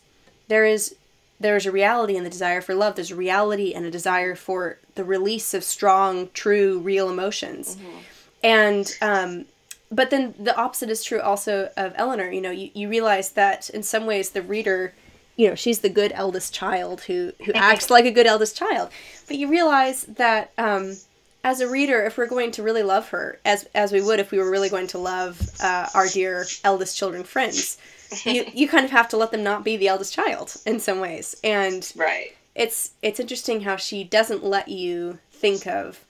there 0.49 0.65
is 0.65 0.95
there's 1.41 1.67
a 1.67 1.73
reality 1.73 2.17
in 2.17 2.25
the 2.25 2.31
desire 2.31 2.61
for 2.61 2.75
love. 2.75 2.95
There's 2.95 3.11
a 3.11 3.17
reality 3.17 3.73
and 3.75 3.85
a 3.85 3.91
desire 3.91 4.35
for 4.35 4.79
the 4.95 5.05
release 5.05 5.55
of 5.55 5.65
strong, 5.65 6.31
true, 6.35 6.79
real 6.79 7.11
emotions. 7.11 7.77
Mm-hmm. 7.77 7.99
And 8.45 8.99
um, 9.01 9.45
but 9.93 10.11
then 10.11 10.35
the 10.39 10.57
opposite 10.57 10.89
is 10.89 11.05
true 11.05 11.21
also 11.21 11.71
of 11.77 11.93
Elinor. 11.97 12.31
You 12.31 12.41
know, 12.41 12.51
you, 12.51 12.71
you 12.75 12.89
realize 12.89 13.31
that 13.33 13.69
in 13.71 13.83
some 13.83 14.07
ways 14.07 14.31
the 14.31 14.43
reader, 14.43 14.95
you 15.37 15.49
know, 15.49 15.55
she's 15.55 15.81
the 15.81 15.91
good 15.91 16.13
eldest 16.15 16.55
child 16.55 17.03
who 17.03 17.33
who 17.45 17.53
acts 17.53 17.91
like 17.91 18.07
a 18.07 18.11
good 18.11 18.27
eldest 18.27 18.57
child. 18.57 18.91
But 19.29 19.37
you 19.37 19.49
realize 19.49 20.05
that 20.05 20.53
um, 20.57 20.97
as 21.45 21.61
a 21.61 21.69
reader, 21.69 22.03
if 22.05 22.17
we're 22.17 22.27
going 22.27 22.53
to 22.53 22.63
really 22.63 22.83
love 22.83 23.11
her, 23.11 23.39
as 23.45 23.69
as 23.75 23.93
we 23.93 24.01
would 24.01 24.19
if 24.19 24.31
we 24.31 24.39
were 24.39 24.51
really 24.51 24.71
going 24.71 24.87
to 24.89 24.99
love 24.99 25.41
uh, 25.61 25.89
our 25.95 26.09
dear 26.09 26.47
eldest 26.65 26.97
children 26.97 27.23
friends, 27.23 27.77
you 28.25 28.47
you 28.55 28.69
kind 28.69 28.87
of 28.87 28.91
have 28.91 29.09
to 29.11 29.19
let 29.19 29.31
them 29.31 29.45
not 29.45 29.63
be 29.63 29.77
the 29.77 29.89
eldest 29.89 30.15
child 30.15 30.57
in 30.65 30.81
some 30.81 31.01
ways. 31.01 31.37
And 31.45 31.93
right, 31.97 32.35
it's 32.55 32.93
it's 33.03 33.21
interesting 33.21 33.61
how 33.61 33.77
she 33.77 34.05
doesn't 34.05 34.43
let 34.43 34.69
you 34.69 35.19
think 35.31 35.67
of 35.67 36.07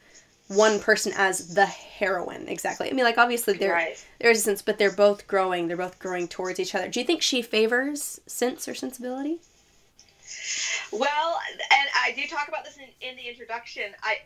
one 0.49 0.81
person 0.81 1.13
as 1.17 1.55
the 1.55 1.67
heroine 1.67 2.49
exactly. 2.49 2.91
I 2.91 2.93
mean, 2.93 3.05
like 3.05 3.19
obviously 3.19 3.55
there 3.55 3.73
right. 3.73 4.07
there's 4.21 4.39
a 4.39 4.43
sense, 4.43 4.63
but 4.63 4.79
they're 4.79 4.93
both 4.93 5.27
growing. 5.27 5.69
They're 5.69 5.77
both 5.77 5.99
growing 5.99 6.29
towards 6.29 6.61
each 6.61 6.75
other. 6.75 6.89
Do 6.89 7.01
you 7.01 7.07
think 7.07 7.23
she 7.23 7.43
favors 7.43 8.21
sense 8.27 8.69
or 8.69 8.75
sensibility? 8.75 9.41
Well, 10.91 11.39
and 11.71 11.89
I 12.03 12.13
do 12.13 12.27
talk 12.27 12.49
about 12.49 12.65
this 12.65 12.77
in, 12.77 13.09
in 13.09 13.17
the 13.17 13.29
introduction. 13.29 13.93
I 14.03 14.19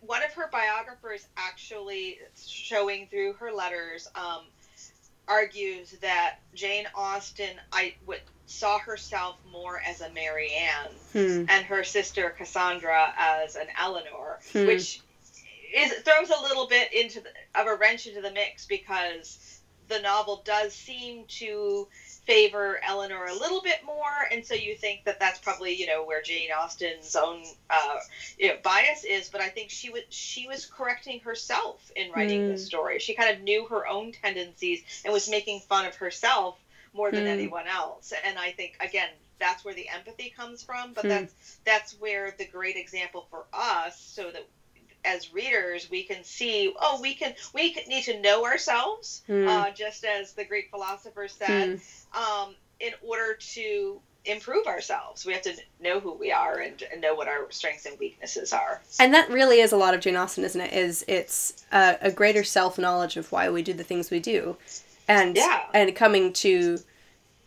one 0.00 0.22
of 0.22 0.32
her 0.32 0.48
biographers 0.50 1.26
actually 1.36 2.18
showing 2.46 3.06
through 3.08 3.34
her 3.34 3.52
letters 3.52 4.08
um, 4.14 4.44
argues 5.28 5.92
that 6.00 6.38
Jane 6.54 6.86
Austen 6.94 7.50
I 7.72 7.94
would 8.06 8.20
saw 8.46 8.78
herself 8.78 9.36
more 9.50 9.80
as 9.86 10.00
a 10.00 10.10
Marianne 10.10 10.90
hmm. 11.12 11.44
and 11.48 11.64
her 11.66 11.84
sister 11.84 12.30
Cassandra 12.30 13.14
as 13.16 13.54
an 13.54 13.66
Elinor, 13.78 14.40
hmm. 14.52 14.66
which 14.66 15.02
is 15.74 15.92
throws 16.04 16.30
a 16.30 16.40
little 16.40 16.66
bit 16.66 16.92
into 16.92 17.20
the, 17.20 17.30
of 17.54 17.66
a 17.66 17.74
wrench 17.74 18.06
into 18.06 18.20
the 18.20 18.30
mix 18.30 18.66
because 18.66 19.38
the 19.88 19.98
novel 19.98 20.36
does 20.44 20.72
seem 20.72 21.24
to 21.26 21.86
favor 22.26 22.78
Elinor 22.82 23.24
a 23.24 23.34
little 23.34 23.60
bit 23.60 23.78
more, 23.84 24.26
and 24.30 24.44
so 24.44 24.54
you 24.54 24.74
think 24.74 25.04
that 25.04 25.18
that's 25.18 25.38
probably 25.38 25.72
you 25.72 25.86
know 25.86 26.02
where 26.02 26.20
Jane 26.20 26.50
Austen's 26.50 27.16
own 27.16 27.42
uh, 27.70 27.98
you 28.38 28.48
know, 28.48 28.54
bias 28.62 29.04
is. 29.04 29.28
But 29.28 29.40
I 29.40 29.48
think 29.48 29.70
she 29.70 29.90
was 29.90 30.02
she 30.08 30.46
was 30.46 30.64
correcting 30.66 31.20
herself 31.20 31.90
in 31.96 32.10
writing 32.10 32.44
mm. 32.44 32.46
this 32.46 32.62
story. 32.62 32.98
She 32.98 33.14
kind 33.14 33.30
of 33.30 33.38
knew 33.42 33.64
her 33.66 33.86
own 33.86 34.12
tendencies 34.12 34.80
and 35.04 35.12
was 35.12 35.28
making 35.28 35.60
fun 35.60 35.84
of 35.84 35.94
herself 35.96 36.56
more 36.92 37.10
than 37.12 37.24
Hmm. 37.24 37.26
anyone 37.26 37.66
else. 37.66 38.12
And 38.24 38.38
I 38.38 38.50
think 38.50 38.76
again, 38.80 39.08
that's 39.38 39.64
where 39.64 39.74
the 39.74 39.88
empathy 39.88 40.28
comes 40.28 40.62
from. 40.62 40.92
But 40.92 41.04
Hmm. 41.04 41.08
that's 41.08 41.34
that's 41.64 41.92
where 41.94 42.30
the 42.30 42.44
great 42.44 42.76
example 42.76 43.24
for 43.30 43.44
us, 43.52 43.96
so 43.96 44.30
that 44.30 44.44
as 45.04 45.32
readers 45.32 45.88
we 45.90 46.02
can 46.02 46.22
see, 46.24 46.72
oh, 46.80 46.98
we 47.00 47.14
can 47.14 47.34
we 47.54 47.74
need 47.88 48.04
to 48.04 48.20
know 48.20 48.44
ourselves, 48.44 49.22
Hmm. 49.26 49.46
uh, 49.48 49.70
just 49.70 50.04
as 50.04 50.32
the 50.32 50.44
Greek 50.44 50.68
philosophers 50.70 51.32
said, 51.38 51.80
um, 52.14 52.54
in 52.80 52.92
order 53.02 53.34
to 53.54 54.00
improve 54.26 54.66
ourselves. 54.66 55.24
We 55.24 55.32
have 55.32 55.40
to 55.42 55.54
know 55.80 55.98
who 55.98 56.12
we 56.12 56.30
are 56.30 56.58
and, 56.58 56.82
and 56.92 57.00
know 57.00 57.14
what 57.14 57.26
our 57.26 57.50
strengths 57.50 57.86
and 57.86 57.98
weaknesses 57.98 58.52
are. 58.52 58.82
And 58.98 59.14
that 59.14 59.30
really 59.30 59.60
is 59.60 59.72
a 59.72 59.78
lot 59.78 59.94
of 59.94 60.00
Jane 60.00 60.16
Austen, 60.16 60.44
isn't 60.44 60.60
it? 60.60 60.72
Is 60.74 61.02
it's 61.08 61.64
a, 61.72 61.96
a 62.02 62.10
greater 62.12 62.44
self 62.44 62.78
knowledge 62.78 63.16
of 63.16 63.32
why 63.32 63.48
we 63.48 63.62
do 63.62 63.72
the 63.72 63.84
things 63.84 64.10
we 64.10 64.20
do, 64.20 64.56
and 65.08 65.36
Yeah. 65.36 65.62
and 65.72 65.94
coming 65.96 66.34
to 66.34 66.78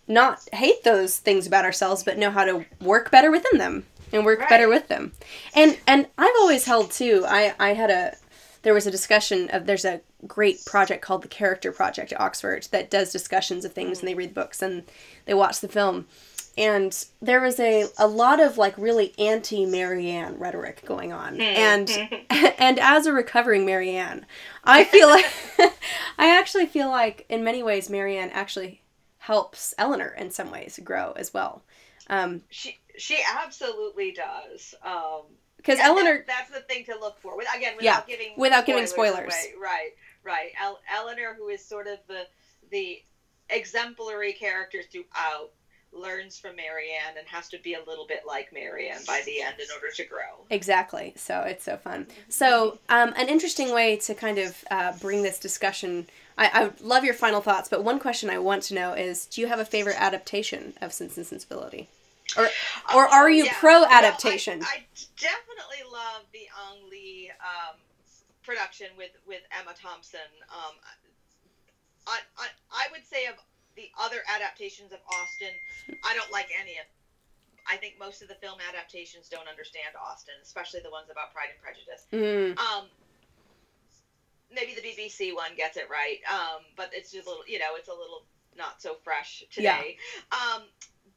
not 0.07 0.41
hate 0.51 0.83
those 0.83 1.17
things 1.17 1.47
about 1.47 1.63
ourselves, 1.63 2.03
but 2.03 2.17
know 2.17 2.29
how 2.31 2.43
to 2.43 2.65
work 2.81 3.09
better 3.11 3.29
within 3.31 3.57
them 3.59 3.85
and 4.13 4.23
work 4.25 4.39
Right. 4.39 4.49
better 4.49 4.69
with 4.69 4.87
them. 4.87 5.11
And 5.53 5.77
and 5.85 6.07
I've 6.17 6.35
always 6.39 6.63
held 6.65 6.91
too. 6.91 7.25
I 7.27 7.53
I 7.59 7.73
had 7.73 7.89
a 7.91 8.15
there 8.61 8.73
was 8.73 8.87
a 8.87 8.91
discussion 8.91 9.49
of 9.49 9.65
there's 9.65 9.83
a 9.83 9.99
great 10.25 10.63
project 10.65 11.01
called 11.03 11.21
the 11.21 11.27
Character 11.27 11.73
Project 11.73 12.13
at 12.13 12.21
Oxford 12.21 12.67
that 12.71 12.89
does 12.89 13.11
discussions 13.11 13.65
of 13.65 13.73
things 13.73 13.99
and 13.99 14.07
they 14.07 14.15
read 14.15 14.33
books 14.33 14.61
and 14.61 14.83
they 15.25 15.33
watch 15.33 15.59
the 15.59 15.67
film. 15.67 16.07
And 16.55 17.03
there 17.19 17.41
was 17.41 17.59
a, 17.59 17.85
a 17.97 18.07
lot 18.07 18.39
of 18.39 18.57
like 18.59 18.77
really 18.77 19.13
anti 19.17 19.65
Marianne 19.65 20.37
rhetoric 20.37 20.83
going 20.85 21.11
on. 21.11 21.35
Hmm. 21.35 21.41
And 21.41 21.89
and 22.29 22.79
as 22.79 23.05
a 23.05 23.11
recovering 23.11 23.65
Marianne, 23.65 24.25
I 24.63 24.83
feel 24.85 25.09
like 25.09 25.25
I 26.17 26.37
actually 26.37 26.67
feel 26.67 26.89
like 26.89 27.25
in 27.27 27.43
many 27.43 27.63
ways 27.63 27.89
Marianne 27.89 28.29
actually 28.29 28.81
helps 29.17 29.73
Elinor 29.77 30.13
in 30.17 30.29
some 30.31 30.51
ways 30.51 30.79
grow 30.83 31.13
as 31.15 31.33
well. 31.33 31.63
Um, 32.09 32.41
She 32.49 32.79
she 32.97 33.17
absolutely 33.43 34.11
does. 34.11 34.75
Um, 34.83 35.23
because 35.57 35.77
yeah, 35.79 35.87
Elinor 35.87 36.17
that- 36.17 36.27
that's 36.27 36.49
the 36.51 36.59
thing 36.61 36.83
to 36.85 36.99
look 36.99 37.19
for. 37.21 37.37
With, 37.37 37.47
again, 37.55 37.75
Yeah, 37.79 37.95
without 38.01 38.07
giving 38.07 38.33
without 38.37 38.65
giving 38.65 38.85
spoilers. 38.87 39.33
away. 39.33 39.53
Right, 39.61 39.91
right. 40.23 40.51
El- 40.61 40.81
Elinor, 40.93 41.33
who 41.35 41.47
is 41.49 41.63
sort 41.65 41.87
of 41.87 41.99
the 42.07 42.27
the 42.71 43.01
exemplary 43.49 44.33
character 44.33 44.81
throughout, 44.83 45.51
learns 45.91 46.39
from 46.39 46.55
Marianne 46.55 47.17
and 47.17 47.27
has 47.27 47.47
to 47.49 47.59
be 47.59 47.75
a 47.75 47.83
little 47.85 48.07
bit 48.07 48.23
like 48.25 48.51
Marianne 48.51 49.01
by 49.05 49.21
the 49.25 49.41
end 49.41 49.55
in 49.59 49.67
order 49.75 49.93
to 49.95 50.03
grow. 50.05 50.45
Exactly. 50.49 51.13
So 51.15 51.41
it's 51.41 51.63
so 51.63 51.77
fun. 51.77 52.07
So 52.29 52.79
um, 52.89 53.13
an 53.15 53.29
interesting 53.29 53.71
way 53.73 53.97
to 53.97 54.15
kind 54.15 54.39
of 54.39 54.63
uh, 54.71 54.93
bring 54.99 55.21
this 55.23 55.37
discussion. 55.39 56.07
I, 56.37 56.49
I 56.53 56.63
would 56.65 56.81
love 56.81 57.03
your 57.03 57.13
final 57.13 57.41
thoughts, 57.41 57.69
but 57.69 57.83
one 57.83 57.99
question 57.99 58.29
I 58.29 58.37
want 58.39 58.63
to 58.63 58.73
know 58.73 58.93
is: 58.93 59.25
Do 59.25 59.41
you 59.41 59.47
have 59.47 59.59
a 59.59 59.65
favorite 59.65 59.95
adaptation 59.99 60.73
of 60.81 60.91
Sense 60.93 61.17
and 61.17 61.25
Sensibility, 61.25 61.89
or 62.37 62.49
or 62.95 63.07
are 63.07 63.29
you 63.29 63.45
Yeah. 63.45 63.53
pro 63.59 63.81
No, 63.81 63.85
I- 63.89 63.99
adaptation? 63.99 64.61
I, 64.63 64.83
definitely 65.17 65.83
love 65.91 66.23
the 66.33 66.47
Ang 66.69 66.89
Lee 66.89 67.31
um, 67.39 67.75
production 68.43 68.87
with 68.97 69.11
with 69.27 69.41
Emma 69.57 69.73
Thompson. 69.79 70.19
Um, 70.49 70.73
I, 72.07 72.19
I 72.37 72.47
I 72.71 72.87
would 72.91 73.05
say 73.05 73.25
of 73.27 73.35
the 73.75 73.89
other 73.99 74.17
adaptations 74.33 74.91
of 74.91 74.99
Austen, 75.07 75.53
I 76.03 76.13
don't 76.15 76.31
like 76.31 76.49
any 76.59 76.73
of. 76.77 76.85
I 77.65 77.77
think 77.77 77.95
most 77.97 78.21
of 78.21 78.27
the 78.27 78.35
film 78.35 78.59
adaptations 78.69 79.29
don't 79.29 79.47
understand 79.47 79.95
Austen, 79.95 80.33
especially 80.43 80.81
the 80.83 80.91
ones 80.91 81.07
about 81.09 81.31
Pride 81.33 81.47
and 81.55 81.61
Prejudice. 81.63 82.03
Mm, 82.11 82.59
Um, 82.59 82.85
maybe 84.53 84.73
the 84.73 84.81
BBC 84.81 85.35
one 85.35 85.51
gets 85.55 85.77
it 85.77 85.87
right, 85.89 86.19
um, 86.31 86.61
but 86.75 86.89
it's 86.93 87.11
just 87.11 87.27
a 87.27 87.29
little, 87.29 87.45
you 87.47 87.59
know, 87.59 87.75
it's 87.75 87.89
a 87.89 87.91
little 87.91 88.23
not 88.57 88.81
so 88.81 88.95
fresh 89.03 89.43
today. 89.51 89.97
Um, 90.31 90.63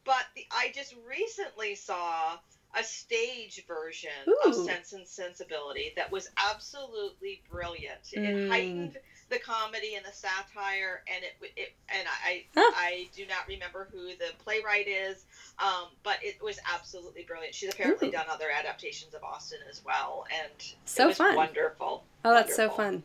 but 0.05 0.25
the, 0.35 0.46
I 0.51 0.70
just 0.75 0.94
recently 1.09 1.75
saw 1.75 2.38
a 2.78 2.84
stage 2.84 3.64
version 3.66 4.10
of 4.46 4.54
Sense 4.54 4.92
and 4.92 5.06
Sensibility 5.06 5.92
that 5.96 6.10
was 6.12 6.28
absolutely 6.36 7.42
brilliant. 7.50 8.02
Mm. 8.14 8.24
It 8.24 8.48
heightened 8.50 8.98
the 9.28 9.38
comedy 9.38 9.94
and 9.96 10.04
the 10.04 10.12
satire, 10.12 11.02
and 11.12 11.24
it, 11.24 11.52
it 11.56 11.72
and 11.88 12.06
I 12.24 12.44
Huh. 12.54 12.72
I 12.76 13.08
do 13.16 13.26
not 13.26 13.48
remember 13.48 13.88
who 13.90 14.08
the 14.08 14.30
playwright 14.44 14.86
is, 14.86 15.24
um, 15.58 15.88
but 16.04 16.18
it 16.22 16.40
was 16.42 16.58
absolutely 16.72 17.24
brilliant. 17.24 17.54
She's 17.54 17.72
apparently 17.72 18.08
Ooh. 18.08 18.12
done 18.12 18.26
other 18.30 18.46
adaptations 18.56 19.14
of 19.14 19.24
Austen 19.24 19.58
as 19.68 19.82
well, 19.84 20.26
and 20.30 20.74
So 20.84 21.12
fun. 21.12 21.34
wonderful. 21.34 22.04
oh, 22.24 22.34
that's 22.34 22.54
so 22.54 22.70
fun. 22.70 23.02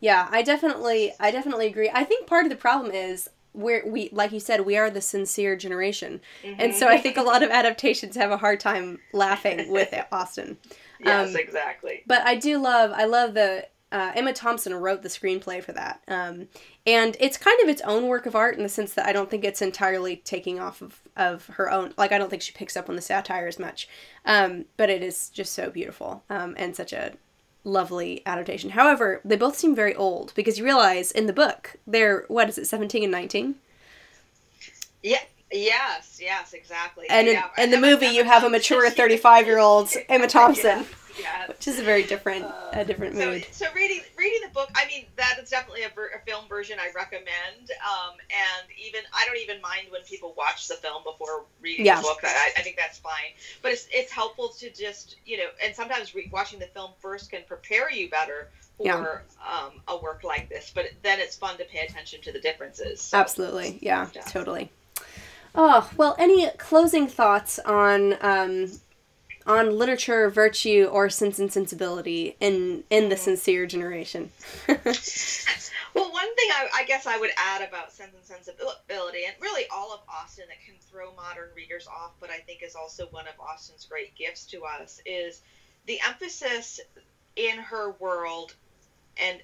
Yeah, 0.00 0.28
I 0.30 0.42
definitely, 0.42 1.14
I 1.20 1.30
definitely 1.30 1.68
agree. 1.68 1.90
I 1.92 2.04
think 2.04 2.26
part 2.26 2.44
of 2.44 2.50
the 2.50 2.56
problem 2.56 2.92
is 2.92 3.30
we're 3.54 3.86
we, 3.86 4.08
like 4.12 4.32
you 4.32 4.40
said, 4.40 4.62
we 4.62 4.76
are 4.76 4.90
the 4.90 5.00
sincere 5.00 5.56
generation, 5.56 6.20
and 6.44 6.74
so 6.74 6.88
I 6.88 6.98
think 6.98 7.16
a 7.16 7.22
lot 7.22 7.42
of 7.42 7.50
adaptations 7.50 8.16
have 8.16 8.30
a 8.30 8.36
hard 8.36 8.60
time 8.60 9.00
laughing 9.12 9.70
with 9.70 9.94
Austen. 10.12 10.56
yes, 11.00 11.30
um, 11.30 11.36
exactly. 11.36 12.02
But 12.06 12.26
I 12.26 12.36
do 12.36 12.58
love, 12.58 12.92
I 12.94 13.04
love 13.04 13.34
the 13.34 13.66
uh, 13.90 14.12
Emma 14.14 14.32
Thompson 14.32 14.74
wrote 14.74 15.02
the 15.02 15.08
screenplay 15.08 15.62
for 15.62 15.72
that, 15.72 16.00
um, 16.08 16.48
and 16.86 17.16
it's 17.20 17.36
kind 17.36 17.60
of 17.60 17.68
its 17.68 17.82
own 17.82 18.08
work 18.08 18.26
of 18.26 18.34
art 18.34 18.56
in 18.56 18.62
the 18.62 18.68
sense 18.68 18.94
that 18.94 19.06
I 19.06 19.12
don't 19.12 19.30
think 19.30 19.44
it's 19.44 19.60
entirely 19.60 20.16
taking 20.16 20.58
off 20.58 20.80
of, 20.80 21.00
of 21.16 21.46
her 21.46 21.70
own. 21.70 21.92
Like 21.98 22.12
I 22.12 22.18
don't 22.18 22.30
think 22.30 22.42
she 22.42 22.52
picks 22.52 22.76
up 22.76 22.88
on 22.88 22.96
the 22.96 23.02
satire 23.02 23.46
as 23.46 23.58
much, 23.58 23.88
um, 24.24 24.64
but 24.76 24.88
it 24.88 25.02
is 25.02 25.28
just 25.28 25.52
so 25.52 25.68
beautiful 25.70 26.24
um, 26.30 26.54
and 26.56 26.74
such 26.74 26.92
a 26.92 27.12
lovely 27.64 28.22
adaptation. 28.26 28.70
However, 28.70 29.20
they 29.24 29.36
both 29.36 29.56
seem 29.56 29.74
very 29.74 29.94
old 29.94 30.32
because 30.34 30.58
you 30.58 30.64
realize 30.64 31.12
in 31.12 31.26
the 31.26 31.32
book 31.32 31.76
they're 31.86 32.24
what 32.28 32.48
is 32.48 32.58
it, 32.58 32.66
seventeen 32.66 33.02
and 33.02 33.12
nineteen, 33.12 33.56
Yeah. 35.02 35.18
Yes. 35.54 36.18
Yes. 36.20 36.54
Exactly. 36.54 37.06
and 37.10 37.28
in, 37.28 37.34
yeah. 37.34 37.48
in 37.62 37.70
the 37.70 37.76
Emma- 37.76 37.86
movie 37.86 38.06
Emma 38.06 38.14
you 38.14 38.24
have 38.24 38.44
a 38.44 38.48
mature 38.50 38.88
thirty 38.90 39.16
five 39.16 39.46
year 39.46 39.58
old 39.58 39.90
Emma 40.08 40.26
Thompson, 40.26 40.78
Yes, 40.78 40.86
yes. 41.18 41.48
which 41.48 41.68
is 41.68 41.78
a 41.78 41.82
very 41.82 42.02
different 42.02 42.44
Uh, 42.44 42.70
a 42.72 42.84
different 42.84 43.16
so, 43.16 43.26
mood. 43.30 43.46
so 43.52 43.66
reading 43.74 44.00
reading 44.16 44.40
the 44.46 44.52
book, 44.54 44.70
I 44.74 44.86
mean, 44.86 45.06
that 45.16 45.38
is 45.42 45.50
definitely 45.50 45.82
a, 45.84 45.88
ver- 45.88 46.10
a 46.16 46.18
film 46.28 46.46
version 46.48 46.78
I 46.80 46.90
recommend. 46.94 47.70
Um, 47.86 48.14
and 48.30 48.68
even 48.84 49.02
I 49.12 49.24
don't 49.26 49.38
even 49.38 49.60
mind 49.60 49.88
when 49.90 50.02
people 50.02 50.34
watch 50.36 50.68
the 50.68 50.74
film 50.74 51.02
before 51.04 51.44
reading 51.60 51.86
Yeah. 51.86 51.96
the 51.96 52.02
book. 52.02 52.18
I, 52.24 52.52
I 52.56 52.62
think 52.62 52.76
that's 52.76 52.98
fine. 52.98 53.32
But 53.62 53.72
it's 53.72 53.88
it's 53.92 54.12
helpful 54.12 54.48
to 54.60 54.70
just 54.70 55.16
you 55.24 55.36
know, 55.38 55.48
and 55.64 55.74
sometimes 55.74 56.14
re- 56.14 56.30
watching 56.32 56.58
the 56.58 56.66
film 56.68 56.92
first 57.00 57.30
can 57.30 57.42
prepare 57.46 57.90
you 57.90 58.08
better 58.10 58.50
for 58.78 58.86
Yeah. 58.86 59.18
um, 59.46 59.72
a 59.88 59.96
work 59.96 60.24
like 60.24 60.48
this. 60.48 60.72
But 60.74 60.86
then 61.02 61.20
it's 61.20 61.36
fun 61.36 61.58
to 61.58 61.64
pay 61.64 61.80
attention 61.86 62.20
to 62.22 62.32
the 62.32 62.40
differences. 62.40 63.00
So. 63.00 63.18
Absolutely. 63.18 63.78
Yeah, 63.82 64.08
Yeah. 64.14 64.22
totally. 64.22 64.70
Oh, 65.54 65.90
well, 65.98 66.16
any 66.18 66.48
closing 66.56 67.06
thoughts 67.06 67.58
on 67.58 68.16
um, 68.22 68.72
on 69.46 69.78
literature, 69.78 70.30
virtue, 70.30 70.88
or 70.90 71.08
sense 71.10 71.38
and 71.38 71.52
sensibility 71.52 72.36
in 72.40 72.84
in 72.90 73.08
the 73.08 73.16
sincere 73.16 73.66
generation? 73.66 74.30
Well, 75.94 76.10
one 76.10 76.34
thing 76.36 76.48
I, 76.50 76.68
I 76.74 76.84
guess 76.84 77.06
I 77.06 77.18
would 77.18 77.32
add 77.36 77.60
about 77.60 77.92
Sense 77.92 78.14
and 78.14 78.24
Sensibility, 78.24 79.26
and 79.26 79.34
really 79.40 79.64
all 79.70 79.92
of 79.92 80.00
Austen 80.08 80.44
that 80.48 80.56
can 80.64 80.74
throw 80.80 81.14
modern 81.14 81.50
readers 81.54 81.86
off, 81.86 82.12
but 82.18 82.30
I 82.30 82.38
think 82.38 82.62
is 82.62 82.74
also 82.74 83.08
one 83.10 83.26
of 83.28 83.34
Austen's 83.38 83.84
great 83.84 84.14
gifts 84.14 84.46
to 84.46 84.62
us, 84.64 85.02
is 85.04 85.42
the 85.86 86.00
emphasis 86.08 86.80
in 87.36 87.58
her 87.58 87.92
world 87.92 88.54
and 89.18 89.40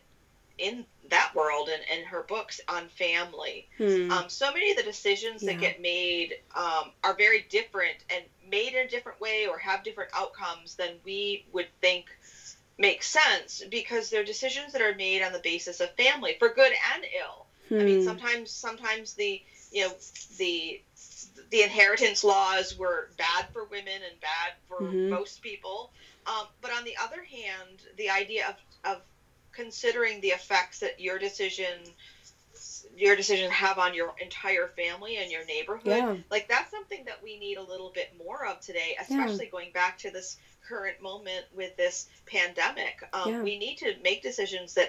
in 0.58 0.84
that 1.10 1.34
world 1.34 1.68
and 1.68 1.82
in 1.90 2.04
her 2.04 2.22
books 2.22 2.60
on 2.68 2.88
family. 2.88 3.66
Hmm. 3.78 4.10
Um, 4.10 4.28
so 4.28 4.52
many 4.52 4.70
of 4.70 4.76
the 4.76 4.82
decisions 4.82 5.42
Yeah. 5.42 5.52
that 5.52 5.60
get 5.60 5.80
made 5.80 6.36
um, 6.54 6.90
are 7.02 7.14
very 7.14 7.46
different 7.48 7.96
and 8.10 8.24
made 8.50 8.74
in 8.74 8.86
a 8.86 8.88
different 8.88 9.20
way 9.20 9.46
or 9.46 9.58
have 9.58 9.82
different 9.82 10.10
outcomes 10.14 10.74
than 10.74 11.00
we 11.04 11.44
would 11.52 11.68
think 11.80 12.06
make 12.78 13.02
sense 13.02 13.62
because 13.68 14.08
they're 14.08 14.22
decisions 14.24 14.72
that 14.72 14.80
are 14.80 14.94
made 14.94 15.22
on 15.22 15.32
the 15.32 15.40
basis 15.40 15.80
of 15.80 15.90
family 15.96 16.36
for 16.38 16.48
good 16.48 16.72
and 16.94 17.04
ill. 17.18 17.46
I 17.70 17.84
mean, 17.84 17.98
Hmm. 17.98 18.04
sometimes 18.04 18.50
sometimes 18.50 19.12
the 19.14 19.42
you 19.70 19.82
know 19.84 19.94
the 20.38 20.80
the 21.50 21.62
inheritance 21.62 22.24
laws 22.24 22.74
were 22.76 23.08
bad 23.16 23.46
for 23.52 23.64
women 23.64 24.02
and 24.02 24.20
bad 24.20 24.52
for 24.68 24.80
Mhm. 24.80 25.08
most 25.08 25.42
people. 25.42 25.90
Um, 26.26 26.46
but 26.60 26.70
on 26.70 26.84
the 26.84 26.96
other 26.96 27.22
hand, 27.22 27.82
the 27.96 28.10
idea 28.10 28.48
of, 28.48 28.56
of 28.84 29.02
considering 29.58 30.20
the 30.20 30.28
effects 30.30 30.78
that 30.78 30.92
your 30.98 31.18
decision 31.18 31.94
your 32.96 33.14
decisions 33.14 33.52
have 33.52 33.78
on 33.78 33.92
your 33.94 34.12
entire 34.18 34.66
family 34.66 35.16
and 35.16 35.30
your 35.30 35.42
neighborhood 35.44 36.04
Yeah. 36.04 36.16
like 36.30 36.46
that's 36.48 36.70
something 36.70 37.04
that 37.04 37.20
we 37.22 37.36
need 37.36 37.56
a 37.56 37.62
little 37.62 37.90
bit 37.90 38.08
more 38.16 38.44
of 38.44 38.58
today 38.60 38.94
especially 38.98 39.46
going 39.46 39.70
back 39.70 39.96
to 39.98 40.10
this 40.10 40.34
current 40.66 41.00
moment 41.00 41.44
with 41.50 41.74
this 41.76 42.04
pandemic 42.26 43.00
um, 43.12 43.30
Yeah. 43.30 43.42
we 43.42 43.54
need 43.56 43.76
to 43.76 43.92
make 44.02 44.20
decisions 44.20 44.74
that 44.74 44.88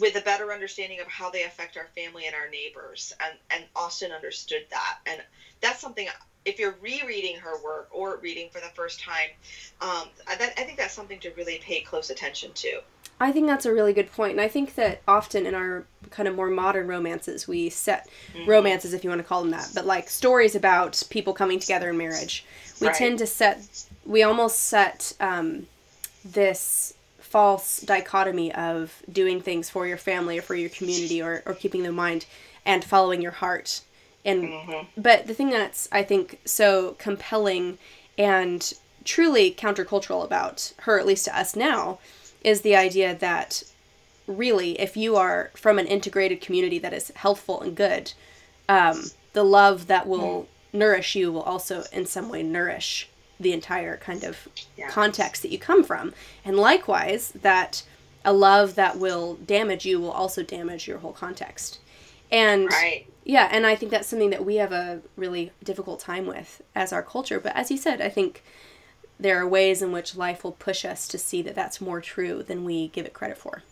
with 0.00 0.14
a 0.16 0.20
better 0.20 0.52
understanding 0.52 1.00
of 1.00 1.06
how 1.06 1.30
they 1.30 1.42
affect 1.42 1.76
our 1.76 1.86
family 1.86 2.26
and 2.26 2.34
our 2.34 2.46
neighbors 2.46 3.12
and 3.20 3.36
and 3.50 3.66
austen 3.74 4.10
understood 4.12 4.62
that 4.70 4.94
and 5.06 5.22
that's 5.60 5.80
something 5.80 6.08
if 6.44 6.58
you're 6.58 6.76
rereading 6.80 7.36
her 7.36 7.62
work 7.62 7.88
or 7.90 8.18
reading 8.18 8.48
for 8.50 8.60
the 8.60 8.68
first 8.74 9.00
time, 9.00 9.30
um, 9.80 10.08
I, 10.26 10.36
that, 10.36 10.52
I 10.58 10.62
think 10.62 10.78
that's 10.78 10.94
something 10.94 11.18
to 11.20 11.30
really 11.30 11.58
pay 11.58 11.80
close 11.80 12.10
attention 12.10 12.52
to. 12.54 12.80
I 13.20 13.32
think 13.32 13.46
that's 13.46 13.64
a 13.64 13.72
really 13.72 13.92
good 13.92 14.12
point. 14.12 14.32
And 14.32 14.40
I 14.40 14.48
think 14.48 14.74
that 14.74 15.00
often 15.06 15.46
in 15.46 15.54
our 15.54 15.84
kind 16.10 16.28
of 16.28 16.34
more 16.34 16.50
modern 16.50 16.88
romances, 16.88 17.46
we 17.46 17.70
set 17.70 18.08
mm-hmm. 18.34 18.48
romances, 18.48 18.92
if 18.92 19.04
you 19.04 19.10
want 19.10 19.20
to 19.20 19.26
call 19.26 19.40
them 19.40 19.52
that, 19.52 19.70
but 19.74 19.86
like 19.86 20.10
stories 20.10 20.54
about 20.54 21.02
people 21.10 21.32
coming 21.32 21.58
together 21.58 21.90
in 21.90 21.96
marriage. 21.96 22.44
We 22.80 22.88
right. 22.88 22.96
tend 22.96 23.18
to 23.20 23.26
set, 23.26 23.86
we 24.04 24.22
almost 24.22 24.60
set 24.60 25.14
um, 25.20 25.66
this 26.24 26.94
false 27.18 27.80
dichotomy 27.80 28.52
of 28.54 29.02
doing 29.10 29.40
things 29.40 29.70
for 29.70 29.86
your 29.86 29.96
family 29.96 30.38
or 30.38 30.42
for 30.42 30.54
your 30.54 30.70
community 30.70 31.22
or, 31.22 31.42
or 31.46 31.54
keeping 31.54 31.82
the 31.82 31.92
mind 31.92 32.26
and 32.66 32.84
following 32.84 33.22
your 33.22 33.32
heart. 33.32 33.80
And 34.24 34.44
mm-hmm. 34.44 35.00
but 35.00 35.26
the 35.26 35.34
thing 35.34 35.50
that's 35.50 35.88
I 35.92 36.02
think 36.02 36.40
so 36.44 36.96
compelling 36.98 37.78
and 38.16 38.72
truly 39.04 39.50
countercultural 39.52 40.24
about 40.24 40.72
her, 40.78 40.98
at 40.98 41.06
least 41.06 41.26
to 41.26 41.38
us 41.38 41.54
now, 41.54 41.98
is 42.42 42.62
the 42.62 42.76
idea 42.76 43.14
that 43.14 43.62
really, 44.26 44.80
if 44.80 44.96
you 44.96 45.16
are 45.16 45.50
from 45.54 45.78
an 45.78 45.86
integrated 45.86 46.40
community 46.40 46.78
that 46.78 46.92
is 46.92 47.12
healthful 47.16 47.60
and 47.60 47.76
good, 47.76 48.12
um, 48.68 49.04
the 49.34 49.44
love 49.44 49.86
that 49.88 50.06
will 50.06 50.42
mm. 50.42 50.46
nourish 50.78 51.14
you 51.14 51.30
will 51.30 51.42
also, 51.42 51.84
in 51.92 52.06
some 52.06 52.28
way, 52.28 52.42
nourish 52.42 53.10
the 53.38 53.52
entire 53.52 53.96
kind 53.96 54.24
of 54.24 54.48
yes. 54.76 54.90
context 54.92 55.42
that 55.42 55.50
you 55.50 55.58
come 55.58 55.84
from. 55.84 56.14
And 56.44 56.56
likewise, 56.56 57.32
that 57.42 57.82
a 58.24 58.32
love 58.32 58.74
that 58.76 58.98
will 58.98 59.34
damage 59.34 59.84
you 59.84 60.00
will 60.00 60.10
also 60.10 60.42
damage 60.42 60.88
your 60.88 60.98
whole 60.98 61.12
context. 61.12 61.80
And 62.30 62.66
right. 62.66 63.06
yeah, 63.24 63.48
and 63.50 63.66
I 63.66 63.76
think 63.76 63.90
that's 63.90 64.08
something 64.08 64.30
that 64.30 64.44
we 64.44 64.56
have 64.56 64.72
a 64.72 65.00
really 65.16 65.52
difficult 65.62 66.00
time 66.00 66.26
with 66.26 66.62
as 66.74 66.92
our 66.92 67.02
culture. 67.02 67.40
But 67.40 67.54
as 67.54 67.70
you 67.70 67.76
said, 67.76 68.00
I 68.00 68.08
think 68.08 68.42
there 69.18 69.40
are 69.40 69.46
ways 69.46 69.82
in 69.82 69.92
which 69.92 70.16
life 70.16 70.42
will 70.42 70.52
push 70.52 70.84
us 70.84 71.06
to 71.08 71.18
see 71.18 71.42
that 71.42 71.54
that's 71.54 71.80
more 71.80 72.00
true 72.00 72.42
than 72.42 72.64
we 72.64 72.88
give 72.88 73.06
it 73.06 73.12
credit 73.12 73.38
for. 73.38 73.62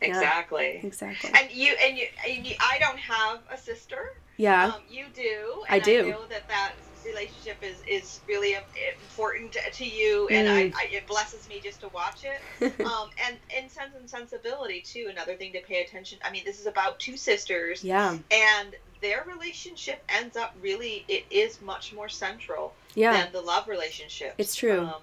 Exactly. 0.00 0.78
Yeah, 0.80 0.86
exactly. 0.86 1.30
And 1.34 1.50
you 1.50 1.74
and 1.82 1.96
you, 1.98 2.06
and 2.26 2.46
you, 2.46 2.54
I 2.60 2.78
don't 2.78 2.98
have 2.98 3.40
a 3.50 3.56
sister. 3.56 4.14
Yeah. 4.36 4.66
Um, 4.66 4.82
you 4.88 5.06
do. 5.14 5.64
I 5.68 5.78
do. 5.80 6.06
I 6.06 6.10
know 6.10 6.26
that 6.28 6.46
that 6.48 6.72
relationship 7.08 7.56
is 7.62 7.76
is 7.86 8.20
really 8.28 8.54
important 8.54 9.56
to 9.72 9.84
you, 9.84 10.28
and 10.28 10.72
mm. 10.72 10.76
I, 10.76 10.84
it 10.92 11.06
blesses 11.06 11.48
me 11.48 11.60
just 11.62 11.80
to 11.80 11.88
watch 11.88 12.24
it. 12.24 12.80
um, 12.84 13.10
and 13.26 13.36
and 13.56 13.70
Sense 13.70 13.94
and 13.98 14.08
Sensibility 14.08 14.80
too. 14.80 15.08
Another 15.10 15.34
thing 15.34 15.52
to 15.52 15.60
pay 15.60 15.82
attention. 15.82 16.18
I 16.24 16.30
mean, 16.30 16.44
this 16.44 16.60
is 16.60 16.66
about 16.66 16.98
two 16.98 17.16
sisters. 17.16 17.82
Yeah. 17.82 18.18
And 18.30 18.74
their 19.00 19.24
relationship 19.26 20.02
ends 20.08 20.36
up 20.36 20.54
really 20.60 21.04
it 21.08 21.24
is 21.30 21.60
much 21.62 21.92
more 21.92 22.08
central 22.08 22.74
yeah. 22.94 23.12
than 23.12 23.32
the 23.32 23.40
love 23.40 23.68
relationship. 23.68 24.34
It's 24.38 24.54
true. 24.54 24.80
Um, 24.80 25.02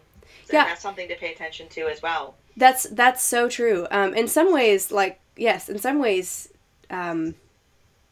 yeah, 0.52 0.66
that's 0.66 0.82
something 0.82 1.08
to 1.08 1.16
pay 1.16 1.32
attention 1.34 1.70
to 1.70 1.88
as 1.88 2.02
well. 2.02 2.36
That's 2.58 2.84
that's 2.84 3.24
so 3.24 3.50
true. 3.50 3.88
Um, 3.92 4.14
in 4.14 4.28
some 4.28 4.54
ways, 4.54 4.92
like 4.92 5.20
yes, 5.36 5.70
in 5.70 5.80
some 5.80 6.00
ways, 6.00 6.50
um, 6.90 7.36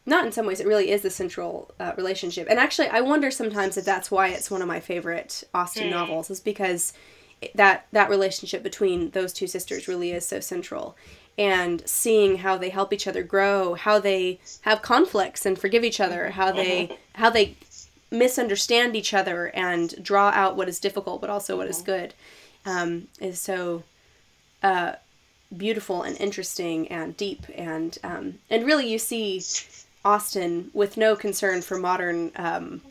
not 0.06 0.26
in 0.26 0.32
some 0.32 0.46
ways, 0.46 0.60
it 0.60 0.68
really 0.68 0.92
is 0.92 1.02
the 1.02 1.10
central 1.10 1.72
uh, 1.80 1.94
relationship. 1.96 2.48
And 2.50 2.60
actually, 2.60 2.90
I 2.90 3.02
wonder 3.02 3.32
sometimes 3.32 3.78
if 3.78 3.86
that's 3.86 4.12
why 4.12 4.30
it's 4.30 4.52
one 4.52 4.62
of 4.62 4.68
my 4.68 4.80
favorite 4.80 5.44
Austen 5.54 5.88
mm. 5.88 5.92
novels, 5.92 6.30
is 6.30 6.40
because 6.40 6.94
that 7.56 7.88
that 7.92 8.10
relationship 8.10 8.64
between 8.64 9.12
those 9.12 9.34
two 9.34 9.48
sisters 9.48 9.88
really 9.88 10.12
is 10.12 10.26
so 10.26 10.40
central 10.40 10.96
and 11.38 11.82
seeing 11.88 12.38
how 12.38 12.58
they 12.58 12.70
help 12.70 12.94
each 12.94 13.08
other 13.08 13.24
grow, 13.24 13.74
how 13.74 14.00
they 14.00 14.40
have 14.62 14.82
conflicts 14.82 15.46
and 15.46 15.58
forgive 15.58 15.84
each 15.84 16.00
other, 16.00 16.32
how 16.32 16.52
they 16.52 16.98
how 17.16 17.30
they 17.30 17.56
misunderstand 18.12 18.96
each 18.96 19.14
other 19.14 19.48
and 19.56 20.02
draw 20.04 20.30
out 20.30 20.56
what 20.56 20.70
is 20.70 20.80
difficult 20.80 21.20
but 21.20 21.30
also 21.30 21.58
what 21.58 21.68
is 21.68 21.78
mm-hmm. 21.78 21.86
good, 21.86 22.14
um, 22.66 23.08
is 23.20 23.40
so 23.40 23.84
uh, 24.62 24.94
beautiful 25.56 26.04
and 26.04 26.20
interesting 26.20 26.88
and 26.90 27.18
deep 27.18 27.46
and 27.56 27.98
um, 28.04 28.36
and 28.50 28.66
really 28.66 28.88
you 28.90 29.00
see 29.00 29.42
Austen 30.06 30.70
with 30.74 30.98
no 30.98 31.16
concern 31.16 31.62
for 31.62 31.78
modern 31.78 32.32
um, 32.36 32.82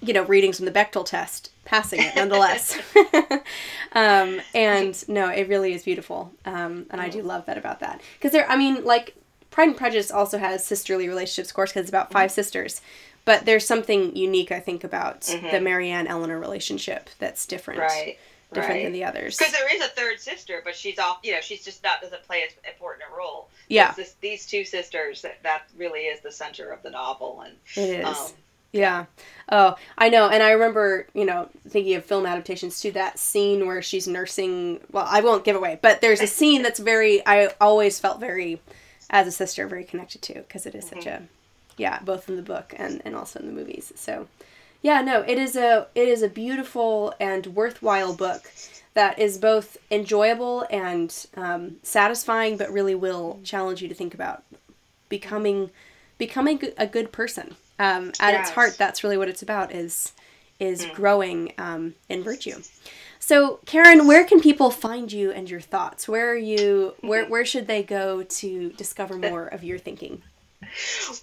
you 0.00 0.12
know 0.12 0.24
readings 0.24 0.56
from 0.56 0.66
the 0.66 0.72
Bechdel 0.72 1.06
test 1.06 1.52
passing 1.64 2.02
it 2.02 2.14
nonetheless. 2.14 2.78
um, 3.92 4.40
and 4.54 5.08
no, 5.08 5.28
it 5.28 5.48
really 5.48 5.72
is 5.72 5.84
beautiful. 5.84 6.32
Um, 6.44 6.86
and 6.90 7.00
I 7.00 7.08
do 7.08 7.22
love 7.22 7.46
that 7.46 7.58
about 7.58 7.80
that. 7.80 8.00
Because 8.18 8.32
there, 8.32 8.48
I 8.50 8.56
mean, 8.56 8.84
like, 8.84 9.14
Pride 9.50 9.68
and 9.68 9.76
Prejudice 9.76 10.10
also 10.10 10.38
has 10.38 10.64
sisterly 10.64 11.08
relationships, 11.08 11.50
of 11.50 11.54
course, 11.54 11.70
because 11.70 11.82
it's 11.82 11.90
about 11.90 12.12
5 12.12 12.28
mm-hmm. 12.28 12.34
sisters. 12.34 12.80
But 13.24 13.44
there's 13.44 13.66
something 13.66 14.16
unique, 14.16 14.50
I 14.50 14.60
think, 14.60 14.82
about 14.82 15.22
mm-hmm. 15.22 15.50
the 15.50 15.60
Marianne 15.60 16.08
Elinor 16.08 16.40
relationship 16.40 17.08
that's 17.18 17.46
different. 17.46 17.80
Right. 17.80 18.18
Different 18.52 18.76
right. 18.76 18.84
than 18.84 18.92
the 18.92 19.04
others. 19.04 19.36
Because 19.36 19.52
there 19.52 19.74
is 19.74 19.82
a 19.82 19.88
third 19.88 20.20
sister, 20.20 20.60
but 20.64 20.76
she's 20.76 20.98
off. 20.98 21.18
You 21.22 21.32
know, 21.32 21.40
she's 21.40 21.64
just 21.64 21.82
not 21.82 22.00
doesn't 22.00 22.22
play 22.24 22.42
as 22.42 22.54
important 22.70 23.04
a 23.10 23.16
role. 23.16 23.48
Yeah. 23.68 23.92
This, 23.92 24.14
these 24.20 24.46
two 24.46 24.64
sisters 24.64 25.22
that 25.22 25.42
that 25.42 25.62
really 25.76 26.00
is 26.00 26.20
the 26.20 26.32
center 26.32 26.70
of 26.70 26.82
the 26.82 26.90
novel, 26.90 27.42
and 27.44 27.54
it 27.76 28.00
is. 28.00 28.06
Um, 28.06 28.32
yeah. 28.72 29.04
Oh, 29.50 29.76
I 29.98 30.08
know. 30.08 30.28
And 30.28 30.42
I 30.42 30.52
remember, 30.52 31.06
you 31.12 31.26
know, 31.26 31.48
thinking 31.68 31.94
of 31.94 32.04
film 32.04 32.24
adaptations 32.24 32.80
to 32.80 32.92
that 32.92 33.18
scene 33.18 33.66
where 33.66 33.82
she's 33.82 34.08
nursing. 34.08 34.80
Well, 34.90 35.06
I 35.08 35.20
won't 35.20 35.44
give 35.44 35.56
away, 35.56 35.78
but 35.82 36.00
there's 36.00 36.22
a 36.22 36.26
scene 36.26 36.62
that's 36.62 36.80
very, 36.80 37.24
I 37.26 37.50
always 37.60 38.00
felt 38.00 38.18
very, 38.18 38.60
as 39.10 39.26
a 39.26 39.32
sister, 39.32 39.68
very 39.68 39.84
connected 39.84 40.22
to 40.22 40.34
because 40.34 40.64
it 40.64 40.74
is 40.74 40.86
mm-hmm. 40.86 41.00
such 41.00 41.06
a, 41.06 41.22
yeah, 41.76 42.00
both 42.00 42.28
in 42.30 42.36
the 42.36 42.42
book 42.42 42.74
and, 42.76 43.02
and 43.04 43.14
also 43.14 43.40
in 43.40 43.46
the 43.46 43.52
movies. 43.52 43.92
So, 43.94 44.26
yeah, 44.82 45.00
no, 45.00 45.22
it 45.22 45.38
is 45.38 45.56
a, 45.56 45.86
it 45.94 46.08
is 46.08 46.22
a 46.22 46.28
beautiful 46.28 47.14
and 47.18 47.46
worthwhile 47.46 48.14
book 48.14 48.50
that 48.94 49.18
is 49.18 49.38
both 49.38 49.78
enjoyable 49.90 50.66
and 50.70 51.26
um, 51.36 51.76
satisfying, 51.82 52.56
but 52.56 52.70
really 52.70 52.94
will 52.94 53.40
challenge 53.42 53.80
you 53.80 53.88
to 53.88 53.94
think 53.94 54.12
about 54.12 54.42
becoming, 55.08 55.70
becoming 56.18 56.60
a 56.76 56.86
good 56.86 57.10
person 57.10 57.54
um, 57.78 58.12
at 58.20 58.32
yes. 58.32 58.48
its 58.48 58.50
heart, 58.50 58.76
that's 58.78 59.02
really 59.02 59.16
what 59.16 59.28
it's 59.28 59.42
about 59.42 59.72
is 59.72 60.12
is 60.60 60.84
mm. 60.84 60.94
growing 60.94 61.52
um, 61.58 61.94
in 62.08 62.22
virtue. 62.22 62.62
So, 63.18 63.58
Karen, 63.66 64.06
where 64.06 64.24
can 64.24 64.40
people 64.40 64.70
find 64.70 65.10
you 65.10 65.32
and 65.32 65.50
your 65.50 65.60
thoughts? 65.60 66.08
Where 66.08 66.30
are 66.30 66.36
you? 66.36 66.94
Where 67.00 67.26
where 67.26 67.44
should 67.44 67.66
they 67.66 67.82
go 67.82 68.22
to 68.22 68.70
discover 68.72 69.16
more 69.30 69.46
of 69.46 69.64
your 69.64 69.78
thinking? 69.78 70.22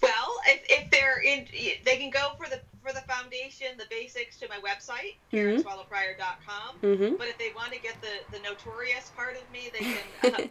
Well, 0.02 0.40
if, 0.46 0.62
if 0.68 0.90
they're 0.90 1.20
in, 1.20 1.46
they 1.84 1.96
can 1.96 2.10
go 2.10 2.32
for 2.36 2.46
the 2.48 2.60
for 2.82 2.92
the 2.92 3.02
foundation, 3.02 3.68
the 3.78 3.84
basics 3.90 4.38
to 4.38 4.48
my 4.48 4.56
website, 4.56 5.16
mm-hmm. 5.32 5.60
KarenSwallowPrior.com. 5.60 6.76
Mm-hmm. 6.82 7.16
But 7.16 7.28
if 7.28 7.38
they 7.38 7.50
want 7.54 7.72
to 7.72 7.80
get 7.80 7.96
the, 8.00 8.36
the 8.36 8.42
notorious 8.42 9.10
part 9.16 9.36
of 9.36 9.42
me, 9.52 9.70
they 9.72 10.32
can 10.32 10.50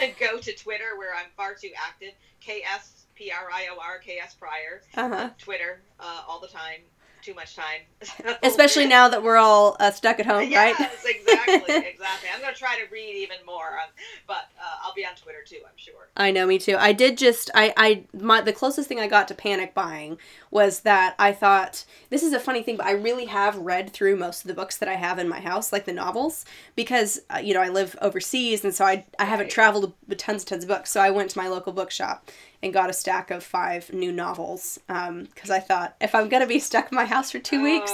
uh, 0.00 0.12
go 0.20 0.38
to 0.38 0.52
Twitter, 0.54 0.96
where 0.96 1.14
I'm 1.14 1.30
far 1.36 1.54
too 1.54 1.70
active. 1.76 2.12
KS 2.40 3.06
P 3.14 3.32
R 3.32 3.50
I 3.52 3.68
O 3.72 3.78
R 3.82 3.98
K 3.98 4.18
S 4.22 4.34
Prior. 4.34 4.82
Uh-huh. 4.94 5.30
Twitter 5.38 5.80
uh, 5.98 6.22
all 6.28 6.40
the 6.40 6.48
time. 6.48 6.80
Too 7.22 7.34
much 7.34 7.56
time. 7.56 7.80
Especially 8.44 8.86
now 8.86 9.08
that 9.08 9.20
we're 9.20 9.36
all 9.36 9.76
uh, 9.80 9.90
stuck 9.90 10.20
at 10.20 10.26
home, 10.26 10.48
yes, 10.48 10.78
right? 10.78 10.90
exactly, 11.04 11.74
exactly. 11.74 12.28
I'm 12.32 12.40
going 12.40 12.54
to 12.54 12.58
try 12.58 12.76
to 12.76 12.84
read 12.92 13.16
even 13.16 13.38
more, 13.44 13.66
um, 13.82 13.88
but 14.28 14.44
uh, 14.60 14.84
I'll 14.84 14.94
be 14.94 15.04
on 15.04 15.16
Twitter 15.16 15.40
too, 15.44 15.58
I'm 15.66 15.76
sure. 15.76 16.08
I 16.16 16.30
know, 16.30 16.46
me 16.46 16.60
too. 16.60 16.76
I 16.78 16.92
did 16.92 17.18
just, 17.18 17.50
I, 17.52 17.74
I, 17.76 18.04
my, 18.16 18.42
the 18.42 18.52
closest 18.52 18.88
thing 18.88 19.00
I 19.00 19.08
got 19.08 19.26
to 19.28 19.34
panic 19.34 19.74
buying 19.74 20.18
was 20.56 20.80
that 20.80 21.14
I 21.18 21.32
thought, 21.32 21.84
this 22.08 22.22
is 22.22 22.32
a 22.32 22.40
funny 22.40 22.62
thing, 22.62 22.78
but 22.78 22.86
I 22.86 22.92
really 22.92 23.26
have 23.26 23.58
read 23.58 23.92
through 23.92 24.16
most 24.16 24.40
of 24.40 24.48
the 24.48 24.54
books 24.54 24.78
that 24.78 24.88
I 24.88 24.94
have 24.94 25.18
in 25.18 25.28
my 25.28 25.38
house, 25.38 25.70
like 25.70 25.84
the 25.84 25.92
novels, 25.92 26.46
because, 26.74 27.20
uh, 27.28 27.40
you 27.40 27.52
know, 27.52 27.60
I 27.60 27.68
live 27.68 27.94
overseas, 28.00 28.64
and 28.64 28.74
so 28.74 28.86
I, 28.86 29.04
I 29.18 29.26
haven't 29.26 29.50
traveled 29.50 29.92
with 30.08 30.16
tons 30.16 30.40
and 30.42 30.48
tons 30.48 30.64
of 30.64 30.68
books, 30.68 30.90
so 30.90 30.98
I 30.98 31.10
went 31.10 31.28
to 31.28 31.38
my 31.38 31.48
local 31.48 31.74
bookshop 31.74 32.30
and 32.62 32.72
got 32.72 32.88
a 32.88 32.94
stack 32.94 33.30
of 33.30 33.44
five 33.44 33.92
new 33.92 34.10
novels 34.10 34.78
because 34.86 35.50
um, 35.50 35.52
I 35.52 35.60
thought 35.60 35.94
if 36.00 36.14
I'm 36.14 36.30
gonna 36.30 36.46
be 36.46 36.58
stuck 36.70 36.90
in 36.90 36.96
my 36.96 37.04
house 37.04 37.30
for 37.30 37.38
two 37.38 37.62
weeks, 37.62 37.92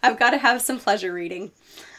I've 0.00 0.16
got 0.16 0.30
to 0.30 0.38
have 0.38 0.62
some 0.62 0.78
pleasure 0.78 1.12
reading. 1.12 1.50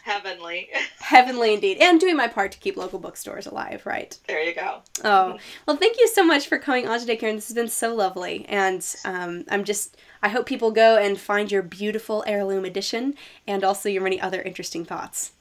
Heavenly. 0.05 0.69
Heavenly 0.99 1.55
indeed, 1.55 1.79
and 1.81 1.99
doing 1.99 2.15
my 2.15 2.27
part 2.27 2.51
to 2.51 2.59
keep 2.59 2.77
local 2.77 2.99
bookstores 2.99 3.47
alive. 3.47 3.81
Right. 3.85 4.15
There 4.27 4.39
you 4.39 4.53
go. 4.53 4.83
Oh 5.03 5.39
well, 5.65 5.77
thank 5.77 5.97
you 5.97 6.07
so 6.07 6.23
much 6.23 6.47
for 6.47 6.59
coming 6.59 6.87
on 6.87 6.99
today, 6.99 7.15
Karen. 7.15 7.35
This 7.35 7.47
has 7.47 7.55
been 7.55 7.69
so 7.69 7.95
lovely, 7.95 8.45
and 8.47 8.85
um, 9.03 9.45
I'm 9.49 9.63
just. 9.63 9.97
I 10.21 10.29
hope 10.29 10.45
people 10.45 10.69
go 10.69 10.97
and 10.97 11.19
find 11.19 11.51
your 11.51 11.63
beautiful 11.63 12.23
heirloom 12.27 12.65
edition 12.65 13.15
and 13.47 13.63
also 13.63 13.89
your 13.89 14.03
many 14.03 14.21
other 14.21 14.43
interesting 14.43 14.85
thoughts. 14.85 15.31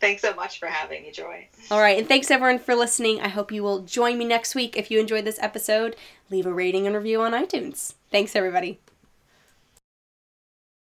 Thanks 0.00 0.20
so 0.20 0.34
much 0.34 0.58
for 0.58 0.66
having 0.66 1.02
me, 1.02 1.10
Joy. 1.10 1.48
All 1.70 1.80
right, 1.80 1.98
and 1.98 2.06
thanks 2.06 2.30
everyone 2.30 2.58
for 2.58 2.74
listening. 2.74 3.22
I 3.22 3.28
hope 3.28 3.50
you 3.50 3.62
will 3.62 3.80
join 3.80 4.18
me 4.18 4.26
next 4.26 4.54
week. 4.54 4.76
If 4.76 4.90
you 4.90 5.00
enjoyed 5.00 5.24
this 5.24 5.38
episode, 5.40 5.96
leave 6.30 6.44
a 6.44 6.52
rating 6.52 6.86
and 6.86 6.94
review 6.94 7.22
on 7.22 7.32
iTunes. 7.32 7.94
Thanks, 8.10 8.36
everybody. 8.36 8.80